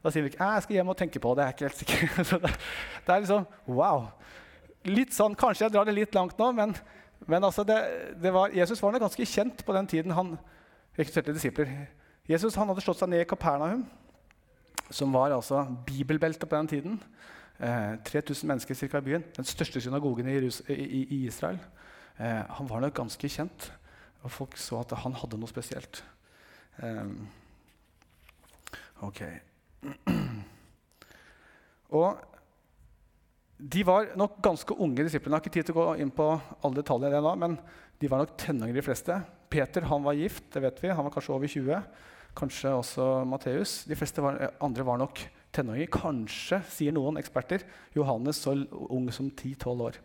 Da 0.04 0.10
sier 0.10 0.22
vi 0.22 0.30
ikke 0.30 0.44
'Jeg 0.44 0.62
skal 0.62 0.74
hjem 0.74 0.88
og 0.88 0.96
tenke 0.96 1.20
på 1.20 1.34
det.' 1.34 1.44
Jeg 1.44 1.48
er 1.48 1.54
ikke 1.54 1.68
helt 1.68 1.82
sikker. 1.82 2.48
det 3.06 3.12
er 3.12 3.20
liksom 3.20 3.46
wow 3.66 4.08
litt 4.90 5.14
sånn, 5.16 5.36
Kanskje 5.38 5.66
jeg 5.66 5.74
drar 5.74 5.88
det 5.88 5.96
litt 5.96 6.16
langt 6.16 6.38
nå, 6.40 6.50
men, 6.56 6.74
men 7.30 7.46
altså 7.46 7.64
det, 7.66 7.78
det 8.20 8.32
var, 8.34 8.52
Jesus 8.54 8.82
var 8.82 8.98
ganske 9.00 9.28
kjent 9.28 9.64
på 9.64 9.76
den 9.76 9.88
tiden 9.90 10.14
han 10.16 10.34
rekrutterte 10.98 11.34
disipler. 11.34 11.70
Jesus 12.24 12.56
hadde 12.56 12.80
slått 12.80 13.02
seg 13.02 13.10
ned 13.12 13.20
i 13.20 13.28
Kapernaum, 13.28 13.82
som 14.88 15.12
var 15.12 15.34
altså 15.34 15.58
bibelbeltet 15.84 16.48
på 16.48 16.56
den 16.56 16.70
tiden. 16.70 16.94
Eh, 17.60 17.98
3000 18.00 18.48
mennesker 18.48 18.74
cirka, 18.74 18.98
i 18.98 19.04
byen. 19.04 19.24
Den 19.36 19.44
største 19.44 19.80
synagogen 19.80 20.30
i, 20.32 20.38
i, 20.72 21.02
i 21.04 21.18
Israel. 21.26 21.58
Eh, 22.16 22.40
han 22.56 22.70
var 22.70 22.80
nok 22.80 22.94
ganske 22.96 23.28
kjent, 23.28 23.66
og 24.24 24.32
folk 24.32 24.56
så 24.56 24.80
at 24.80 24.94
han 25.02 25.16
hadde 25.20 25.36
noe 25.36 25.52
spesielt. 25.52 26.00
Eh, 26.80 27.12
ok. 29.04 29.20
Og 31.94 32.16
de 33.60 33.84
var 33.86 34.14
nok 34.16 34.40
ganske 34.42 34.74
unge 34.80 35.04
disiplene. 35.04 35.36
Jeg 35.36 35.42
har 35.42 35.44
ikke 35.44 35.54
tid 35.58 35.68
til 35.68 35.76
å 35.76 35.82
gå 35.82 35.86
inn 36.00 36.10
på 36.10 36.30
alle 36.64 36.80
detaljer 36.80 37.20
men 37.36 37.58
de 38.00 38.08
var 38.10 38.24
nok 38.24 38.32
tenåringer, 38.40 38.80
de 38.80 38.88
fleste. 38.88 39.20
Peter 39.52 39.84
han 39.92 40.02
var 40.02 40.16
gift, 40.18 40.48
det 40.56 40.64
vet 40.64 40.82
vi. 40.82 40.88
Han 40.90 41.04
var 41.04 41.12
kanskje 41.14 41.36
over 41.36 41.52
20. 41.52 41.84
Kanskje 42.34 42.72
også 42.74 43.08
Matteus. 43.28 43.82
De 43.88 43.96
fleste 43.98 44.22
var, 44.24 44.40
andre 44.64 44.86
var 44.86 44.98
nok 45.00 45.20
tenåringer. 45.54 45.90
Kanskje, 45.94 46.60
sier 46.72 46.94
noen 46.94 47.20
eksperter, 47.20 47.62
Johannes 47.94 48.42
så 48.42 48.56
ung 48.88 49.06
som 49.14 49.30
10-12 49.30 49.84
år. 49.88 50.00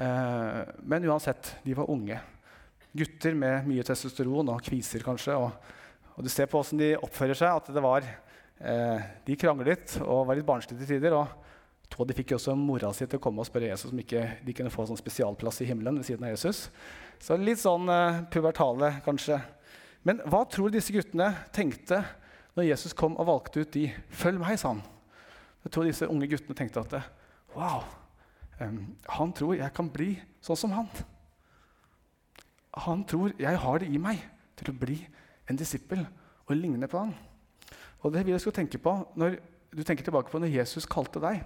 Eh, 0.00 0.60
men 0.88 1.08
uansett, 1.10 1.54
de 1.64 1.76
var 1.76 1.90
unge. 1.92 2.18
Gutter 2.96 3.36
med 3.36 3.68
mye 3.68 3.84
testosteron 3.86 4.52
og 4.52 4.64
kviser, 4.64 5.04
kanskje. 5.04 5.36
Og, 5.36 5.52
og 6.16 6.24
du 6.24 6.32
ser 6.32 6.48
på 6.48 6.60
åssen 6.60 6.80
de 6.80 6.94
oppfører 6.96 7.36
seg, 7.38 7.52
at 7.52 7.72
det 7.72 7.84
var 7.84 8.06
eh, 8.06 9.08
De 9.26 9.36
kranglet 9.40 9.98
og 10.04 10.26
var 10.28 10.38
litt 10.38 10.48
barnslige 10.48 10.84
til 10.84 10.96
tider. 10.96 11.20
og 11.20 11.38
og 12.00 12.08
de 12.08 12.14
fikk 12.16 12.30
også 12.38 12.54
mora 12.56 12.88
si 12.96 13.04
til 13.04 13.18
å 13.18 13.22
komme 13.22 13.42
og 13.42 13.48
spørre 13.48 13.68
Jesus 13.68 13.90
om 13.92 13.98
ikke 14.00 14.22
de 14.46 14.54
kunne 14.56 14.72
få 14.72 14.86
sånn 14.88 14.96
spesialplass 14.96 15.60
i 15.60 15.66
himmelen 15.68 15.98
ved 16.00 16.06
siden 16.08 16.24
av 16.24 16.32
Jesus. 16.32 16.70
Så 17.20 17.36
litt 17.36 17.60
sånn 17.60 17.84
eh, 17.92 18.22
pubertale, 18.32 18.94
kanskje. 19.04 19.36
Men 20.02 20.20
hva 20.26 20.42
tror 20.50 20.72
disse 20.72 20.92
guttene 20.94 21.30
tenkte 21.54 22.02
når 22.56 22.68
Jesus 22.68 22.94
kom 22.96 23.16
og 23.16 23.28
valgte 23.28 23.62
ut 23.62 23.74
de? 23.74 23.86
'Følg 24.10 24.40
meg', 24.40 24.58
sa 24.58 24.74
han. 24.74 24.82
Jeg 25.64 25.72
tror 25.72 25.84
disse 25.86 26.08
unge 26.08 26.28
guttene 26.28 26.58
tenkte 26.58 26.80
at 26.80 27.10
wow, 27.54 27.84
han 29.08 29.32
tror 29.32 29.54
jeg 29.54 29.72
kan 29.74 29.90
bli 29.90 30.16
sånn 30.40 30.56
som 30.58 30.72
han. 30.72 30.88
Han 32.74 33.04
tror 33.04 33.32
jeg 33.38 33.58
har 33.58 33.78
det 33.78 33.88
i 33.88 33.98
meg 33.98 34.18
til 34.56 34.72
å 34.72 34.78
bli 34.78 34.98
en 35.48 35.56
disippel 35.56 36.06
og 36.46 36.56
ligne 36.56 36.88
på 36.88 36.98
han. 36.98 37.14
Og 38.02 38.12
det 38.12 38.24
vil 38.24 38.32
jeg 38.32 38.40
skulle 38.40 38.58
tenke 38.58 38.78
på 38.78 38.94
når 39.14 39.38
du 39.72 39.82
tenker 39.82 40.04
tilbake 40.04 40.30
på 40.30 40.38
når 40.38 40.56
Jesus 40.56 40.86
kalte 40.86 41.20
deg 41.22 41.44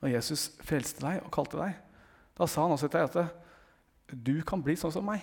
når 0.00 0.14
Jesus 0.16 0.48
frelste 0.64 1.04
deg 1.04 1.20
og 1.24 1.32
kalte 1.34 1.60
deg, 1.60 1.76
da 2.36 2.48
sa 2.48 2.64
han 2.64 2.74
også 2.74 2.88
til 2.88 3.04
deg 3.04 3.20
at 3.20 4.16
du 4.26 4.40
kan 4.46 4.62
bli 4.64 4.76
sånn 4.80 4.94
som 4.94 5.04
meg. 5.06 5.22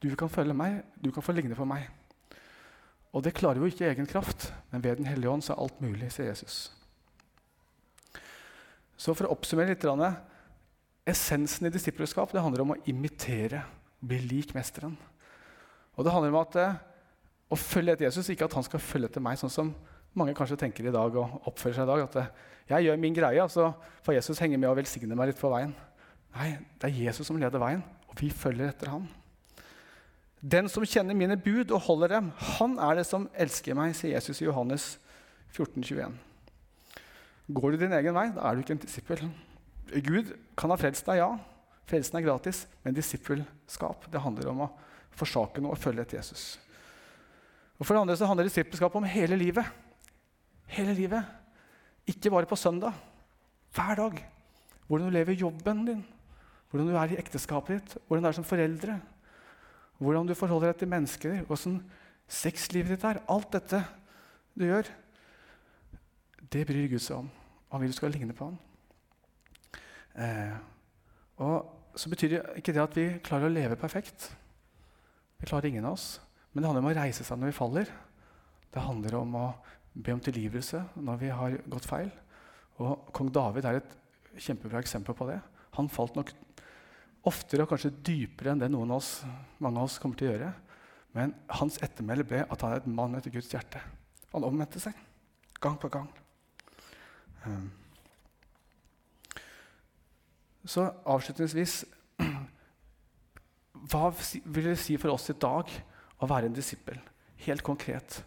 Du 0.00 0.08
kan 0.16 0.32
følge 0.32 0.56
meg, 0.56 0.80
du 0.96 1.10
kan 1.12 1.24
få 1.24 1.34
ligne 1.36 1.56
på 1.56 1.66
meg. 1.68 1.88
Og 3.12 3.24
det 3.24 3.34
klarer 3.36 3.60
jo 3.60 3.68
ikke 3.68 3.84
i 3.84 3.90
egen 3.90 4.06
kraft, 4.08 4.52
men 4.70 4.84
ved 4.84 4.96
Den 4.96 5.06
hellige 5.10 5.30
ånd 5.30 5.42
så 5.42 5.52
er 5.52 5.62
alt 5.62 5.80
mulig, 5.80 6.12
sier 6.12 6.30
Jesus. 6.30 6.70
Så 8.96 9.14
for 9.16 9.26
å 9.26 9.34
oppsummere 9.34 9.74
litt 9.74 9.84
Essensen 11.08 11.66
i 11.66 11.72
disippelskap 11.72 12.32
det 12.32 12.42
handler 12.44 12.62
om 12.62 12.74
å 12.74 12.80
imitere, 12.86 13.64
bli 14.00 14.18
lik 14.28 14.52
mesteren. 14.54 14.92
Og 15.96 16.04
det 16.04 16.12
handler 16.12 16.30
om 16.30 16.40
at, 16.42 16.56
eh, 16.56 16.74
å 17.50 17.56
følge 17.56 17.92
etter 17.92 18.04
Jesus, 18.04 18.28
ikke 18.28 18.44
at 18.44 18.52
han 18.54 18.62
skal 18.62 18.80
følge 18.80 19.08
etter 19.08 19.20
meg, 19.20 19.38
sånn 19.38 19.50
som 19.50 19.74
mange 20.14 20.34
kanskje 20.34 20.58
tenker 20.58 20.86
i 20.86 20.92
dag 20.92 21.16
og 21.16 21.42
oppfører 21.48 21.74
seg 21.74 21.82
i 21.82 21.90
dag. 21.90 22.02
At 22.04 22.16
eh, 22.16 22.30
jeg 22.68 22.84
gjør 22.84 23.00
min 23.00 23.14
greie, 23.14 23.48
så 23.48 23.74
får 24.04 24.14
Jesus 24.14 24.38
henge 24.38 24.58
med 24.58 24.70
og 24.70 24.76
velsigne 24.76 25.16
meg 25.16 25.32
litt 25.32 25.40
på 25.40 25.50
veien. 25.50 25.74
Nei, 26.36 26.58
det 26.78 26.90
er 26.90 27.02
Jesus 27.08 27.26
som 27.26 27.40
leder 27.40 27.58
veien, 27.58 27.82
og 28.08 28.14
vi 28.20 28.30
følger 28.30 28.68
etter 28.68 28.92
ham. 28.92 29.08
Den 30.40 30.70
som 30.72 30.86
kjenner 30.88 31.16
mine 31.16 31.36
bud 31.36 31.72
og 31.74 31.84
holder 31.84 32.16
dem, 32.16 32.30
han 32.56 32.78
er 32.80 32.96
det 32.96 33.06
som 33.08 33.28
elsker 33.36 33.76
meg, 33.76 33.92
sier 33.96 34.16
Jesus 34.16 34.40
i 34.40 34.46
Johannes 34.46 34.94
14, 35.52 35.82
21. 35.84 36.14
Går 37.50 37.74
du 37.74 37.82
din 37.82 37.92
egen 37.98 38.16
vei, 38.16 38.30
da 38.32 38.46
er 38.46 38.56
du 38.56 38.62
ikke 38.62 38.76
en 38.78 38.80
disippel. 38.80 39.24
Gud 40.06 40.32
kan 40.56 40.72
ha 40.72 40.78
frelst 40.80 41.08
deg, 41.08 41.20
ja. 41.20 41.34
Frelsen 41.90 42.20
er 42.20 42.24
gratis, 42.24 42.64
men 42.84 42.96
disippelskap 42.96 44.06
det 44.12 44.22
handler 44.22 44.52
om 44.52 44.64
å 44.64 44.72
forsake 45.18 45.60
noe 45.60 45.74
og 45.74 45.82
følge 45.82 46.06
etter 46.06 46.20
Jesus. 46.20 46.54
Og 47.80 47.84
For 47.84 47.96
det 47.96 48.04
andre 48.04 48.16
så 48.16 48.28
handler 48.30 48.46
disippelskap 48.46 48.96
om 48.96 49.08
hele 49.08 49.36
livet. 49.40 49.66
Hele 50.70 50.94
livet. 50.94 51.26
Ikke 52.08 52.30
bare 52.32 52.48
på 52.48 52.56
søndag. 52.56 52.94
Hver 53.74 53.98
dag. 53.98 54.20
Hvordan 54.86 55.08
du 55.10 55.14
lever 55.14 55.38
jobben 55.38 55.84
din, 55.86 56.04
hvordan 56.70 56.88
du 56.90 56.96
er 56.98 57.12
i 57.14 57.18
ekteskapet 57.18 57.78
ditt, 57.78 57.96
hvordan 58.06 58.24
du 58.24 58.28
er 58.30 58.36
som 58.38 58.46
foreldre, 58.46 58.96
hvordan 60.00 60.28
du 60.28 60.34
forholder 60.34 60.72
deg 60.72 60.80
til 60.80 60.90
mennesker, 60.90 61.42
hvordan 61.48 61.76
sexlivet 62.30 62.94
ditt 62.94 63.04
er. 63.04 63.20
Alt 63.28 63.52
dette 63.52 63.82
du 64.56 64.64
gjør, 64.64 64.88
det 66.50 66.64
bryr 66.66 66.88
Gud 66.90 67.02
seg 67.04 67.20
om. 67.20 67.28
Han 67.70 67.82
vil 67.82 67.92
du 67.92 67.96
skal 67.98 68.14
ligne 68.14 68.34
på 68.34 68.48
ham. 68.48 68.56
Eh, 70.18 70.56
og 71.44 71.98
så 72.00 72.10
betyr 72.10 72.32
det 72.32 72.40
ikke 72.58 72.74
det 72.74 72.82
at 72.82 72.96
vi 72.96 73.06
klarer 73.24 73.50
å 73.50 73.52
leve 73.52 73.78
perfekt. 73.78 74.30
Det 75.38 75.48
klarer 75.48 75.70
ingen 75.70 75.86
av 75.86 75.98
oss. 75.98 76.18
Men 76.50 76.62
det 76.62 76.70
handler 76.70 76.82
om 76.82 76.90
å 76.90 76.96
reise 76.96 77.26
seg 77.26 77.38
når 77.38 77.52
vi 77.52 77.58
faller. 77.60 77.92
Det 78.70 78.82
handler 78.82 79.16
om 79.20 79.36
å 79.38 79.46
be 79.92 80.14
om 80.14 80.22
tilgivelse 80.22 80.82
når 80.96 81.20
vi 81.20 81.30
har 81.34 81.56
gått 81.70 81.86
feil. 81.86 82.10
Og 82.80 83.10
Kong 83.14 83.30
David 83.34 83.68
er 83.68 83.80
et 83.80 83.96
kjempebra 84.40 84.80
eksempel 84.82 85.14
på 85.16 85.28
det. 85.28 85.38
Han 85.76 85.90
falt 85.92 86.16
nok 86.18 86.32
oftere 87.28 87.64
og 87.64 87.72
kanskje 87.72 87.92
dypere 88.06 88.54
enn 88.54 88.62
det 88.62 88.70
noen 88.72 88.92
av 88.94 89.02
oss, 89.02 89.10
mange 89.60 89.80
av 89.80 89.88
oss 89.88 89.98
kommer 90.00 90.18
til 90.18 90.30
å 90.30 90.32
gjøre. 90.34 90.52
Men 91.16 91.34
hans 91.58 91.80
ettermæle 91.82 92.24
ble 92.26 92.44
at 92.46 92.62
han 92.62 92.74
er 92.74 92.82
et 92.82 92.90
mann 92.90 93.16
etter 93.18 93.34
Guds 93.34 93.50
hjerte. 93.52 93.82
Han 94.32 94.46
omvendte 94.46 94.80
seg 94.82 94.96
gang 95.60 95.76
på 95.80 95.90
gang. 95.92 96.08
Um. 97.44 97.68
Så 100.64 100.84
avslutningsvis 101.08 101.82
Hva 103.90 104.10
vil 104.12 104.66
det 104.68 104.76
si 104.76 104.98
for 105.00 105.14
oss 105.14 105.30
i 105.32 105.38
dag 105.40 105.70
å 106.20 106.28
være 106.28 106.50
en 106.50 106.56
disippel? 106.56 106.98
Helt 107.46 107.64
konkret. 107.64 108.18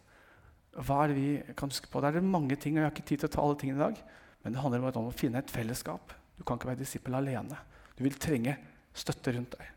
Hva 0.74 1.04
er 1.04 1.12
det 1.12 1.18
vi 1.20 1.54
kan 1.54 1.70
huske 1.70 1.92
på? 1.92 2.02
Det 2.02 2.10
er 2.10 2.26
mange 2.26 2.58
ting, 2.58 2.74
og 2.74 2.82
jeg 2.82 2.88
har 2.88 2.96
ikke 2.96 3.06
tid 3.06 3.22
til 3.22 3.30
å 3.30 3.34
ta 3.36 3.44
alle 3.44 3.60
tingene 3.62 3.78
i 3.78 3.84
dag. 3.84 4.00
Men 4.42 4.56
det 4.56 4.64
handler 4.64 4.98
om 4.98 5.12
å 5.12 5.16
finne 5.16 5.44
et 5.44 5.54
fellesskap. 5.54 6.16
Du 6.34 6.42
kan 6.42 6.58
ikke 6.58 6.72
være 6.72 6.82
disippel 6.82 7.20
alene. 7.20 7.60
Du 7.94 8.02
vil 8.02 8.18
trenge 8.18 8.58
støtte 8.94 9.34
rundt 9.36 9.58
deg. 9.58 9.70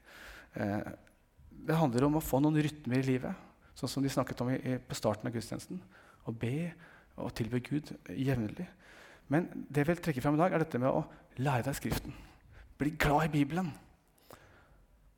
Eh, 0.61 0.91
det 1.67 1.79
handler 1.81 2.07
om 2.07 2.19
å 2.19 2.25
få 2.25 2.41
noen 2.43 2.61
rytmer 2.63 3.01
i 3.01 3.07
livet, 3.07 3.47
sånn 3.77 3.91
som 3.91 4.05
de 4.05 4.13
snakket 4.13 4.43
om 4.45 4.53
på 4.89 4.97
starten 4.97 5.29
av 5.29 5.35
gudstjenesten. 5.35 5.81
Å 6.27 6.33
be 6.33 6.73
og 7.17 7.33
tilbe 7.37 7.61
Gud 7.65 7.91
jevnlig. 8.13 8.67
Men 9.33 9.49
det 9.67 9.83
jeg 9.83 9.91
vil 9.91 10.03
trekke 10.05 10.23
fram 10.23 10.37
i 10.37 10.43
dag, 10.43 10.55
er 10.55 10.63
dette 10.63 10.81
med 10.81 10.93
å 10.93 11.05
lære 11.43 11.67
deg 11.67 11.79
Skriften. 11.79 12.15
Bli 12.79 12.93
glad 13.01 13.27
i 13.27 13.35
Bibelen. 13.39 13.73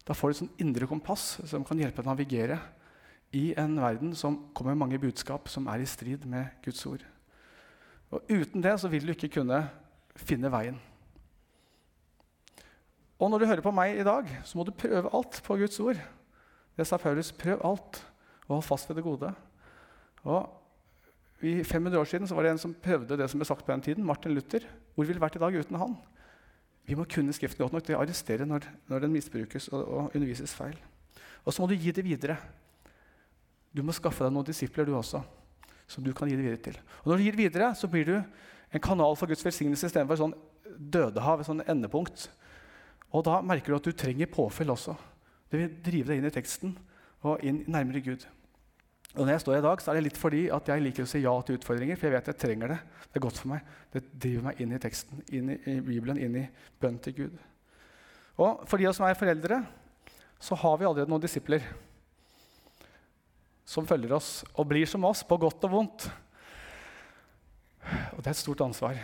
Da 0.07 0.17
får 0.17 0.31
du 0.31 0.35
et 0.35 0.41
sånn 0.41 0.59
indre 0.63 0.89
kompass 0.89 1.37
som 1.51 1.67
kan 1.67 1.81
hjelpe 1.81 2.01
deg 2.01 2.07
å 2.07 2.13
navigere 2.15 2.59
i 3.37 3.51
en 3.61 3.75
verden 3.77 4.15
som 4.17 4.39
kommer 4.57 4.73
med 4.73 4.87
mange 4.87 5.01
budskap 5.03 5.51
som 5.53 5.67
er 5.69 5.83
i 5.85 5.89
strid 5.89 6.25
med 6.25 6.49
Guds 6.65 6.81
ord. 6.89 7.03
Og 8.09 8.31
Uten 8.31 8.65
det 8.65 8.79
så 8.81 8.89
vil 8.89 9.05
du 9.05 9.13
ikke 9.13 9.35
kunne 9.41 9.67
finne 10.17 10.49
veien. 10.53 10.79
Og 13.19 13.31
når 13.31 13.43
du 13.43 13.49
hører 13.51 13.65
på 13.65 13.75
meg 13.75 13.99
i 13.99 14.07
dag, 14.07 14.29
så 14.47 14.59
må 14.59 14.65
du 14.67 14.75
prøve 14.75 15.11
alt 15.15 15.41
på 15.45 15.57
Guds 15.59 15.81
ord. 15.83 15.99
Det 16.79 16.87
sa 16.87 16.99
Paulus. 17.03 17.33
Prøv 17.35 17.65
alt, 17.67 17.99
og 18.47 18.59
hold 18.59 18.67
fast 18.67 18.91
ved 18.91 19.01
det 19.01 19.07
gode. 19.07 19.33
Og 20.23 20.47
i 21.43 21.63
500 21.65 21.99
år 21.99 22.07
siden 22.11 22.27
så 22.27 22.35
var 22.35 22.47
det 22.47 22.53
en 22.55 22.63
som 22.63 22.75
prøvde 22.75 23.19
det 23.19 23.27
som 23.31 23.41
ble 23.41 23.47
sagt 23.47 23.67
på 23.67 23.73
den 23.73 23.83
tiden. 23.83 24.07
Martin 24.07 24.35
Luther. 24.35 24.63
Hvor 24.95 25.07
ville 25.07 25.23
vært 25.23 25.39
i 25.39 25.43
dag 25.43 25.55
uten 25.55 25.79
han? 25.79 25.97
Vi 26.89 26.97
må 26.97 27.05
kunne 27.11 27.35
Skriften 27.37 27.63
godt 27.63 27.75
nok 27.77 27.85
til 27.85 27.99
å 27.99 28.01
arrestere 28.01 28.47
når, 28.49 28.65
når 28.89 29.05
den 29.05 29.13
misbrukes 29.13 29.69
og, 29.71 29.83
og, 29.83 30.15
undervises 30.17 30.55
feil. 30.57 30.79
Og 31.45 31.53
så 31.53 31.63
må 31.63 31.69
du 31.69 31.77
gi 31.77 31.93
det 31.95 32.05
videre. 32.07 32.39
Du 33.75 33.83
må 33.85 33.93
skaffe 33.95 34.25
deg 34.25 34.33
noen 34.33 34.47
disipler, 34.49 34.89
du 34.89 34.95
også, 34.97 35.21
som 35.91 36.05
du 36.05 36.15
kan 36.17 36.31
gi 36.31 36.39
det 36.39 36.47
videre 36.47 36.63
til. 36.65 36.79
Og 37.03 37.11
når 37.11 37.21
du 37.21 37.27
gir 37.27 37.37
det 37.37 37.43
videre, 37.43 37.69
så 37.77 37.91
blir 37.91 38.09
du 38.09 38.17
en 38.19 38.85
kanal 38.85 39.19
for 39.19 39.29
Guds 39.29 39.45
velsignelse 39.45 39.91
istedenfor 39.91 40.17
et 40.17 40.23
sånn 40.23 40.37
dødehav, 40.79 41.43
et 41.43 41.51
sånn 41.51 41.63
endepunkt. 41.69 42.29
Og 43.17 43.25
da 43.25 43.39
merker 43.41 43.73
du 43.73 43.79
at 43.79 43.89
du 43.89 43.97
trenger 43.97 44.29
påfyll 44.31 44.75
også. 44.75 44.95
Det 45.49 45.61
vil 45.61 45.79
drive 45.85 46.11
deg 46.11 46.21
inn 46.21 46.29
i 46.29 46.35
teksten 46.35 46.75
og 47.27 47.45
inn 47.47 47.63
nærmere 47.71 48.05
Gud. 48.05 48.27
Og 49.17 49.25
når 49.25 49.33
jeg 49.33 49.43
står 49.47 49.57
i 49.57 49.65
dag, 49.65 49.81
så 49.81 49.91
er 49.91 49.97
det 49.99 50.05
litt 50.05 50.21
fordi 50.21 50.43
at 50.53 50.69
jeg 50.69 50.83
liker 50.85 51.07
å 51.07 51.09
si 51.09 51.23
ja 51.25 51.33
til 51.43 51.57
utfordringer. 51.57 51.97
For 51.97 52.09
jeg 52.09 52.15
vet 52.19 52.29
jeg 52.29 52.41
trenger 52.43 52.75
det. 52.75 52.79
Det 53.09 53.19
er 53.19 53.25
godt 53.25 53.41
for 53.41 53.51
meg. 53.55 53.75
Det 53.95 54.05
driver 54.13 54.49
meg 54.51 54.61
inn 54.63 54.75
i 54.77 54.81
teksten, 54.83 55.23
inn 55.33 55.53
i, 55.57 55.79
Bibelen, 55.81 56.21
inn 56.21 56.37
i 56.43 56.45
bønn 56.81 57.01
til 57.03 57.17
Gud. 57.17 57.39
Og 58.39 58.65
for 58.69 58.79
de 58.79 58.87
av 58.87 58.93
oss 58.93 59.01
som 59.01 59.09
er 59.09 59.19
foreldre, 59.19 59.63
så 60.39 60.59
har 60.61 60.77
vi 60.79 60.87
allerede 60.87 61.11
noen 61.11 61.25
disipler 61.25 61.65
som 63.69 63.89
følger 63.89 64.15
oss 64.17 64.45
og 64.55 64.69
blir 64.69 64.87
som 64.89 65.05
oss, 65.09 65.25
på 65.27 65.37
godt 65.41 65.65
og 65.67 65.73
vondt. 65.73 66.07
Og 68.15 68.21
det 68.21 68.29
er 68.29 68.37
et 68.37 68.41
stort 68.45 68.63
ansvar. 68.65 69.01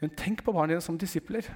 Men 0.00 0.14
tenk 0.18 0.42
på 0.46 0.54
barna 0.54 0.72
dine 0.72 0.84
som 0.84 0.96
disipler. 0.98 1.46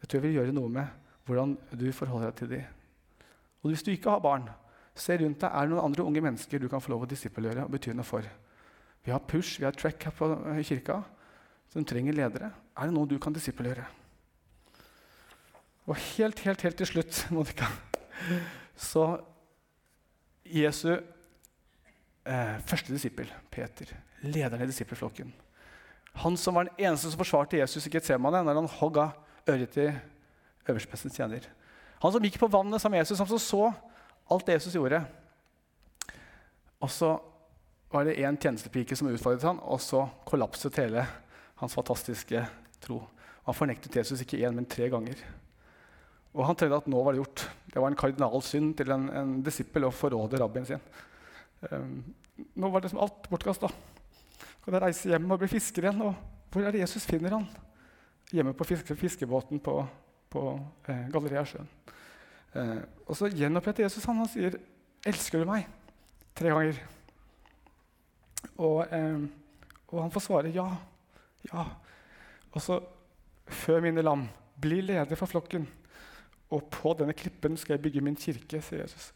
Det 0.00 0.08
tror 0.08 0.22
jeg 0.22 0.28
vil 0.28 0.38
gjøre 0.40 0.54
noe 0.56 0.72
med 0.72 1.05
hvordan 1.26 1.56
du 1.74 1.88
forholder 1.92 2.30
deg 2.30 2.38
til 2.40 2.52
dem. 2.54 3.26
Og 3.62 3.72
hvis 3.72 3.82
du 3.82 3.90
ikke 3.92 4.14
har 4.14 4.22
barn, 4.22 4.48
Se 4.96 5.12
rundt 5.20 5.42
deg. 5.42 5.52
Er 5.52 5.66
det 5.66 5.74
noen 5.74 5.84
andre 5.84 6.06
unge 6.08 6.22
mennesker 6.24 6.62
du 6.62 6.70
kan 6.72 6.80
få 6.80 6.94
lov 6.94 7.04
å 7.04 7.10
disippelgjøre 7.10 7.66
og 7.66 7.74
bety 7.74 7.92
noe 7.92 8.06
for? 8.06 8.24
Vi 9.04 9.12
har 9.12 9.22
Push, 9.28 9.58
vi 9.60 9.66
har 9.68 9.76
Track 9.76 10.08
her 10.08 10.14
på 10.16 10.30
kirka, 10.66 11.02
som 11.70 11.84
trenger 11.84 12.16
ledere. 12.16 12.50
Er 12.74 12.88
det 12.88 12.96
noe 12.96 13.08
du 13.08 13.18
kan 13.22 13.36
disippelgjøre? 13.36 13.84
Og 15.86 15.94
helt, 16.16 16.40
helt, 16.42 16.64
helt 16.64 16.80
til 16.80 16.88
slutt, 16.88 17.20
Monica, 17.36 17.68
så 18.74 19.04
Jesu 20.48 20.96
eh, 20.96 22.56
første 22.66 22.94
disippel, 22.94 23.30
Peter, 23.52 23.92
lederen 24.24 24.64
i 24.64 24.70
disippelflokken. 24.72 25.30
Han 26.24 26.40
som 26.40 26.56
var 26.56 26.66
den 26.66 26.86
eneste 26.88 27.12
som 27.12 27.20
forsvarte 27.20 27.60
Jesus 27.60 27.86
i 27.86 27.92
Getsemane 27.92 28.40
når 28.42 28.62
han 28.62 28.74
hogg 28.80 29.02
øret 29.04 29.70
til 29.76 29.92
øverstprestens 30.68 31.16
tjener. 31.16 31.46
Han 32.02 32.12
som 32.12 32.24
gikk 32.24 32.38
på 32.40 32.50
vannet 32.52 32.82
med 32.90 33.00
Jesus, 33.00 33.18
han 33.22 33.30
som 33.30 33.42
så 33.42 33.72
Alt 34.26 34.42
det 34.48 34.56
Jesus 34.56 34.74
gjorde. 34.74 34.98
Og 36.82 36.90
så 36.90 37.12
var 37.94 38.04
det 38.04 38.16
én 38.18 38.34
tjenestepike 38.34 38.96
som 38.98 39.06
utfordret 39.06 39.46
han, 39.46 39.60
og 39.62 39.78
så 39.78 40.00
kollapset 40.26 40.80
hele 40.82 41.04
hans 41.60 41.76
fantastiske 41.78 42.42
tro. 42.82 42.98
Han 43.46 43.54
fornektet 43.54 43.94
Jesus 43.94 44.24
ikke 44.24 44.40
én, 44.42 44.56
men 44.56 44.66
tre 44.66 44.88
ganger. 44.90 45.20
Og 46.34 46.44
han 46.48 46.58
trodde 46.58 46.80
at 46.82 46.88
nå 46.90 47.02
var 47.04 47.14
det 47.14 47.22
gjort. 47.22 47.44
Det 47.70 47.80
var 47.80 47.92
en 47.92 47.98
kardinalsynd 47.98 48.74
til 48.76 48.90
en, 48.92 49.06
en 49.14 49.36
disippel 49.46 49.86
å 49.86 49.94
forråde 49.94 50.40
rabbien 50.42 50.66
sin. 50.68 50.82
Um, 51.70 52.02
nå 52.58 52.70
var 52.72 52.82
det 52.82 52.90
som 52.92 53.00
alt 53.06 53.30
bortkasta. 53.30 53.70
Kan 54.64 54.74
jeg 54.74 54.82
reise 54.82 55.12
hjem 55.12 55.30
og 55.30 55.40
bli 55.40 55.48
fisker 55.54 55.86
igjen? 55.86 56.02
Og 56.04 56.50
hvor 56.52 56.66
er 56.66 56.74
det 56.74 56.82
Jesus 56.82 57.06
finner 57.08 57.38
han? 57.38 57.46
Hjemme 58.34 58.52
på 58.58 58.66
fiske, 58.66 58.98
fiskebåten 58.98 59.62
på, 59.62 59.78
på 60.30 60.44
eh, 60.88 61.06
Galleria-sjøen. 61.12 61.68
Eh, 62.56 62.78
og 63.06 63.16
så 63.18 63.30
gjenoppretter 63.30 63.86
Jesus 63.86 64.04
han. 64.08 64.22
Han 64.22 64.30
sier, 64.30 64.58
'Elsker 65.06 65.42
du 65.42 65.50
meg?' 65.50 65.66
tre 66.36 66.52
ganger. 66.52 66.80
Og, 68.56 68.86
eh, 68.92 69.24
og 69.88 70.02
han 70.02 70.12
får 70.12 70.24
svare 70.26 70.52
ja. 70.54 70.66
Ja. 71.48 71.64
Og 72.52 72.62
så, 72.62 72.80
før 73.46 73.80
mine 73.84 74.04
lam, 74.04 74.26
bli 74.60 74.80
leder 74.80 75.18
for 75.18 75.30
flokken. 75.30 75.66
Og 76.54 76.68
på 76.70 76.94
denne 76.98 77.16
klippen 77.16 77.56
skal 77.56 77.76
jeg 77.76 77.84
bygge 77.86 78.04
min 78.04 78.18
kirke, 78.20 78.60
sier 78.62 78.84
Jesus. 78.84 79.12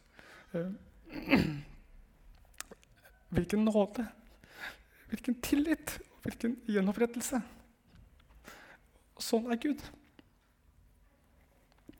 Eh, 0.54 0.70
hvilken 3.34 3.64
nåde, 3.64 4.06
hvilken 5.10 5.40
tillit, 5.44 5.98
hvilken 6.24 6.56
gjenopprettelse. 6.68 7.40
Sånn 9.20 9.50
er 9.52 9.60
Gud. 9.60 9.82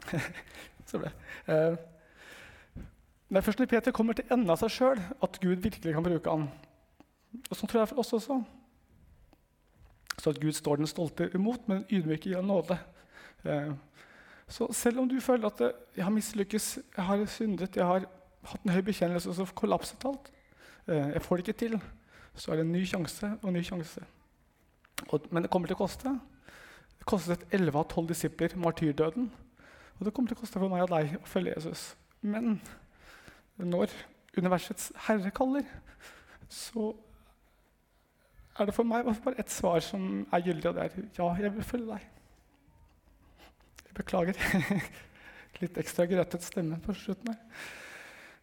Så 0.90 1.00
ble. 1.00 1.10
Eh, 1.46 1.76
det 3.30 3.38
er 3.38 3.46
først 3.46 3.60
når 3.62 3.70
Peter 3.70 3.94
kommer 3.94 4.16
til 4.18 4.26
enden 4.32 4.50
av 4.50 4.58
seg 4.58 4.72
sjøl, 4.74 5.02
at 5.22 5.38
Gud 5.42 5.62
virkelig 5.62 5.94
kan 5.94 6.06
bruke 6.06 6.32
han. 6.32 6.48
Og 7.46 7.52
Sånn 7.54 7.70
tror 7.70 7.84
jeg 7.84 7.90
for 7.92 8.02
oss 8.02 8.14
også. 8.16 8.40
Så 10.18 10.32
at 10.32 10.40
Gud 10.42 10.56
står 10.56 10.80
den 10.80 10.90
stolte 10.90 11.30
imot, 11.34 11.68
men 11.70 11.84
ydmyke 11.86 12.32
gir 12.32 12.42
nåde. 12.42 12.76
Eh, 13.46 13.70
så 14.50 14.66
selv 14.74 14.98
om 15.00 15.08
du 15.08 15.20
føler 15.22 15.46
at 15.46 15.62
jeg 15.96 16.04
har 16.04 16.10
mislykkes, 16.10 16.78
jeg 16.96 17.04
har 17.06 17.22
syndet, 17.30 17.76
jeg 17.76 17.86
har 17.86 18.08
hatt 18.50 18.64
en 18.66 18.72
høy 18.74 18.82
bekjennelse, 18.82 19.30
og 19.30 19.38
så 19.38 19.46
kollapset 19.54 20.04
alt, 20.04 20.32
eh, 20.88 21.12
jeg 21.14 21.22
får 21.22 21.36
det 21.36 21.46
ikke 21.46 21.58
til, 21.58 21.78
så 22.34 22.50
er 22.50 22.56
det 22.58 22.66
en 22.66 22.72
ny 22.72 22.82
sjanse 22.84 23.30
og 23.42 23.48
en 23.48 23.54
ny 23.54 23.62
sjanse. 23.62 24.02
Men 25.30 25.44
det 25.44 25.50
kommer 25.50 25.70
til 25.70 25.78
å 25.78 25.84
koste. 25.84 26.16
Det 26.98 27.06
kostet 27.08 27.46
11 27.54 27.78
av 27.78 27.86
12 27.88 28.08
disipler 28.10 28.56
martyrdøden. 28.60 29.30
Og 30.00 30.06
det 30.06 30.14
kommer 30.16 30.32
til 30.32 30.38
å 30.38 30.40
koste 30.40 30.60
for 30.60 30.72
meg 30.72 30.86
og 30.86 30.94
deg 30.94 31.18
å 31.18 31.28
følge 31.28 31.52
Jesus. 31.52 31.90
Men 32.24 32.56
når 33.60 33.92
universets 34.38 34.88
herre 35.06 35.32
kaller, 35.36 35.66
så 36.48 36.94
er 38.56 38.68
det 38.68 38.74
for 38.76 38.88
meg 38.88 39.04
bare 39.08 39.36
ett 39.40 39.52
svar 39.52 39.82
som 39.84 40.24
er 40.32 40.46
gyldig, 40.46 40.70
og 40.70 40.78
det 40.78 40.86
er 40.86 40.96
ja, 41.18 41.28
jeg 41.44 41.52
vil 41.58 41.68
følge 41.68 41.98
deg. 41.98 42.08
Jeg 43.84 43.98
beklager. 44.00 44.40
Litt 45.60 45.76
ekstra 45.82 46.08
grøtet 46.08 46.48
stemme 46.48 46.80
på 46.80 46.96
slutten 46.96 47.34
her. 47.34 47.68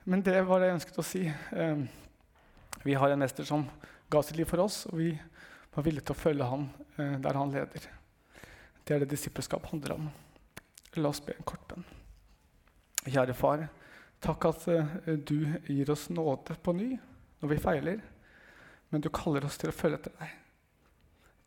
Men 0.07 0.21
det 0.23 0.37
var 0.47 0.61
det 0.61 0.69
jeg 0.69 0.77
ønsket 0.77 1.01
å 1.01 1.05
si. 1.05 1.23
Ehm, 1.57 1.87
vi 2.85 2.93
har 2.95 3.11
en 3.11 3.25
mester 3.25 3.47
som 3.47 3.65
ga 4.13 4.21
sitt 4.23 4.37
liv 4.37 4.47
for 4.47 4.61
oss, 4.63 4.83
og 4.91 5.01
vi 5.01 5.09
var 5.73 5.85
villige 5.89 6.05
til 6.07 6.15
å 6.15 6.21
følge 6.21 6.47
han 6.53 6.69
eh, 6.95 7.17
der 7.25 7.41
han 7.41 7.51
leder. 7.51 7.89
Det 8.85 8.95
er 8.95 9.03
det 9.03 9.09
disippelskap 9.11 9.65
handler 9.73 9.97
om. 9.97 10.07
La 10.97 11.11
oss 11.11 11.21
be 11.21 11.35
en 11.35 11.45
kort 11.45 11.63
bønn. 11.69 11.85
Kjære 13.07 13.35
far, 13.37 13.67
takk 14.23 14.47
at 14.49 14.65
uh, 14.71 14.97
du 15.15 15.45
gir 15.67 15.91
oss 15.93 16.07
nåde 16.09 16.57
på 16.63 16.73
ny 16.75 16.89
når 17.41 17.51
vi 17.53 17.59
feiler. 17.61 18.01
Men 18.89 19.03
du 19.03 19.11
kaller 19.13 19.45
oss 19.45 19.59
til 19.59 19.71
å 19.71 19.75
følge 19.75 19.99
etter 19.99 20.15
deg. 20.19 20.33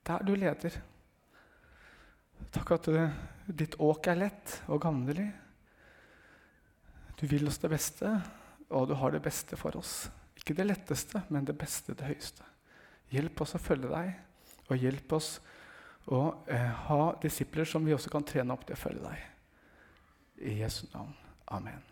Der 0.07 0.25
du 0.25 0.35
leder. 0.37 0.77
Takk 2.55 2.75
at 2.77 2.91
uh, 2.95 3.19
ditt 3.47 3.77
åk 3.83 4.11
er 4.13 4.23
lett 4.23 4.61
og 4.69 4.83
gammelig. 4.85 5.29
Du 7.21 7.27
vil 7.29 7.49
oss 7.51 7.61
det 7.61 7.73
beste, 7.73 8.15
og 8.71 8.87
du 8.89 8.95
har 8.97 9.13
det 9.13 9.21
beste 9.25 9.59
for 9.61 9.77
oss. 9.77 10.09
Ikke 10.39 10.57
det 10.57 10.71
letteste, 10.71 11.21
men 11.29 11.45
det 11.45 11.59
beste, 11.59 11.93
det 11.93 12.07
høyeste. 12.09 12.47
Hjelp 13.13 13.43
oss 13.45 13.57
å 13.59 13.61
følge 13.61 13.91
deg, 13.91 14.15
og 14.71 14.79
hjelp 14.81 15.13
oss 15.19 15.35
å 16.09 16.21
eh, 16.49 16.71
ha 16.87 17.03
disipler 17.21 17.69
som 17.69 17.85
vi 17.85 17.93
også 17.93 18.13
kan 18.13 18.25
trene 18.25 18.55
opp 18.55 18.65
til 18.65 18.79
å 18.79 18.81
følge 18.81 19.05
deg. 19.05 19.27
I 20.41 20.55
Jesu 20.59 20.87
navn. 20.95 21.15
Amen. 21.49 21.90